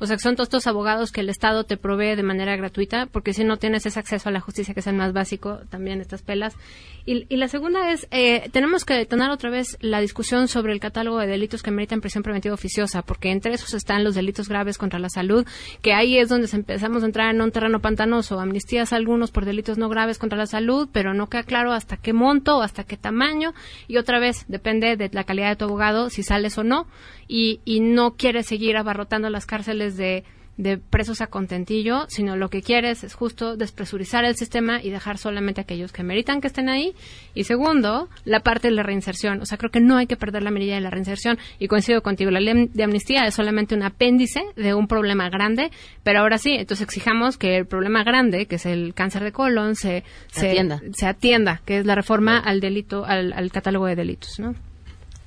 o 0.04 0.06
sea, 0.06 0.18
que 0.18 0.22
son 0.22 0.36
todos 0.36 0.48
estos 0.48 0.68
abogados 0.68 1.14
que 1.14 1.22
el 1.22 1.30
Estado 1.30 1.64
te 1.64 1.78
provee 1.78 2.18
de 2.18 2.24
manera 2.24 2.58
gratuita, 2.58 3.06
porque 3.06 3.34
si 3.34 3.46
no 3.46 3.56
tienes 3.56 3.86
ese 3.86 3.98
acceso 3.98 4.28
a 4.28 4.34
la 4.34 4.42
justicia, 4.42 4.74
que 4.74 4.82
es 4.82 4.88
el 4.88 4.96
más 4.96 5.14
básico, 5.14 5.62
también 5.70 6.02
estas 6.02 6.22
pelas. 6.22 6.58
Y, 7.06 7.26
la 7.38 7.48
segunda 7.48 7.92
es, 7.92 8.06
eh, 8.12 8.50
tenemos 8.52 8.84
que 8.84 8.96
detonar 8.96 9.32
otra 9.32 9.50
vez 9.50 9.78
la 9.80 10.02
discusión 10.02 10.50
sobre 10.50 10.74
el 10.74 10.82
catálogo 10.82 11.20
de 11.20 11.28
delitos 11.28 11.64
que 11.64 11.72
meritan 11.72 12.02
prisión 12.02 12.22
preventiva 12.22 12.54
oficiosa, 12.54 13.02
porque 13.02 13.32
entre 13.32 13.54
esos 13.54 13.74
están 13.74 14.04
los 14.04 14.14
delitos 14.14 14.50
graves 14.50 14.78
contra 14.78 15.00
la 15.00 15.10
salud, 15.10 15.46
que 15.82 15.94
ahí 15.94 16.18
es 16.18 16.28
donde 16.28 16.50
empezamos 16.52 17.04
a 17.04 17.06
entrar 17.06 17.34
en 17.34 17.42
un 17.42 17.52
terreno 17.52 17.80
pantanoso. 17.80 18.42
Amnistías 18.42 18.92
algunos 18.92 19.32
por 19.32 19.46
delitos 19.46 19.78
no 19.78 19.88
graves 19.88 20.18
contra 20.18 20.38
la 20.38 20.48
salud, 20.48 20.90
pero 20.92 21.14
no 21.14 21.30
queda 21.30 21.44
claro 21.44 21.72
hasta 21.72 21.96
qué 21.96 22.12
monto 22.12 22.62
hasta 22.62 22.84
qué 22.84 22.98
tamaño. 22.98 23.54
Y 23.88 23.98
otra 23.98 24.20
vez, 24.20 24.44
depende 24.50 24.98
de 24.98 25.10
la 25.14 25.24
calidad 25.24 25.48
de 25.48 25.56
tu 25.56 25.66
abogado, 25.66 26.10
si 26.10 26.24
sales 26.24 26.58
o 26.58 26.66
no 26.66 26.88
y, 27.28 27.62
y 27.66 27.80
no 27.80 28.16
quiere 28.16 28.44
seguir 28.44 28.78
abarrotando 28.78 29.30
las 29.30 29.46
cárceles 29.46 29.93
de, 29.98 30.24
de 30.58 30.78
presos 30.78 31.22
a 31.22 31.28
contentillo, 31.28 32.06
sino 32.10 32.36
lo 32.36 32.50
que 32.50 32.62
quieres 32.62 33.04
es 33.04 33.16
justo 33.16 33.58
despresurizar 33.58 34.24
el 34.24 34.36
sistema 34.36 34.82
y 34.82 34.92
dejar 34.92 35.18
solamente 35.18 35.62
a 35.62 35.64
aquellos 35.64 35.92
que 35.92 36.04
meritan 36.04 36.42
que 36.42 36.48
estén 36.48 36.70
ahí. 36.70 36.94
Y 37.34 37.46
segundo, 37.46 38.08
la 38.24 38.42
parte 38.42 38.68
de 38.68 38.76
la 38.76 38.84
reinserción. 38.84 39.42
O 39.42 39.46
sea, 39.46 39.58
creo 39.58 39.72
que 39.72 39.80
no 39.80 39.98
hay 39.98 40.06
que 40.06 40.16
perder 40.16 40.44
la 40.44 40.52
medida 40.52 40.76
de 40.76 40.82
la 40.82 40.92
reinserción. 40.92 41.40
Y 41.60 41.68
coincido 41.68 42.02
contigo, 42.02 42.30
la 42.30 42.40
ley 42.40 42.70
de 42.72 42.84
amnistía 42.84 43.26
es 43.26 43.34
solamente 43.34 43.74
un 43.76 43.84
apéndice 43.84 44.44
de 44.56 44.74
un 44.74 44.88
problema 44.88 45.30
grande, 45.30 45.72
pero 46.04 46.20
ahora 46.20 46.38
sí, 46.38 46.52
entonces 46.52 46.86
exijamos 46.86 47.38
que 47.38 47.58
el 47.58 47.66
problema 47.66 48.04
grande, 48.04 48.46
que 48.46 48.56
es 48.56 48.66
el 48.66 48.94
cáncer 48.94 49.24
de 49.24 49.32
colon, 49.32 49.76
se, 49.76 50.04
se, 50.28 50.50
atienda. 50.50 50.82
se 50.94 51.08
atienda, 51.08 51.62
que 51.66 51.80
es 51.80 51.86
la 51.86 51.96
reforma 51.96 52.38
al 52.38 52.60
delito, 52.60 53.06
al, 53.06 53.34
al 53.34 53.52
catálogo 53.52 53.88
de 53.88 53.96
delitos, 53.96 54.40
¿no? 54.40 54.54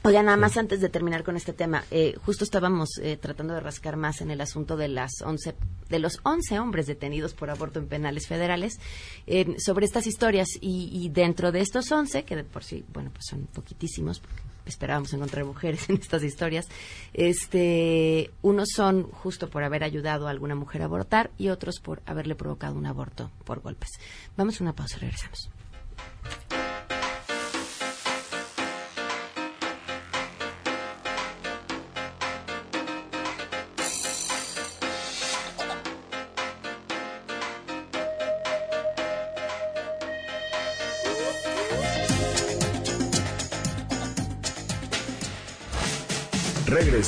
Oiga, 0.07 0.23
nada 0.23 0.37
más 0.37 0.57
antes 0.57 0.81
de 0.81 0.89
terminar 0.89 1.25
con 1.25 1.37
este 1.37 1.53
tema, 1.53 1.83
eh, 1.91 2.15
justo 2.25 2.45
estábamos 2.45 2.91
eh, 3.03 3.17
tratando 3.17 3.55
de 3.55 3.61
rascar 3.61 3.97
más 3.97 4.21
en 4.21 4.31
el 4.31 4.41
asunto 4.41 4.77
de 4.77 4.87
las 4.87 5.21
11, 5.21 5.57
de 5.89 5.99
los 5.99 6.21
11 6.23 6.61
hombres 6.61 6.87
detenidos 6.87 7.35
por 7.35 7.51
aborto 7.51 7.81
en 7.81 7.89
penales 7.89 8.29
federales 8.29 8.79
eh, 9.27 9.57
sobre 9.59 9.85
estas 9.85 10.07
historias 10.07 10.47
y, 10.61 11.09
dentro 11.09 11.51
de 11.51 11.61
estos 11.61 11.91
11, 11.91 12.23
que 12.23 12.37
de 12.37 12.45
por 12.45 12.63
sí, 12.63 12.85
bueno, 12.93 13.11
pues 13.11 13.25
son 13.29 13.49
poquitísimos, 13.49 14.23
esperábamos 14.65 15.13
encontrar 15.13 15.45
mujeres 15.45 15.81
en 15.91 15.97
estas 15.97 16.23
historias, 16.23 16.69
este, 17.13 18.31
unos 18.43 18.69
son 18.77 19.11
justo 19.11 19.51
por 19.51 19.65
haber 19.65 19.83
ayudado 19.83 20.29
a 20.29 20.31
alguna 20.31 20.55
mujer 20.55 20.83
a 20.83 20.85
abortar 20.85 21.33
y 21.37 21.49
otros 21.49 21.81
por 21.81 22.01
haberle 22.07 22.37
provocado 22.37 22.77
un 22.77 22.87
aborto 22.87 23.33
por 23.45 23.59
golpes. 23.59 23.91
Vamos 24.37 24.61
a 24.61 24.63
una 24.63 24.73
pausa, 24.73 24.99
regresamos. 24.99 25.51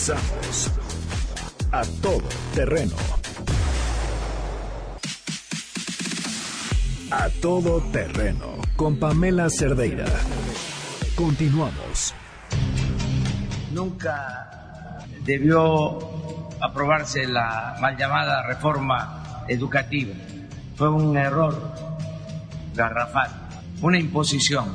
Regresamos 0.09 0.71
a 1.71 1.83
todo 2.01 2.23
terreno. 2.55 2.97
A 7.11 7.29
todo 7.43 7.83
terreno 7.93 8.57
con 8.77 8.99
Pamela 8.99 9.51
Cerdeira. 9.51 10.07
Continuamos. 11.15 12.15
Nunca 13.71 15.05
debió 15.25 15.99
aprobarse 16.63 17.27
la 17.27 17.77
mal 17.79 17.99
llamada 17.99 18.47
reforma 18.47 19.45
educativa. 19.47 20.15
Fue 20.77 20.89
un 20.89 21.19
error 21.19 21.75
garrafal, 22.75 23.31
una 23.83 23.99
imposición. 23.99 24.75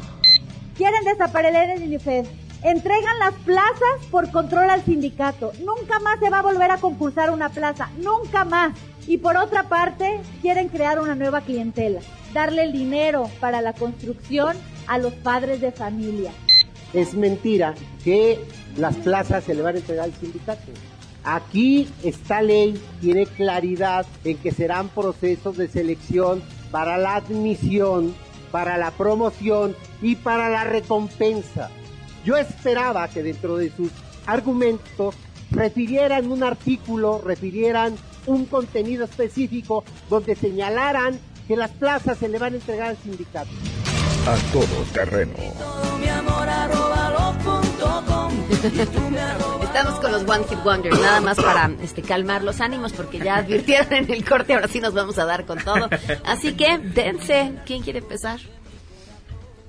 Quieren 0.78 1.04
desaparecer 1.06 1.72
el 1.72 1.84
UNICEF 1.84 2.43
entregan 2.64 3.20
las 3.20 3.34
plazas 3.46 4.06
por 4.10 4.32
control 4.32 4.70
al 4.70 4.84
sindicato. 4.84 5.52
Nunca 5.60 6.00
más 6.00 6.20
se 6.20 6.30
va 6.30 6.40
a 6.40 6.44
volver 6.44 6.72
a 6.72 6.78
concursar 6.78 7.30
una 7.30 7.50
plaza, 7.50 7.90
nunca 7.98 8.46
más. 8.46 8.74
Y 9.08 9.18
por 9.18 9.36
otra 9.38 9.64
parte, 9.64 10.22
quieren 10.42 10.70
crear 10.70 11.00
una 11.00 11.16
nueva 11.16 11.42
clientela, 11.42 12.00
darle 12.34 12.64
el 12.64 12.72
dinero 12.72 13.30
para 13.40 13.62
la 13.62 13.74
construcción 13.74 14.56
a 14.88 14.98
los 14.98 15.14
padres 15.14 15.60
de 15.62 15.72
familia. 15.72 16.32
Es 16.94 17.14
mentira 17.14 17.74
que 18.04 18.40
las 18.78 18.96
plazas 18.96 19.44
se 19.44 19.56
le 19.56 19.62
van 19.62 19.76
a 19.76 19.80
entregar 19.80 20.06
al 20.06 20.14
sindicato. 20.14 20.72
Aquí 21.26 21.88
esta 22.04 22.42
ley 22.42 22.82
tiene 23.02 23.26
claridad 23.26 24.06
en 24.24 24.38
que 24.38 24.52
serán 24.52 24.90
procesos 24.90 25.58
de 25.58 25.68
selección 25.68 26.44
para 26.72 26.98
la 26.98 27.16
admisión, 27.16 28.14
para 28.52 28.78
la 28.78 28.92
promoción 28.92 29.76
y 30.02 30.16
para 30.16 30.50
la 30.50 30.66
recompensa. 30.66 31.70
Yo 32.24 32.38
esperaba 32.38 33.08
que 33.08 33.24
dentro 33.24 33.58
de 33.58 33.72
sus 33.72 33.92
argumentos 34.26 35.16
refirieran 35.52 36.32
un 36.32 36.44
artículo, 36.44 37.22
refirieran 37.24 37.96
un 38.26 38.46
contenido 38.46 39.06
específico 39.06 39.84
donde 40.10 40.36
señalaran 40.36 41.20
que 41.48 41.56
las 41.56 41.72
plazas 41.72 42.18
se 42.18 42.30
le 42.30 42.40
van 42.40 42.54
a 42.54 42.56
entregar 42.56 42.88
al 42.90 42.98
sindicato. 42.98 43.50
A 44.26 44.36
todo 44.54 44.84
terreno. 44.94 45.34
Estamos 49.64 50.00
con 50.00 50.12
los 50.14 50.24
One 50.24 50.46
Hit 50.48 50.64
Wonder, 50.64 50.94
nada 50.94 51.20
más 51.20 51.36
para 51.36 51.70
este, 51.82 52.02
calmar 52.02 52.44
los 52.44 52.62
ánimos, 52.62 52.94
porque 52.94 53.20
ya 53.20 53.38
advirtieron 53.38 53.92
en 53.94 54.12
el 54.12 54.24
corte, 54.24 54.54
ahora 54.54 54.70
sí 54.70 54.80
nos 54.80 54.94
vamos 54.94 55.18
a 55.18 55.26
dar 55.26 55.46
con 55.46 55.58
todo. 55.60 55.90
Así 56.26 56.54
que, 56.54 56.78
dense. 56.78 57.54
¿Quién 57.66 57.84
quiere 57.84 58.00
empezar? 58.00 58.40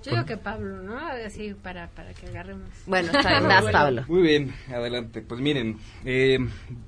Yo 0.05 0.11
digo 0.11 0.27
que 0.27 0.37
Pablo, 0.37 0.83
¿no? 0.83 0.99
Así 0.99 1.55
para, 1.55 1.89
para 1.89 2.13
que 2.13 2.27
agarremos. 2.27 2.69
Bueno, 2.87 3.11
está 3.11 3.41
bien, 3.41 3.73
Pablo. 3.73 4.05
Muy 4.07 4.23
bien, 4.23 4.55
adelante. 4.69 5.23
Pues 5.23 5.41
miren, 5.41 5.79
eh, 6.05 6.39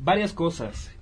varias 0.00 0.32
cosas. 0.34 0.92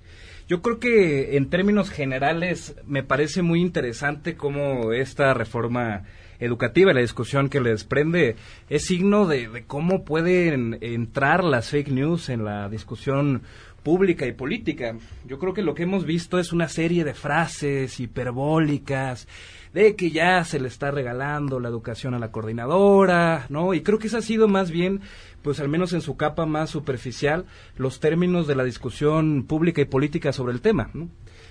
Yo 0.47 0.61
creo 0.61 0.79
que 0.79 1.35
en 1.37 1.49
términos 1.49 1.89
generales 1.89 2.75
me 2.85 3.03
parece 3.03 3.41
muy 3.41 3.61
interesante 3.61 4.35
cómo 4.35 4.93
esta 4.93 5.33
reforma 5.33 6.03
educativa, 6.39 6.93
la 6.93 7.01
discusión 7.01 7.49
que 7.49 7.59
le 7.59 7.71
desprende, 7.71 8.35
es 8.69 8.85
signo 8.85 9.25
de, 9.25 9.49
de 9.49 9.65
cómo 9.65 10.05
pueden 10.05 10.77
entrar 10.81 11.43
las 11.43 11.69
fake 11.69 11.89
news 11.89 12.29
en 12.29 12.45
la 12.45 12.69
discusión 12.69 13.41
pública 13.85 14.25
y 14.25 14.33
política. 14.33 14.97
Yo 15.25 15.37
creo 15.37 15.53
que 15.53 15.61
lo 15.61 15.75
que 15.75 15.83
hemos 15.83 16.05
visto 16.05 16.39
es 16.39 16.51
una 16.51 16.67
serie 16.67 17.03
de 17.03 17.13
frases 17.13 17.99
hiperbólicas 17.99 19.27
de 19.75 19.95
que 19.97 20.09
ya 20.09 20.43
se 20.45 20.59
le 20.59 20.69
está 20.69 20.89
regalando 20.89 21.59
la 21.59 21.67
educación 21.67 22.13
a 22.13 22.19
la 22.19 22.31
coordinadora, 22.31 23.45
¿no? 23.49 23.73
Y 23.73 23.81
creo 23.81 23.99
que 23.99 24.07
esa 24.07 24.19
ha 24.19 24.21
sido 24.21 24.47
más 24.47 24.71
bien, 24.71 25.01
pues 25.41 25.59
al 25.59 25.67
menos 25.67 25.91
en 25.91 25.99
su 26.01 26.15
capa 26.15 26.45
más 26.45 26.69
superficial, 26.69 27.45
los 27.75 27.99
términos 27.99 28.47
de 28.47 28.55
la 28.55 28.63
discusión 28.63 29.43
pública 29.43 29.81
y 29.81 29.85
política 29.85 30.31
sobre 30.31 30.53
el 30.53 30.61
tema, 30.61 30.89
¿no? 30.93 31.09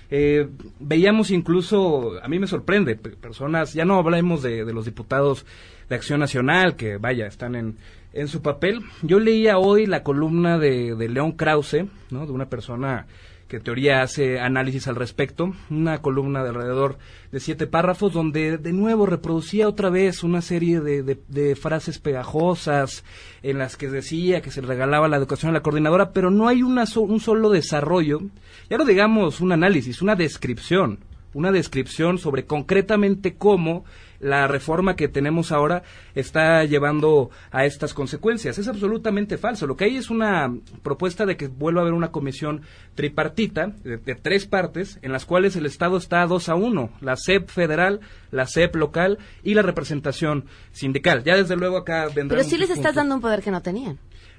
Eh, 0.09 0.49
veíamos 0.79 1.31
incluso, 1.31 2.13
a 2.21 2.27
mí 2.27 2.37
me 2.39 2.47
sorprende, 2.47 2.95
pe- 2.95 3.11
personas, 3.11 3.73
ya 3.73 3.85
no 3.85 3.95
hablemos 3.99 4.41
de, 4.43 4.65
de 4.65 4.73
los 4.73 4.85
diputados 4.85 5.45
de 5.89 5.95
Acción 5.95 6.19
Nacional, 6.19 6.75
que 6.75 6.97
vaya, 6.97 7.27
están 7.27 7.55
en, 7.55 7.77
en 8.13 8.27
su 8.27 8.41
papel. 8.41 8.81
Yo 9.03 9.19
leía 9.19 9.57
hoy 9.59 9.85
la 9.87 10.03
columna 10.03 10.57
de, 10.57 10.95
de 10.95 11.09
León 11.09 11.33
Krause, 11.33 11.85
¿no? 12.11 12.25
de 12.25 12.31
una 12.31 12.49
persona 12.49 13.05
que 13.47 13.59
teoría 13.59 14.01
hace 14.01 14.39
análisis 14.39 14.87
al 14.87 14.95
respecto, 14.95 15.53
una 15.69 16.01
columna 16.01 16.41
de 16.43 16.49
alrededor 16.49 16.97
de 17.31 17.39
siete 17.39 17.67
párrafos 17.67 18.11
donde 18.11 18.57
de 18.57 18.73
nuevo 18.73 19.05
reproducía 19.05 19.67
otra 19.67 19.89
vez 19.91 20.23
una 20.23 20.41
serie 20.41 20.79
de, 20.81 21.03
de- 21.03 21.19
de 21.27 21.55
frases 21.55 21.99
pegajosas 21.99 23.03
en 23.43 23.59
las 23.59 23.77
que 23.77 23.87
decía 23.89 24.41
que 24.41 24.49
se 24.49 24.61
regalaba 24.61 25.07
la 25.07 25.17
educación 25.17 25.51
a 25.51 25.53
la 25.53 25.61
coordinadora, 25.61 26.11
pero 26.11 26.31
no 26.31 26.47
hay 26.47 26.63
una 26.63 26.87
so- 26.87 27.01
un 27.01 27.19
solo 27.19 27.49
desarrollo, 27.51 28.19
ya 28.69 28.77
no 28.77 28.85
digamos 28.85 29.41
un 29.41 29.51
análisis, 29.51 30.01
una 30.01 30.15
descripción, 30.15 30.99
una 31.33 31.51
descripción 31.51 32.17
sobre 32.17 32.45
concretamente 32.45 33.35
cómo 33.35 33.85
la 34.19 34.47
reforma 34.47 34.95
que 34.95 35.07
tenemos 35.07 35.51
ahora 35.51 35.83
está 36.15 36.63
llevando 36.63 37.29
a 37.51 37.65
estas 37.65 37.93
consecuencias. 37.93 38.57
Es 38.57 38.67
absolutamente 38.67 39.37
falso. 39.37 39.67
Lo 39.67 39.75
que 39.75 39.85
hay 39.85 39.97
es 39.97 40.09
una 40.09 40.53
propuesta 40.83 41.25
de 41.25 41.37
que 41.37 41.47
vuelva 41.47 41.81
a 41.81 41.83
haber 41.83 41.93
una 41.93 42.11
comisión 42.11 42.61
tripartita 42.95 43.67
de, 43.83 43.97
de 43.97 44.15
tres 44.15 44.45
partes 44.45 44.99
en 45.01 45.11
las 45.11 45.25
cuales 45.25 45.55
el 45.55 45.65
Estado 45.65 45.97
está 45.97 46.25
dos 46.25 46.49
a 46.49 46.55
uno, 46.55 46.89
la 47.01 47.15
SEP 47.15 47.49
federal, 47.49 47.99
la 48.31 48.47
SEP 48.47 48.75
local 48.75 49.17
y 49.43 49.53
la 49.53 49.61
representación 49.61 50.45
sindical. 50.71 51.23
Ya 51.23 51.35
desde 51.35 51.55
luego 51.55 51.77
acá 51.77 52.05
vendrán 52.05 52.29
Pero 52.29 52.43
sí 52.43 52.57
les 52.57 52.69
estás 52.69 52.77
puntos. 52.77 52.95
dando 52.95 53.15
un 53.15 53.21
poder 53.21 53.41
que 53.41 53.51
no 53.51 53.61
tenían. 53.61 53.97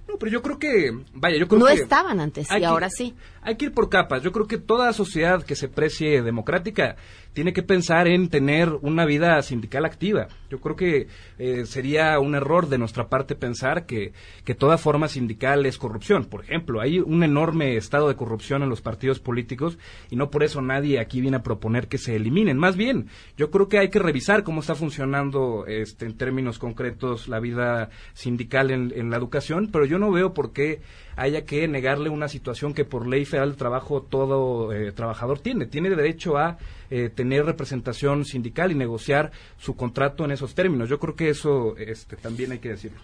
No, 0.09 0.16
pero 0.18 0.31
yo 0.31 0.41
creo 0.41 0.59
que, 0.59 0.97
vaya, 1.14 1.37
yo 1.37 1.49
creo 1.49 1.59
No 1.59 1.66
que 1.66 1.72
estaban 1.74 2.20
antes 2.20 2.49
y 2.51 2.62
ahora 2.62 2.89
sí. 2.91 3.12
Hay 3.47 3.55
que 3.55 3.67
ir 3.67 3.73
por 3.73 3.89
capas. 3.89 4.25
Yo 4.25 4.33
creo 4.33 4.49
que 4.49 4.59
toda 4.59 4.93
sociedad 4.93 5.45
que 5.45 5.55
se 5.55 5.69
precie 5.69 6.21
democrática 6.21 6.97
tiene 7.33 7.53
que 7.53 7.63
pensar 7.63 8.09
en 8.09 8.29
tener 8.29 8.71
una 8.83 9.05
vida 9.05 9.41
sindical 9.41 9.85
activa. 9.85 10.27
Yo 10.51 10.59
creo 10.59 10.75
que 10.75 11.07
eh, 11.39 11.65
sería 11.65 12.19
un 12.19 12.35
error 12.35 12.69
de 12.69 12.79
nuestra 12.79 13.09
parte 13.09 13.37
pensar 13.37 13.87
que, 13.87 14.13
que 14.45 14.57
toda 14.57 14.79
forma 14.79 15.07
sindical 15.07 15.65
es 15.65 15.79
corrupción. 15.79 16.25
Por 16.25 16.43
ejemplo, 16.43 16.81
hay 16.81 16.99
un 16.99 17.23
enorme 17.23 17.77
estado 17.77 18.09
de 18.09 18.17
corrupción 18.17 18.65
en 18.65 18.69
los 18.69 18.81
partidos 18.81 19.21
políticos 19.21 19.79
y 20.11 20.17
no 20.17 20.29
por 20.29 20.43
eso 20.43 20.61
nadie 20.61 20.99
aquí 20.99 21.21
viene 21.21 21.37
a 21.37 21.45
proponer 21.45 21.87
que 21.87 21.99
se 21.99 22.17
eliminen. 22.17 22.59
Más 22.59 22.75
bien, 22.75 23.07
yo 23.37 23.53
creo 23.53 23.69
que 23.69 23.79
hay 23.79 23.91
que 23.91 24.01
revisar 24.01 24.43
cómo 24.43 24.59
está 24.59 24.75
funcionando 24.75 25.67
este, 25.69 26.07
en 26.07 26.17
términos 26.17 26.59
concretos 26.59 27.29
la 27.29 27.39
vida 27.39 27.91
sindical 28.13 28.73
en, 28.73 28.93
en 28.97 29.09
la 29.11 29.19
educación, 29.19 29.69
pero 29.71 29.85
yo 29.85 30.01
no 30.01 30.11
veo 30.11 30.35
por 30.35 30.53
qué 30.53 30.81
haya 31.17 31.45
que 31.45 31.67
negarle 31.67 32.11
una 32.11 32.29
situación 32.29 32.75
que 32.75 32.85
por 32.85 33.07
ley 33.07 33.25
federal 33.25 33.53
de 33.53 33.57
trabajo 33.57 34.03
todo 34.03 34.73
eh, 34.73 34.93
trabajador 34.93 35.39
tiene. 35.41 35.67
Tiene 35.67 35.89
derecho 35.91 36.37
a 36.37 36.59
eh, 36.91 37.09
tener 37.09 37.45
representación 37.47 38.25
sindical 38.25 38.71
y 38.71 38.75
negociar 38.75 39.33
su 39.59 39.75
contrato 39.77 40.25
en 40.25 40.31
esos 40.33 40.55
términos. 40.55 40.89
Yo 40.89 40.99
creo 41.01 41.17
que 41.17 41.31
eso 41.31 41.77
este, 41.79 42.17
también 42.17 42.53
hay 42.53 42.59
que 42.59 42.69
decirlo. 42.69 43.01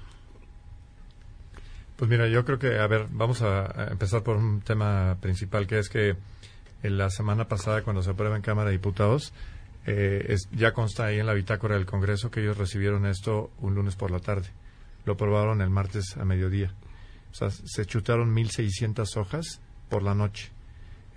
Pues 1.96 2.10
mira, 2.10 2.28
yo 2.28 2.44
creo 2.44 2.58
que, 2.58 2.78
a 2.78 2.86
ver, 2.86 3.06
vamos 3.10 3.42
a, 3.42 3.88
empezar 3.90 4.22
por 4.22 4.36
un 4.36 4.60
tema 4.60 5.16
principal, 5.20 5.66
que 5.66 5.78
es 5.78 5.88
que 5.88 6.16
en 6.82 6.98
la 6.98 7.10
semana 7.10 7.46
pasada, 7.46 7.82
cuando 7.82 8.02
se 8.02 8.10
aprueba 8.10 8.36
en 8.36 8.42
Cámara 8.42 8.70
de 8.70 8.76
Diputados, 8.76 9.32
eh, 9.86 10.26
es- 10.28 10.48
ya 10.52 10.72
consta 10.72 11.06
ahí 11.06 11.18
en 11.18 11.26
la 11.26 11.34
bitácora 11.34 11.76
del 11.76 11.86
Congreso 11.86 12.30
que 12.30 12.40
ellos 12.40 12.58
recibieron 12.58 13.06
esto 13.06 13.50
un 13.60 13.74
lunes 13.74 13.94
por 13.96 14.10
la 14.10 14.18
tarde. 14.18 14.48
Lo 15.04 15.14
aprobaron 15.14 15.60
el 15.60 15.70
martes 15.70 16.16
a 16.16 16.24
mediodía. 16.24 16.72
O 17.32 17.34
sea, 17.34 17.50
se 17.50 17.86
chutaron 17.86 18.34
1.600 18.34 19.16
hojas 19.16 19.60
por 19.88 20.02
la 20.02 20.14
noche. 20.14 20.50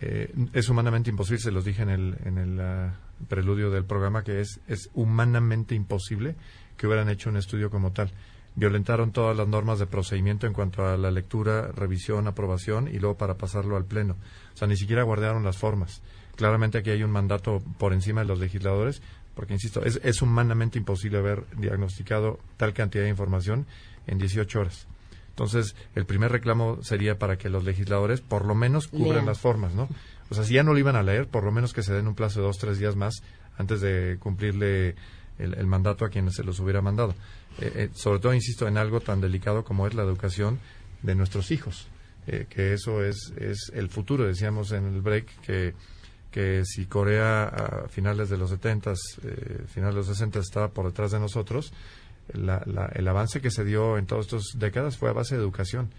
Eh, 0.01 0.33
es 0.53 0.69
humanamente 0.69 1.09
imposible, 1.09 1.39
se 1.39 1.51
los 1.51 1.65
dije 1.65 1.83
en 1.83 1.89
el, 1.89 2.17
en 2.25 2.37
el 2.37 2.59
ah, 2.59 2.99
preludio 3.27 3.69
del 3.69 3.85
programa, 3.85 4.23
que 4.23 4.39
es, 4.39 4.59
es 4.67 4.89
humanamente 4.93 5.75
imposible 5.75 6.35
que 6.77 6.87
hubieran 6.87 7.09
hecho 7.09 7.29
un 7.29 7.37
estudio 7.37 7.69
como 7.69 7.91
tal. 7.91 8.11
Violentaron 8.55 9.11
todas 9.11 9.35
las 9.35 9.47
normas 9.47 9.79
de 9.79 9.87
procedimiento 9.87 10.47
en 10.47 10.53
cuanto 10.53 10.85
a 10.85 10.97
la 10.97 11.11
lectura, 11.11 11.71
revisión, 11.73 12.27
aprobación 12.27 12.87
y 12.87 12.99
luego 12.99 13.17
para 13.17 13.37
pasarlo 13.37 13.75
al 13.75 13.85
Pleno. 13.85 14.15
O 14.53 14.57
sea, 14.57 14.67
ni 14.67 14.77
siquiera 14.77 15.03
guardaron 15.03 15.43
las 15.43 15.57
formas. 15.57 16.01
Claramente 16.35 16.77
aquí 16.77 16.89
hay 16.89 17.03
un 17.03 17.11
mandato 17.11 17.61
por 17.77 17.91
encima 17.91 18.21
de 18.21 18.27
los 18.27 18.39
legisladores, 18.39 19.01
porque, 19.35 19.53
insisto, 19.53 19.83
es, 19.83 19.99
es 20.03 20.21
humanamente 20.21 20.77
imposible 20.77 21.17
haber 21.17 21.45
diagnosticado 21.57 22.39
tal 22.55 22.73
cantidad 22.73 23.03
de 23.03 23.09
información 23.09 23.65
en 24.07 24.17
18 24.17 24.59
horas. 24.59 24.87
Entonces, 25.35 25.75
el 25.95 26.05
primer 26.05 26.31
reclamo 26.31 26.81
sería 26.81 27.19
para 27.19 27.37
que 27.37 27.49
los 27.49 27.65
legisladores 27.65 28.21
por 28.21 28.45
lo 28.45 28.55
menos 28.55 28.87
cubran 28.87 29.15
Lean. 29.15 29.25
las 29.25 29.39
formas, 29.39 29.75
¿no? 29.75 29.89
O 30.29 30.33
sea, 30.33 30.45
si 30.45 30.53
ya 30.53 30.63
no 30.63 30.71
lo 30.71 30.79
iban 30.79 30.95
a 30.95 31.03
leer, 31.03 31.27
por 31.27 31.43
lo 31.43 31.51
menos 31.51 31.73
que 31.73 31.83
se 31.83 31.93
den 31.93 32.07
un 32.07 32.15
plazo 32.15 32.39
de 32.39 32.45
dos, 32.45 32.57
tres 32.57 32.79
días 32.79 32.95
más 32.95 33.15
antes 33.57 33.81
de 33.81 34.15
cumplirle 34.17 34.95
el, 35.37 35.53
el 35.55 35.67
mandato 35.67 36.05
a 36.05 36.09
quienes 36.09 36.35
se 36.35 36.43
los 36.45 36.61
hubiera 36.61 36.81
mandado. 36.81 37.15
Eh, 37.59 37.71
eh, 37.75 37.89
sobre 37.93 38.19
todo, 38.19 38.33
insisto, 38.33 38.65
en 38.65 38.77
algo 38.77 39.01
tan 39.01 39.19
delicado 39.19 39.65
como 39.65 39.87
es 39.87 39.93
la 39.93 40.03
educación 40.03 40.57
de 41.03 41.15
nuestros 41.15 41.51
hijos, 41.51 41.87
eh, 42.27 42.47
que 42.49 42.73
eso 42.73 43.03
es, 43.03 43.33
es 43.37 43.71
el 43.73 43.89
futuro. 43.89 44.25
Decíamos 44.25 44.71
en 44.71 44.85
el 44.85 45.01
break 45.01 45.41
que, 45.41 45.73
que 46.31 46.63
si 46.65 46.85
Corea 46.85 47.43
a 47.43 47.87
finales 47.89 48.29
de 48.29 48.37
los 48.37 48.49
70, 48.51 48.93
eh, 49.23 49.63
finales 49.67 49.95
de 49.95 49.99
los 49.99 50.07
60 50.07 50.39
estaba 50.39 50.69
por 50.69 50.85
detrás 50.85 51.11
de 51.11 51.19
nosotros, 51.19 51.73
la- 52.33 52.63
la- 52.65 52.91
el 52.95 53.07
avance 53.07 53.41
que 53.41 53.51
se 53.51 53.63
dio 53.65 53.97
en 53.97 54.05
todas 54.05 54.25
estas 54.25 54.43
décadas 54.59 54.97
fue 54.97 55.09
a 55.09 55.13
base 55.13 55.35
de 55.35 55.41
educación. 55.41 55.89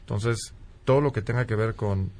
Entonces, 0.00 0.52
todo 0.84 1.00
lo 1.00 1.12
que 1.12 1.22
tenga 1.22 1.46
que 1.46 1.56
ver 1.56 1.74
con 1.74 2.10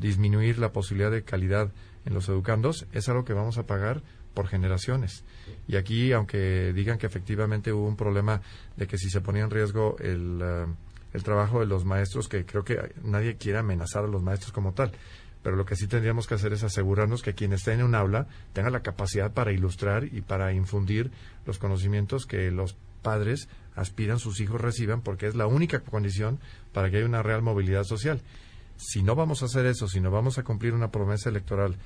disminuir 0.00 0.58
la 0.58 0.72
posibilidad 0.72 1.10
de 1.10 1.22
calidad 1.22 1.70
en 2.06 2.14
los 2.14 2.28
educandos 2.28 2.86
es 2.92 3.08
algo 3.08 3.24
que 3.24 3.32
vamos 3.32 3.58
a 3.58 3.66
pagar 3.66 4.02
por 4.34 4.46
generaciones. 4.46 5.24
Y 5.66 5.76
aquí, 5.76 6.12
aunque 6.12 6.72
digan 6.72 6.98
que 6.98 7.06
efectivamente 7.06 7.72
hubo 7.72 7.86
un 7.86 7.96
problema 7.96 8.40
de 8.76 8.86
que 8.86 8.96
si 8.96 9.10
se 9.10 9.20
ponía 9.20 9.42
en 9.42 9.50
riesgo 9.50 9.96
el, 9.98 10.40
eh, 10.42 10.66
el 11.12 11.22
trabajo 11.24 11.60
de 11.60 11.66
los 11.66 11.84
maestros, 11.84 12.28
que 12.28 12.46
creo 12.46 12.64
que 12.64 12.94
nadie 13.02 13.36
quiere 13.36 13.58
amenazar 13.58 14.04
a 14.04 14.08
los 14.08 14.22
maestros 14.22 14.52
como 14.52 14.72
tal, 14.72 14.92
pero 15.42 15.56
lo 15.56 15.64
que 15.64 15.74
sí 15.74 15.88
tendríamos 15.88 16.26
que 16.26 16.34
hacer 16.34 16.52
es 16.52 16.62
asegurarnos 16.62 17.22
que 17.22 17.34
quien 17.34 17.52
esté 17.52 17.72
en 17.72 17.82
un 17.82 17.94
aula 17.94 18.28
tenga 18.52 18.70
la 18.70 18.80
capacidad 18.82 19.32
para 19.32 19.52
ilustrar 19.52 20.04
y 20.04 20.20
para 20.20 20.52
infundir 20.52 21.10
los 21.46 21.58
conocimientos 21.58 22.26
que 22.26 22.50
los 22.50 22.76
padres 23.00 23.48
aspiran 23.74 24.18
sus 24.18 24.40
hijos 24.40 24.60
reciban, 24.60 25.00
porque 25.00 25.26
es 25.26 25.34
la 25.34 25.46
única 25.46 25.80
condición 25.80 26.38
para 26.72 26.90
que 26.90 26.98
haya 26.98 27.06
una 27.06 27.22
real 27.22 27.42
movilidad 27.42 27.84
social. 27.84 28.20
si 28.76 29.02
no 29.02 29.14
vamos 29.14 29.42
a 29.42 29.44
hacer 29.44 29.66
eso, 29.66 29.88
si 29.88 30.00
no 30.00 30.10
vamos 30.10 30.38
a 30.38 30.42
cumplir 30.42 30.72
una 30.72 30.90
promesa 30.90 31.28
electoral, 31.28 31.76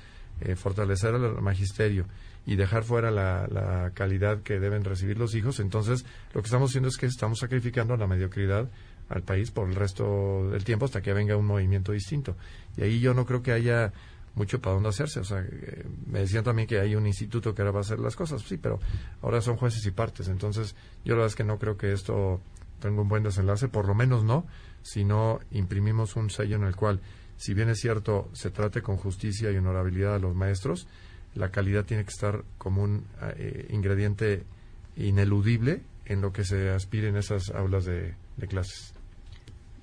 eh, 0.41 0.55
fortalecer 0.55 1.13
al 1.13 1.41
magisterio 1.41 2.05
y 2.45 2.55
dejar 2.55 2.83
fuera 2.83 3.11
la, 3.11 3.47
la, 3.47 3.91
calidad 3.93 4.43
que 4.43 4.59
deben 4.59 4.83
recibir 4.83 5.17
los 5.17 5.35
hijos, 5.35 5.59
entonces 5.59 6.05
lo 6.33 6.41
que 6.41 6.45
estamos 6.45 6.71
haciendo 6.71 6.87
es 6.87 6.97
que 6.97 7.05
estamos 7.05 7.39
sacrificando 7.39 7.97
la 7.97 8.07
mediocridad 8.07 8.69
al 9.09 9.23
país 9.23 9.51
por 9.51 9.69
el 9.69 9.75
resto 9.75 10.49
del 10.49 10.63
tiempo 10.63 10.85
hasta 10.85 11.01
que 11.01 11.13
venga 11.13 11.37
un 11.37 11.45
movimiento 11.45 11.91
distinto. 11.91 12.35
Y 12.77 12.83
ahí 12.83 12.99
yo 12.99 13.13
no 13.13 13.25
creo 13.25 13.41
que 13.41 13.51
haya 13.51 13.93
mucho 14.35 14.61
para 14.61 14.75
dónde 14.75 14.89
hacerse. 14.89 15.19
O 15.19 15.23
sea, 15.23 15.39
eh, 15.41 15.85
me 16.07 16.19
decían 16.19 16.43
también 16.43 16.67
que 16.67 16.79
hay 16.79 16.95
un 16.95 17.07
instituto 17.07 17.55
que 17.55 17.61
ahora 17.61 17.71
va 17.71 17.79
a 17.79 17.81
hacer 17.81 17.99
las 17.99 18.15
cosas, 18.15 18.41
sí, 18.41 18.57
pero 18.57 18.79
ahora 19.21 19.41
son 19.41 19.57
jueces 19.57 19.85
y 19.85 19.91
partes. 19.91 20.27
Entonces, 20.27 20.75
yo 21.03 21.13
la 21.13 21.21
verdad 21.21 21.27
es 21.27 21.35
que 21.35 21.43
no 21.43 21.57
creo 21.57 21.77
que 21.77 21.91
esto 21.91 22.41
tenga 22.79 23.01
un 23.01 23.07
buen 23.07 23.23
desenlace, 23.23 23.67
por 23.67 23.87
lo 23.87 23.95
menos 23.95 24.23
no, 24.23 24.45
si 24.81 25.03
no 25.03 25.39
imprimimos 25.51 26.15
un 26.15 26.29
sello 26.29 26.57
en 26.57 26.63
el 26.63 26.75
cual, 26.75 26.99
si 27.37 27.53
bien 27.53 27.69
es 27.69 27.79
cierto, 27.79 28.29
se 28.33 28.51
trate 28.51 28.81
con 28.81 28.97
justicia 28.97 29.51
y 29.51 29.57
honorabilidad 29.57 30.15
a 30.15 30.19
los 30.19 30.35
maestros, 30.35 30.87
la 31.33 31.51
calidad 31.51 31.85
tiene 31.85 32.03
que 32.03 32.11
estar 32.11 32.43
como 32.57 32.83
un 32.83 33.05
eh, 33.37 33.67
ingrediente 33.71 34.43
ineludible 34.95 35.81
en 36.05 36.21
lo 36.21 36.31
que 36.31 36.43
se 36.43 36.69
aspire 36.69 37.09
en 37.09 37.17
esas 37.17 37.49
aulas 37.49 37.85
de 37.85 38.15
clases. 38.47 38.94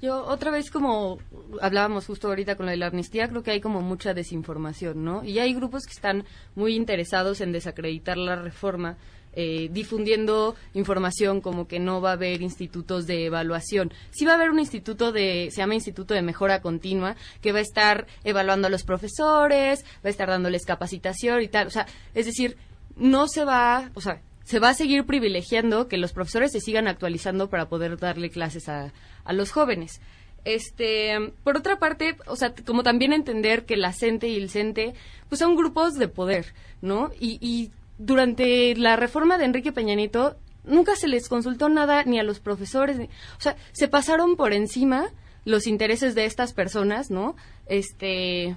Yo 0.03 0.25
otra 0.25 0.51
vez 0.51 0.69
como 0.73 1.21
hablábamos 1.61 2.07
justo 2.07 2.27
ahorita 2.27 2.57
con 2.57 2.67
la 2.67 2.73
de 2.73 2.79
la 2.79 2.89
amnistía, 2.89 3.29
creo 3.29 3.45
que 3.45 3.53
hay 3.53 3.61
como 3.61 3.83
mucha 3.83 4.15
desinformación, 4.15 5.05
¿no? 5.05 5.23
Y 5.23 5.39
hay 5.39 5.55
grupos 5.55 5.87
que 5.87 5.93
están 5.93 6.25
muy 6.57 6.75
interesados 6.75 7.41
en 7.41 7.53
desacreditar 7.53 8.19
la 8.19 8.35
reforma, 8.35 8.97
eh, 9.35 9.69
difundiendo 9.71 10.57
información 10.75 11.41
como 11.41 11.69
que 11.69 11.79
no 11.79 12.01
va 12.01 12.11
a 12.11 12.15
haber 12.15 12.43
institutos 12.43 13.07
de 13.07 13.27
evaluación. 13.27 13.93
Sí 14.11 14.25
va 14.25 14.33
a 14.33 14.35
haber 14.35 14.51
un 14.51 14.59
instituto 14.59 15.13
de, 15.13 15.51
se 15.53 15.59
llama 15.59 15.77
Instituto 15.77 16.15
de 16.15 16.23
Mejora 16.23 16.61
Continua, 16.63 17.15
que 17.41 17.53
va 17.53 17.61
a 17.61 17.63
estar 17.63 18.09
evaluando 18.25 18.67
a 18.67 18.71
los 18.71 18.83
profesores, 18.83 19.85
va 20.05 20.09
a 20.09 20.11
estar 20.11 20.29
dándoles 20.29 20.67
capacitación 20.67 21.43
y 21.43 21.47
tal. 21.47 21.69
O 21.69 21.71
sea, 21.71 21.87
es 22.13 22.27
decir, 22.27 22.57
no 22.97 23.29
se 23.29 23.45
va, 23.45 23.93
o 23.95 24.01
sea, 24.01 24.21
se 24.43 24.59
va 24.59 24.71
a 24.71 24.75
seguir 24.75 25.07
privilegiando 25.07 25.87
que 25.87 25.97
los 25.97 26.13
profesores 26.13 26.51
se 26.51 26.59
sigan 26.59 26.89
actualizando 26.89 27.49
para 27.49 27.69
poder 27.69 27.97
darle 27.99 28.31
clases 28.31 28.69
a, 28.69 28.93
a 29.25 29.33
los 29.33 29.53
jóvenes. 29.53 30.01
Este, 30.45 31.33
por 31.45 31.57
otra 31.57 31.79
parte, 31.79 32.17
o 32.27 32.37
sea, 32.37 32.53
como 32.67 32.83
también 32.83 33.13
entender 33.13 33.65
que 33.65 33.77
la 33.77 33.93
CENTE 33.93 34.29
y 34.29 34.37
el 34.37 34.51
CENTE, 34.51 34.95
pues 35.29 35.39
son 35.39 35.57
grupos 35.57 35.95
de 35.95 36.09
poder, 36.09 36.55
¿no? 36.81 37.11
Y, 37.21 37.39
y 37.41 37.71
durante 37.99 38.75
la 38.75 38.97
reforma 38.97 39.39
de 39.39 39.45
Enrique 39.45 39.73
Peñanito, 39.73 40.37
nunca 40.65 40.97
se 40.97 41.09
les 41.09 41.29
consultó 41.29 41.69
nada 41.69 42.05
ni 42.05 42.19
a 42.19 42.25
los 42.25 42.41
profesores, 42.41 42.99
o 42.99 43.41
sea, 43.41 43.57
se 43.73 43.89
pasaron 43.89 44.37
por 44.37 44.53
encima 44.53 45.11
los 45.45 45.67
intereses 45.67 46.15
de 46.15 46.25
estas 46.25 46.53
personas, 46.53 47.11
¿no? 47.11 47.37
Este, 47.67 48.57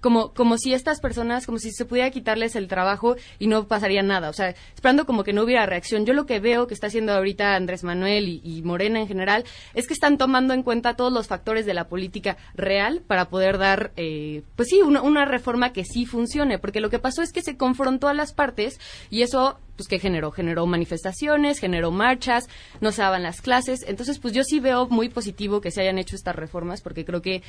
como, 0.00 0.32
como 0.32 0.58
si 0.58 0.74
estas 0.74 1.00
personas, 1.00 1.46
como 1.46 1.58
si 1.58 1.70
se 1.70 1.84
pudiera 1.84 2.10
quitarles 2.10 2.56
el 2.56 2.66
trabajo 2.68 3.16
y 3.38 3.46
no 3.46 3.68
pasaría 3.68 4.02
nada. 4.02 4.28
O 4.28 4.32
sea, 4.32 4.54
esperando 4.74 5.06
como 5.06 5.24
que 5.24 5.32
no 5.32 5.42
hubiera 5.42 5.66
reacción. 5.66 6.04
Yo 6.04 6.14
lo 6.14 6.26
que 6.26 6.40
veo 6.40 6.66
que 6.66 6.74
está 6.74 6.88
haciendo 6.88 7.12
ahorita 7.12 7.54
Andrés 7.54 7.84
Manuel 7.84 8.40
y, 8.42 8.62
Morena 8.62 9.00
en 9.00 9.08
general 9.08 9.44
es 9.74 9.86
que 9.86 9.94
están 9.94 10.18
tomando 10.18 10.54
en 10.54 10.62
cuenta 10.62 10.94
todos 10.94 11.12
los 11.12 11.28
factores 11.28 11.66
de 11.66 11.74
la 11.74 11.88
política 11.88 12.36
real 12.54 13.02
para 13.06 13.28
poder 13.28 13.58
dar, 13.58 13.92
eh, 13.96 14.42
pues 14.56 14.68
sí, 14.68 14.80
una, 14.80 15.02
una 15.02 15.24
reforma 15.24 15.72
que 15.72 15.84
sí 15.84 16.06
funcione. 16.06 16.58
Porque 16.58 16.80
lo 16.80 16.90
que 16.90 16.98
pasó 16.98 17.22
es 17.22 17.32
que 17.32 17.42
se 17.42 17.56
confrontó 17.56 18.08
a 18.08 18.14
las 18.14 18.32
partes 18.32 18.80
y 19.10 19.22
eso 19.22 19.58
pues 19.76 19.88
que 19.88 19.98
generó, 19.98 20.30
generó 20.30 20.66
manifestaciones, 20.66 21.58
generó 21.58 21.90
marchas, 21.90 22.48
no 22.80 22.92
se 22.92 23.02
daban 23.02 23.22
las 23.22 23.40
clases. 23.40 23.84
Entonces, 23.86 24.18
pues 24.18 24.34
yo 24.34 24.44
sí 24.44 24.60
veo 24.60 24.86
muy 24.88 25.08
positivo 25.08 25.60
que 25.60 25.70
se 25.70 25.80
hayan 25.80 25.98
hecho 25.98 26.14
estas 26.14 26.36
reformas 26.36 26.82
porque 26.82 27.04
creo 27.04 27.22
que 27.22 27.42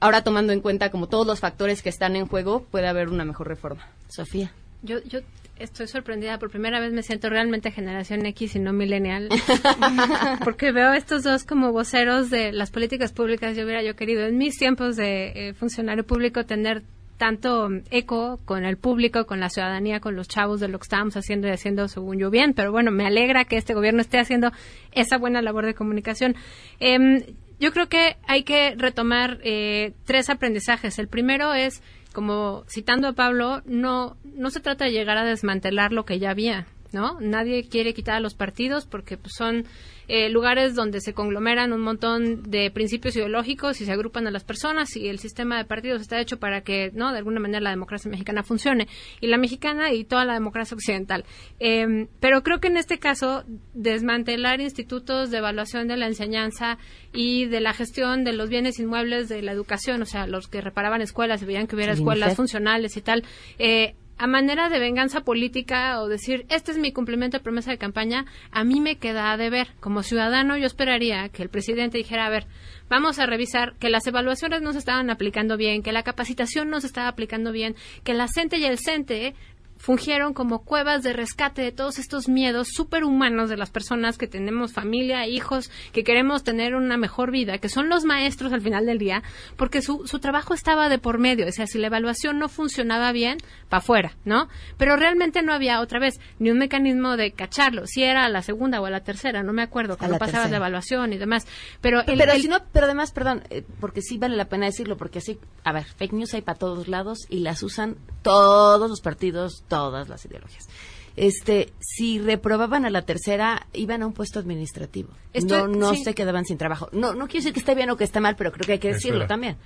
ahora 0.00 0.24
tomando 0.24 0.52
en 0.52 0.60
cuenta 0.60 0.90
como 0.90 1.08
todos 1.08 1.26
los 1.26 1.40
factores 1.40 1.82
que 1.82 1.88
están 1.88 2.16
en 2.16 2.26
juego, 2.26 2.64
puede 2.70 2.88
haber 2.88 3.08
una 3.08 3.24
mejor 3.24 3.48
reforma. 3.48 3.86
Sofía. 4.08 4.52
Yo, 4.82 5.02
yo 5.04 5.20
estoy 5.58 5.86
sorprendida. 5.86 6.38
Por 6.38 6.50
primera 6.50 6.80
vez 6.80 6.92
me 6.92 7.02
siento 7.02 7.28
realmente 7.28 7.70
generación 7.70 8.24
X 8.26 8.56
y 8.56 8.58
no 8.58 8.72
millennial. 8.72 9.28
porque 10.44 10.72
veo 10.72 10.92
estos 10.94 11.22
dos 11.22 11.44
como 11.44 11.72
voceros 11.72 12.30
de 12.30 12.52
las 12.52 12.70
políticas 12.70 13.12
públicas. 13.12 13.56
Yo 13.56 13.64
hubiera 13.64 13.82
yo 13.82 13.94
querido 13.94 14.26
en 14.26 14.38
mis 14.38 14.56
tiempos 14.56 14.96
de 14.96 15.48
eh, 15.48 15.54
funcionario 15.54 16.04
público 16.04 16.44
tener 16.44 16.82
tanto 17.18 17.68
eco 17.90 18.40
con 18.46 18.64
el 18.64 18.78
público, 18.78 19.26
con 19.26 19.40
la 19.40 19.50
ciudadanía, 19.50 20.00
con 20.00 20.16
los 20.16 20.26
chavos 20.26 20.58
de 20.58 20.68
lo 20.68 20.78
que 20.78 20.84
estábamos 20.84 21.18
haciendo 21.18 21.46
y 21.48 21.50
haciendo 21.50 21.86
según 21.86 22.18
yo 22.18 22.30
bien. 22.30 22.54
Pero 22.54 22.72
bueno, 22.72 22.90
me 22.90 23.06
alegra 23.06 23.44
que 23.44 23.58
este 23.58 23.74
gobierno 23.74 24.00
esté 24.00 24.18
haciendo 24.18 24.52
esa 24.92 25.18
buena 25.18 25.42
labor 25.42 25.66
de 25.66 25.74
comunicación. 25.74 26.34
Eh, 26.80 27.34
yo 27.60 27.72
creo 27.72 27.88
que 27.88 28.16
hay 28.26 28.42
que 28.42 28.74
retomar 28.76 29.38
eh, 29.44 29.92
tres 30.04 30.30
aprendizajes. 30.30 30.98
El 30.98 31.08
primero 31.08 31.54
es, 31.54 31.82
como 32.12 32.64
citando 32.68 33.06
a 33.06 33.12
Pablo, 33.12 33.62
no, 33.66 34.16
no 34.24 34.50
se 34.50 34.60
trata 34.60 34.86
de 34.86 34.92
llegar 34.92 35.18
a 35.18 35.24
desmantelar 35.24 35.92
lo 35.92 36.04
que 36.04 36.18
ya 36.18 36.30
había, 36.30 36.66
¿no? 36.92 37.18
Nadie 37.20 37.68
quiere 37.68 37.94
quitar 37.94 38.16
a 38.16 38.20
los 38.20 38.34
partidos 38.34 38.86
porque 38.86 39.16
pues, 39.16 39.34
son 39.36 39.64
eh, 40.12 40.28
lugares 40.28 40.74
donde 40.74 41.00
se 41.00 41.14
conglomeran 41.14 41.72
un 41.72 41.82
montón 41.82 42.42
de 42.42 42.72
principios 42.72 43.14
ideológicos 43.14 43.80
y 43.80 43.84
se 43.84 43.92
agrupan 43.92 44.26
a 44.26 44.32
las 44.32 44.42
personas 44.42 44.96
y 44.96 45.06
el 45.06 45.20
sistema 45.20 45.56
de 45.56 45.64
partidos 45.64 46.00
está 46.00 46.20
hecho 46.20 46.40
para 46.40 46.62
que, 46.62 46.90
¿no? 46.92 47.12
De 47.12 47.18
alguna 47.18 47.38
manera 47.38 47.60
la 47.60 47.70
democracia 47.70 48.10
mexicana 48.10 48.42
funcione 48.42 48.88
y 49.20 49.28
la 49.28 49.38
mexicana 49.38 49.92
y 49.92 50.02
toda 50.02 50.24
la 50.24 50.34
democracia 50.34 50.74
occidental. 50.74 51.24
Em, 51.60 52.08
pero 52.18 52.42
creo 52.42 52.58
que 52.58 52.66
en 52.66 52.76
este 52.76 52.98
caso 52.98 53.44
desmantelar 53.72 54.60
institutos 54.60 55.30
de 55.30 55.38
evaluación 55.38 55.86
de 55.86 55.96
la 55.96 56.08
enseñanza 56.08 56.78
y 57.12 57.46
de 57.46 57.60
la 57.60 57.72
gestión 57.72 58.24
de 58.24 58.32
los 58.32 58.48
bienes 58.48 58.80
inmuebles 58.80 59.28
de 59.28 59.42
la 59.42 59.52
educación, 59.52 60.02
o 60.02 60.06
sea, 60.06 60.26
los 60.26 60.48
que 60.48 60.60
reparaban 60.60 61.02
escuelas 61.02 61.40
y 61.42 61.44
veían 61.44 61.68
que 61.68 61.76
hubiera 61.76 61.92
escuelas 61.92 62.34
funcionales 62.34 62.96
y 62.96 63.00
tal, 63.00 63.22
eh, 63.60 63.94
a 64.20 64.26
manera 64.26 64.68
de 64.68 64.78
venganza 64.78 65.22
política 65.22 65.98
o 65.98 66.06
decir, 66.06 66.44
este 66.50 66.72
es 66.72 66.78
mi 66.78 66.92
cumplimiento 66.92 67.38
de 67.38 67.42
promesa 67.42 67.70
de 67.70 67.78
campaña, 67.78 68.26
a 68.50 68.64
mí 68.64 68.78
me 68.78 68.98
queda 68.98 69.34
de 69.38 69.48
ver. 69.48 69.68
Como 69.80 70.02
ciudadano, 70.02 70.58
yo 70.58 70.66
esperaría 70.66 71.30
que 71.30 71.42
el 71.42 71.48
presidente 71.48 71.96
dijera, 71.96 72.26
a 72.26 72.28
ver, 72.28 72.46
vamos 72.90 73.18
a 73.18 73.24
revisar 73.24 73.76
que 73.78 73.88
las 73.88 74.06
evaluaciones 74.06 74.60
no 74.60 74.72
se 74.72 74.78
estaban 74.78 75.08
aplicando 75.08 75.56
bien, 75.56 75.82
que 75.82 75.92
la 75.92 76.02
capacitación 76.02 76.68
no 76.68 76.82
se 76.82 76.88
estaba 76.88 77.08
aplicando 77.08 77.50
bien, 77.50 77.76
que 78.04 78.12
la 78.12 78.28
CENTE 78.28 78.58
y 78.58 78.64
el 78.66 78.78
CENTE 78.78 79.34
fungieron 79.80 80.34
como 80.34 80.62
cuevas 80.62 81.02
de 81.02 81.14
rescate 81.14 81.62
de 81.62 81.72
todos 81.72 81.98
estos 81.98 82.28
miedos 82.28 82.68
superhumanos 82.68 83.48
de 83.48 83.56
las 83.56 83.70
personas 83.70 84.18
que 84.18 84.26
tenemos 84.26 84.74
familia, 84.74 85.26
hijos, 85.26 85.70
que 85.92 86.04
queremos 86.04 86.44
tener 86.44 86.74
una 86.74 86.98
mejor 86.98 87.30
vida, 87.30 87.56
que 87.56 87.70
son 87.70 87.88
los 87.88 88.04
maestros 88.04 88.52
al 88.52 88.60
final 88.60 88.84
del 88.84 88.98
día, 88.98 89.22
porque 89.56 89.80
su, 89.80 90.06
su 90.06 90.18
trabajo 90.18 90.52
estaba 90.52 90.90
de 90.90 90.98
por 90.98 91.18
medio. 91.18 91.48
O 91.48 91.52
sea, 91.52 91.66
si 91.66 91.78
la 91.78 91.86
evaluación 91.86 92.38
no 92.38 92.50
funcionaba 92.50 93.10
bien, 93.12 93.38
para 93.70 93.78
afuera, 93.78 94.16
¿no? 94.26 94.48
Pero 94.76 94.96
realmente 94.96 95.42
no 95.42 95.54
había 95.54 95.80
otra 95.80 95.98
vez 95.98 96.20
ni 96.38 96.50
un 96.50 96.58
mecanismo 96.58 97.16
de 97.16 97.32
cacharlo. 97.32 97.86
Si 97.86 98.02
era 98.02 98.26
a 98.26 98.28
la 98.28 98.42
segunda 98.42 98.82
o 98.82 98.86
a 98.86 98.90
la 98.90 99.00
tercera, 99.00 99.42
no 99.42 99.54
me 99.54 99.62
acuerdo, 99.62 99.96
cuando 99.96 100.18
pasaba 100.18 100.48
la 100.48 100.58
evaluación 100.58 101.14
y 101.14 101.18
demás. 101.18 101.46
Pero, 101.80 102.02
pero 102.04 102.34
si 102.34 102.48
no, 102.48 102.58
pero 102.72 102.84
además, 102.84 103.12
perdón, 103.12 103.44
eh, 103.48 103.64
porque 103.80 104.02
sí 104.02 104.18
vale 104.18 104.36
la 104.36 104.46
pena 104.46 104.66
decirlo, 104.66 104.98
porque 104.98 105.20
así, 105.20 105.38
a 105.64 105.72
ver, 105.72 105.84
fake 105.84 106.12
news 106.12 106.34
hay 106.34 106.42
para 106.42 106.58
todos 106.58 106.88
lados 106.88 107.20
y 107.30 107.40
las 107.40 107.62
usan 107.62 107.96
todos 108.22 108.90
los 108.90 109.00
partidos 109.00 109.64
todas 109.70 110.10
las 110.10 110.22
ideologías. 110.26 110.68
Este, 111.16 111.72
si 111.80 112.18
reprobaban 112.18 112.84
a 112.84 112.90
la 112.90 113.02
tercera, 113.02 113.66
iban 113.72 114.02
a 114.02 114.06
un 114.06 114.12
puesto 114.12 114.38
administrativo. 114.38 115.10
no 115.46 115.66
no 115.66 115.94
se 115.94 116.14
quedaban 116.14 116.44
sin 116.44 116.58
trabajo. 116.58 116.88
No, 116.92 117.14
no 117.14 117.26
quiero 117.26 117.44
decir 117.44 117.52
que 117.54 117.60
esté 117.60 117.74
bien 117.74 117.88
o 117.90 117.96
que 117.96 118.04
esté 118.04 118.20
mal, 118.20 118.36
pero 118.36 118.52
creo 118.52 118.66
que 118.66 118.72
hay 118.72 118.78
que 118.78 118.92
decirlo 118.92 119.26
también. 119.26 119.56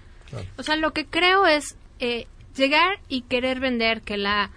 O 0.56 0.62
sea, 0.62 0.76
lo 0.76 0.92
que 0.92 1.06
creo 1.06 1.46
es 1.46 1.76
eh, 1.98 2.26
llegar 2.56 3.00
y 3.08 3.22
querer 3.22 3.60
vender 3.60 4.02
que 4.02 4.16
la 4.16 4.50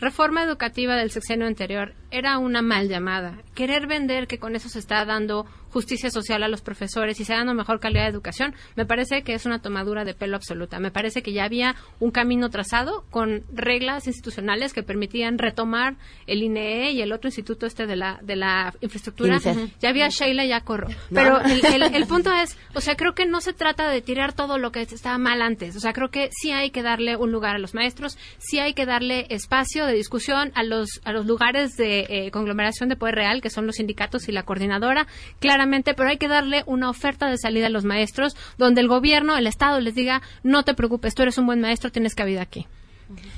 reforma 0.00 0.42
educativa 0.42 0.96
del 0.96 1.10
sexenio 1.10 1.46
anterior 1.46 1.94
era 2.10 2.38
una 2.38 2.62
mal 2.62 2.88
llamada. 2.88 3.42
Querer 3.54 3.86
vender 3.86 4.26
que 4.26 4.38
con 4.38 4.56
eso 4.56 4.68
se 4.68 4.78
está 4.78 5.04
dando 5.04 5.46
justicia 5.70 6.10
social 6.10 6.42
a 6.42 6.48
los 6.48 6.62
profesores 6.62 7.20
y 7.20 7.24
se 7.24 7.34
dando 7.34 7.54
mejor 7.54 7.80
calidad 7.80 8.04
de 8.04 8.10
educación, 8.10 8.54
me 8.74 8.86
parece 8.86 9.22
que 9.22 9.34
es 9.34 9.46
una 9.46 9.60
tomadura 9.60 10.04
de 10.04 10.14
pelo 10.14 10.36
absoluta. 10.36 10.78
Me 10.78 10.90
parece 10.90 11.22
que 11.22 11.32
ya 11.32 11.44
había 11.44 11.76
un 12.00 12.10
camino 12.10 12.48
trazado 12.50 13.04
con 13.10 13.44
reglas 13.52 14.06
institucionales 14.06 14.72
que 14.72 14.82
permitían 14.82 15.38
retomar 15.38 15.96
el 16.26 16.42
INEE 16.42 16.92
y 16.92 17.02
el 17.02 17.12
otro 17.12 17.28
instituto 17.28 17.66
este 17.66 17.86
de 17.86 17.96
la, 17.96 18.18
de 18.22 18.36
la 18.36 18.74
infraestructura. 18.80 19.38
Ya 19.80 19.90
había 19.90 20.08
Sheila 20.08 20.44
y 20.44 20.48
ya 20.48 20.62
corro. 20.62 20.88
Pero 21.12 21.40
el, 21.40 21.82
el, 21.82 22.06
punto 22.06 22.32
es, 22.32 22.56
o 22.74 22.80
sea, 22.80 22.96
creo 22.96 23.14
que 23.14 23.26
no 23.26 23.40
se 23.40 23.52
trata 23.52 23.90
de 23.90 24.00
tirar 24.00 24.32
todo 24.32 24.58
lo 24.58 24.72
que 24.72 24.82
estaba 24.82 25.18
mal 25.18 25.42
antes. 25.42 25.76
O 25.76 25.80
sea, 25.80 25.92
creo 25.92 26.10
que 26.10 26.30
sí 26.32 26.50
hay 26.50 26.70
que 26.70 26.82
darle 26.82 27.16
un 27.16 27.30
lugar 27.30 27.56
a 27.56 27.58
los 27.58 27.74
maestros, 27.74 28.16
sí 28.38 28.58
hay 28.58 28.74
que 28.74 28.86
darle 28.86 29.26
espacio 29.28 29.86
de 29.88 29.94
discusión 29.94 30.52
a 30.54 30.62
los, 30.62 31.00
a 31.04 31.12
los 31.12 31.26
lugares 31.26 31.76
de 31.76 32.06
eh, 32.08 32.30
conglomeración 32.30 32.88
de 32.88 32.96
poder 32.96 33.16
real, 33.16 33.40
que 33.40 33.50
son 33.50 33.66
los 33.66 33.76
sindicatos 33.76 34.28
y 34.28 34.32
la 34.32 34.44
coordinadora, 34.44 35.06
claramente, 35.40 35.94
pero 35.94 36.08
hay 36.08 36.18
que 36.18 36.28
darle 36.28 36.62
una 36.66 36.90
oferta 36.90 37.28
de 37.28 37.38
salida 37.38 37.66
a 37.66 37.70
los 37.70 37.84
maestros, 37.84 38.36
donde 38.56 38.80
el 38.80 38.88
gobierno, 38.88 39.36
el 39.36 39.46
Estado 39.46 39.80
les 39.80 39.94
diga, 39.94 40.22
no 40.42 40.62
te 40.62 40.74
preocupes, 40.74 41.14
tú 41.14 41.22
eres 41.22 41.38
un 41.38 41.46
buen 41.46 41.60
maestro, 41.60 41.90
tienes 41.90 42.14
cabida 42.14 42.42
aquí. 42.42 42.66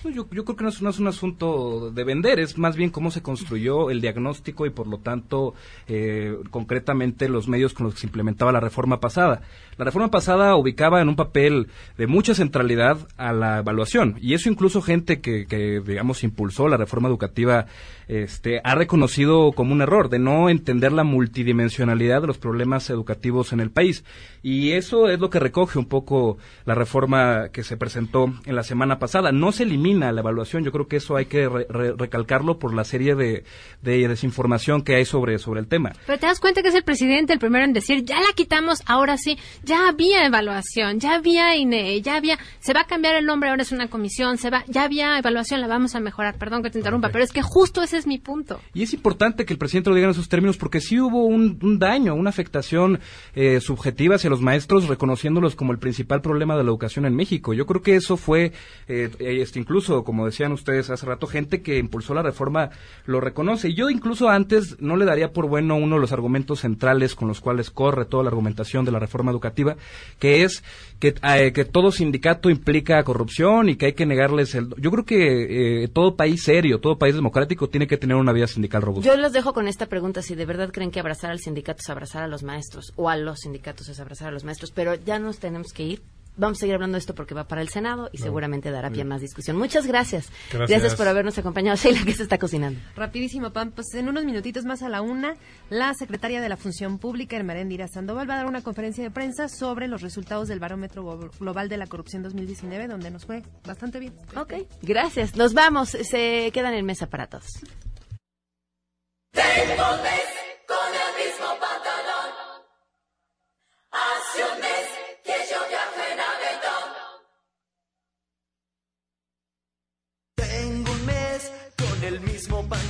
Yo, 0.04 0.28
yo 0.30 0.44
creo 0.44 0.56
que 0.56 0.64
no 0.64 0.68
es, 0.68 0.82
no 0.82 0.90
es 0.90 0.98
un 0.98 1.06
asunto 1.06 1.92
de 1.92 2.02
vender, 2.02 2.40
es 2.40 2.58
más 2.58 2.74
bien 2.74 2.90
cómo 2.90 3.12
se 3.12 3.22
construyó 3.22 3.90
el 3.90 4.00
diagnóstico 4.00 4.66
y 4.66 4.70
por 4.70 4.88
lo 4.88 4.98
tanto 4.98 5.54
eh, 5.86 6.36
concretamente 6.50 7.28
los 7.28 7.46
medios 7.46 7.72
con 7.72 7.84
los 7.84 7.94
que 7.94 8.00
se 8.00 8.06
implementaba 8.08 8.50
la 8.50 8.58
reforma 8.58 8.98
pasada. 8.98 9.42
La 9.76 9.84
reforma 9.84 10.10
pasada 10.10 10.56
ubicaba 10.56 11.00
en 11.00 11.08
un 11.08 11.14
papel 11.14 11.68
de 11.96 12.08
mucha 12.08 12.34
centralidad 12.34 12.98
a 13.16 13.32
la 13.32 13.58
evaluación 13.58 14.16
y 14.20 14.34
eso 14.34 14.50
incluso 14.50 14.82
gente 14.82 15.20
que, 15.20 15.46
que 15.46 15.80
digamos 15.80 16.24
impulsó 16.24 16.66
la 16.66 16.76
reforma 16.76 17.08
educativa 17.08 17.66
este, 18.10 18.60
ha 18.64 18.74
reconocido 18.74 19.52
como 19.52 19.72
un 19.72 19.82
error 19.82 20.08
de 20.08 20.18
no 20.18 20.50
entender 20.50 20.90
la 20.90 21.04
multidimensionalidad 21.04 22.20
de 22.20 22.26
los 22.26 22.38
problemas 22.38 22.90
educativos 22.90 23.52
en 23.52 23.60
el 23.60 23.70
país. 23.70 24.04
Y 24.42 24.72
eso 24.72 25.08
es 25.08 25.20
lo 25.20 25.30
que 25.30 25.38
recoge 25.38 25.78
un 25.78 25.84
poco 25.84 26.36
la 26.64 26.74
reforma 26.74 27.50
que 27.52 27.62
se 27.62 27.76
presentó 27.76 28.24
en 28.46 28.56
la 28.56 28.64
semana 28.64 28.98
pasada. 28.98 29.30
No 29.30 29.52
se 29.52 29.62
elimina 29.62 30.10
la 30.10 30.22
evaluación, 30.22 30.64
yo 30.64 30.72
creo 30.72 30.88
que 30.88 30.96
eso 30.96 31.14
hay 31.14 31.26
que 31.26 31.48
recalcarlo 31.48 32.58
por 32.58 32.74
la 32.74 32.82
serie 32.82 33.14
de, 33.14 33.44
de, 33.80 34.08
desinformación 34.08 34.82
que 34.82 34.96
hay 34.96 35.04
sobre, 35.04 35.38
sobre 35.38 35.60
el 35.60 35.68
tema. 35.68 35.92
Pero 36.04 36.18
te 36.18 36.26
das 36.26 36.40
cuenta 36.40 36.62
que 36.62 36.68
es 36.68 36.74
el 36.74 36.82
presidente 36.82 37.32
el 37.32 37.38
primero 37.38 37.64
en 37.64 37.72
decir, 37.72 38.04
ya 38.04 38.18
la 38.18 38.32
quitamos, 38.34 38.82
ahora 38.86 39.18
sí, 39.18 39.38
ya 39.62 39.86
había 39.86 40.26
evaluación, 40.26 40.98
ya 40.98 41.14
había 41.14 41.54
INE, 41.54 42.02
ya 42.02 42.16
había, 42.16 42.40
se 42.58 42.72
va 42.72 42.80
a 42.80 42.86
cambiar 42.88 43.14
el 43.14 43.24
nombre, 43.24 43.50
ahora 43.50 43.62
es 43.62 43.70
una 43.70 43.86
comisión, 43.86 44.36
se 44.36 44.50
va, 44.50 44.64
ya 44.66 44.82
había 44.82 45.16
evaluación, 45.16 45.60
la 45.60 45.68
vamos 45.68 45.94
a 45.94 46.00
mejorar. 46.00 46.38
Perdón 46.38 46.64
que 46.64 46.70
te 46.70 46.78
interrumpa, 46.78 47.10
pero 47.10 47.22
es 47.22 47.30
que 47.30 47.42
justo 47.42 47.82
ese 47.82 47.99
mi 48.06 48.18
punto. 48.18 48.60
Y 48.74 48.82
es 48.82 48.92
importante 48.94 49.44
que 49.44 49.52
el 49.52 49.58
presidente 49.58 49.90
lo 49.90 49.96
diga 49.96 50.06
en 50.06 50.12
esos 50.12 50.28
términos 50.28 50.56
porque 50.56 50.80
sí 50.80 51.00
hubo 51.00 51.24
un, 51.24 51.58
daño, 51.78 52.14
una 52.14 52.30
afectación 52.30 53.00
eh, 53.34 53.60
subjetiva 53.60 54.16
hacia 54.16 54.30
los 54.30 54.40
maestros, 54.40 54.88
reconociéndolos 54.88 55.56
como 55.56 55.72
el 55.72 55.78
principal 55.78 56.20
problema 56.20 56.56
de 56.56 56.64
la 56.64 56.70
educación 56.70 57.06
en 57.06 57.14
México. 57.14 57.52
Yo 57.54 57.66
creo 57.66 57.82
que 57.82 57.96
eso 57.96 58.16
fue, 58.16 58.52
eh, 58.88 59.10
este, 59.18 59.58
incluso, 59.58 60.04
como 60.04 60.26
decían 60.26 60.52
ustedes 60.52 60.90
hace 60.90 61.06
rato, 61.06 61.26
gente 61.26 61.62
que 61.62 61.78
impulsó 61.78 62.14
la 62.14 62.22
reforma 62.22 62.70
lo 63.06 63.20
reconoce. 63.20 63.70
Y 63.70 63.74
yo 63.74 63.90
incluso 63.90 64.28
antes 64.28 64.80
no 64.80 64.96
le 64.96 65.04
daría 65.04 65.32
por 65.32 65.48
bueno 65.48 65.76
uno 65.76 65.96
de 65.96 66.00
los 66.00 66.12
argumentos 66.12 66.60
centrales 66.60 67.14
con 67.14 67.28
los 67.28 67.40
cuales 67.40 67.70
corre 67.70 68.04
toda 68.04 68.24
la 68.24 68.28
argumentación 68.28 68.84
de 68.84 68.92
la 68.92 68.98
reforma 68.98 69.30
educativa, 69.30 69.76
que 70.18 70.42
es 70.42 70.62
que, 70.98 71.14
eh, 71.22 71.52
que 71.52 71.64
todo 71.64 71.92
sindicato 71.92 72.50
implica 72.50 73.02
corrupción 73.02 73.68
y 73.68 73.76
que 73.76 73.86
hay 73.86 73.92
que 73.94 74.06
negarles 74.06 74.54
el... 74.54 74.68
Yo 74.76 74.90
creo 74.90 75.04
que 75.04 75.88
todo 75.92 76.16
país 76.16 76.42
serio, 76.42 76.78
todo 76.78 76.98
país 76.98 77.14
democrático 77.14 77.68
tiene 77.68 77.86
que 77.86 77.89
tener 77.96 78.16
una 78.16 78.32
vía 78.32 78.46
sindical 78.46 78.82
robusta. 78.82 79.08
Yo 79.08 79.16
los 79.16 79.32
dejo 79.32 79.52
con 79.52 79.68
esta 79.68 79.86
pregunta, 79.86 80.22
si 80.22 80.34
de 80.34 80.46
verdad 80.46 80.70
creen 80.72 80.90
que 80.90 81.00
abrazar 81.00 81.30
al 81.30 81.40
sindicato 81.40 81.80
es 81.80 81.90
abrazar 81.90 82.22
a 82.22 82.28
los 82.28 82.42
maestros 82.42 82.92
o 82.96 83.08
a 83.08 83.16
los 83.16 83.40
sindicatos 83.40 83.88
es 83.88 84.00
abrazar 84.00 84.28
a 84.28 84.32
los 84.32 84.44
maestros, 84.44 84.70
pero 84.70 84.94
ya 84.94 85.18
nos 85.18 85.38
tenemos 85.38 85.72
que 85.72 85.82
ir. 85.84 86.02
Vamos 86.40 86.56
a 86.56 86.60
seguir 86.60 86.74
hablando 86.74 86.94
de 86.94 87.00
esto 87.00 87.14
porque 87.14 87.34
va 87.34 87.44
para 87.44 87.60
el 87.60 87.68
Senado 87.68 88.08
y 88.12 88.18
seguramente 88.18 88.70
dará 88.70 88.88
pie 88.88 89.02
a 89.02 89.04
más 89.04 89.20
discusión. 89.20 89.58
Muchas 89.58 89.86
gracias. 89.86 90.30
gracias. 90.50 90.94
por 90.94 91.06
habernos 91.06 91.36
acompañado. 91.36 91.76
Sheila, 91.76 92.00
¿qué 92.06 92.14
se 92.14 92.22
está 92.22 92.38
cocinando? 92.38 92.80
Rapidísimo, 92.96 93.50
Pam. 93.52 93.72
Pues 93.72 93.92
en 93.92 94.08
unos 94.08 94.24
minutitos 94.24 94.64
más 94.64 94.82
a 94.82 94.88
la 94.88 95.02
una, 95.02 95.34
la 95.68 95.92
secretaria 95.92 96.40
de 96.40 96.48
la 96.48 96.56
Función 96.56 96.98
Pública, 96.98 97.36
Hermerendira 97.36 97.88
Sandoval, 97.88 98.28
va 98.28 98.34
a 98.34 98.36
dar 98.38 98.46
una 98.46 98.62
conferencia 98.62 99.04
de 99.04 99.10
prensa 99.10 99.50
sobre 99.50 99.86
los 99.86 100.00
resultados 100.00 100.48
del 100.48 100.60
Barómetro 100.60 101.30
Global 101.38 101.68
de 101.68 101.76
la 101.76 101.86
Corrupción 101.86 102.22
2019, 102.22 102.88
donde 102.88 103.10
nos 103.10 103.26
fue 103.26 103.42
bastante 103.66 103.98
bien. 103.98 104.14
Ok, 104.34 104.54
gracias. 104.80 105.36
Nos 105.36 105.52
vamos. 105.52 105.90
Se 105.90 106.50
quedan 106.54 106.72
en 106.72 106.86
mesa 106.86 107.06
para 107.06 107.26
todos. 107.26 107.60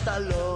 Pantalón. 0.05 0.50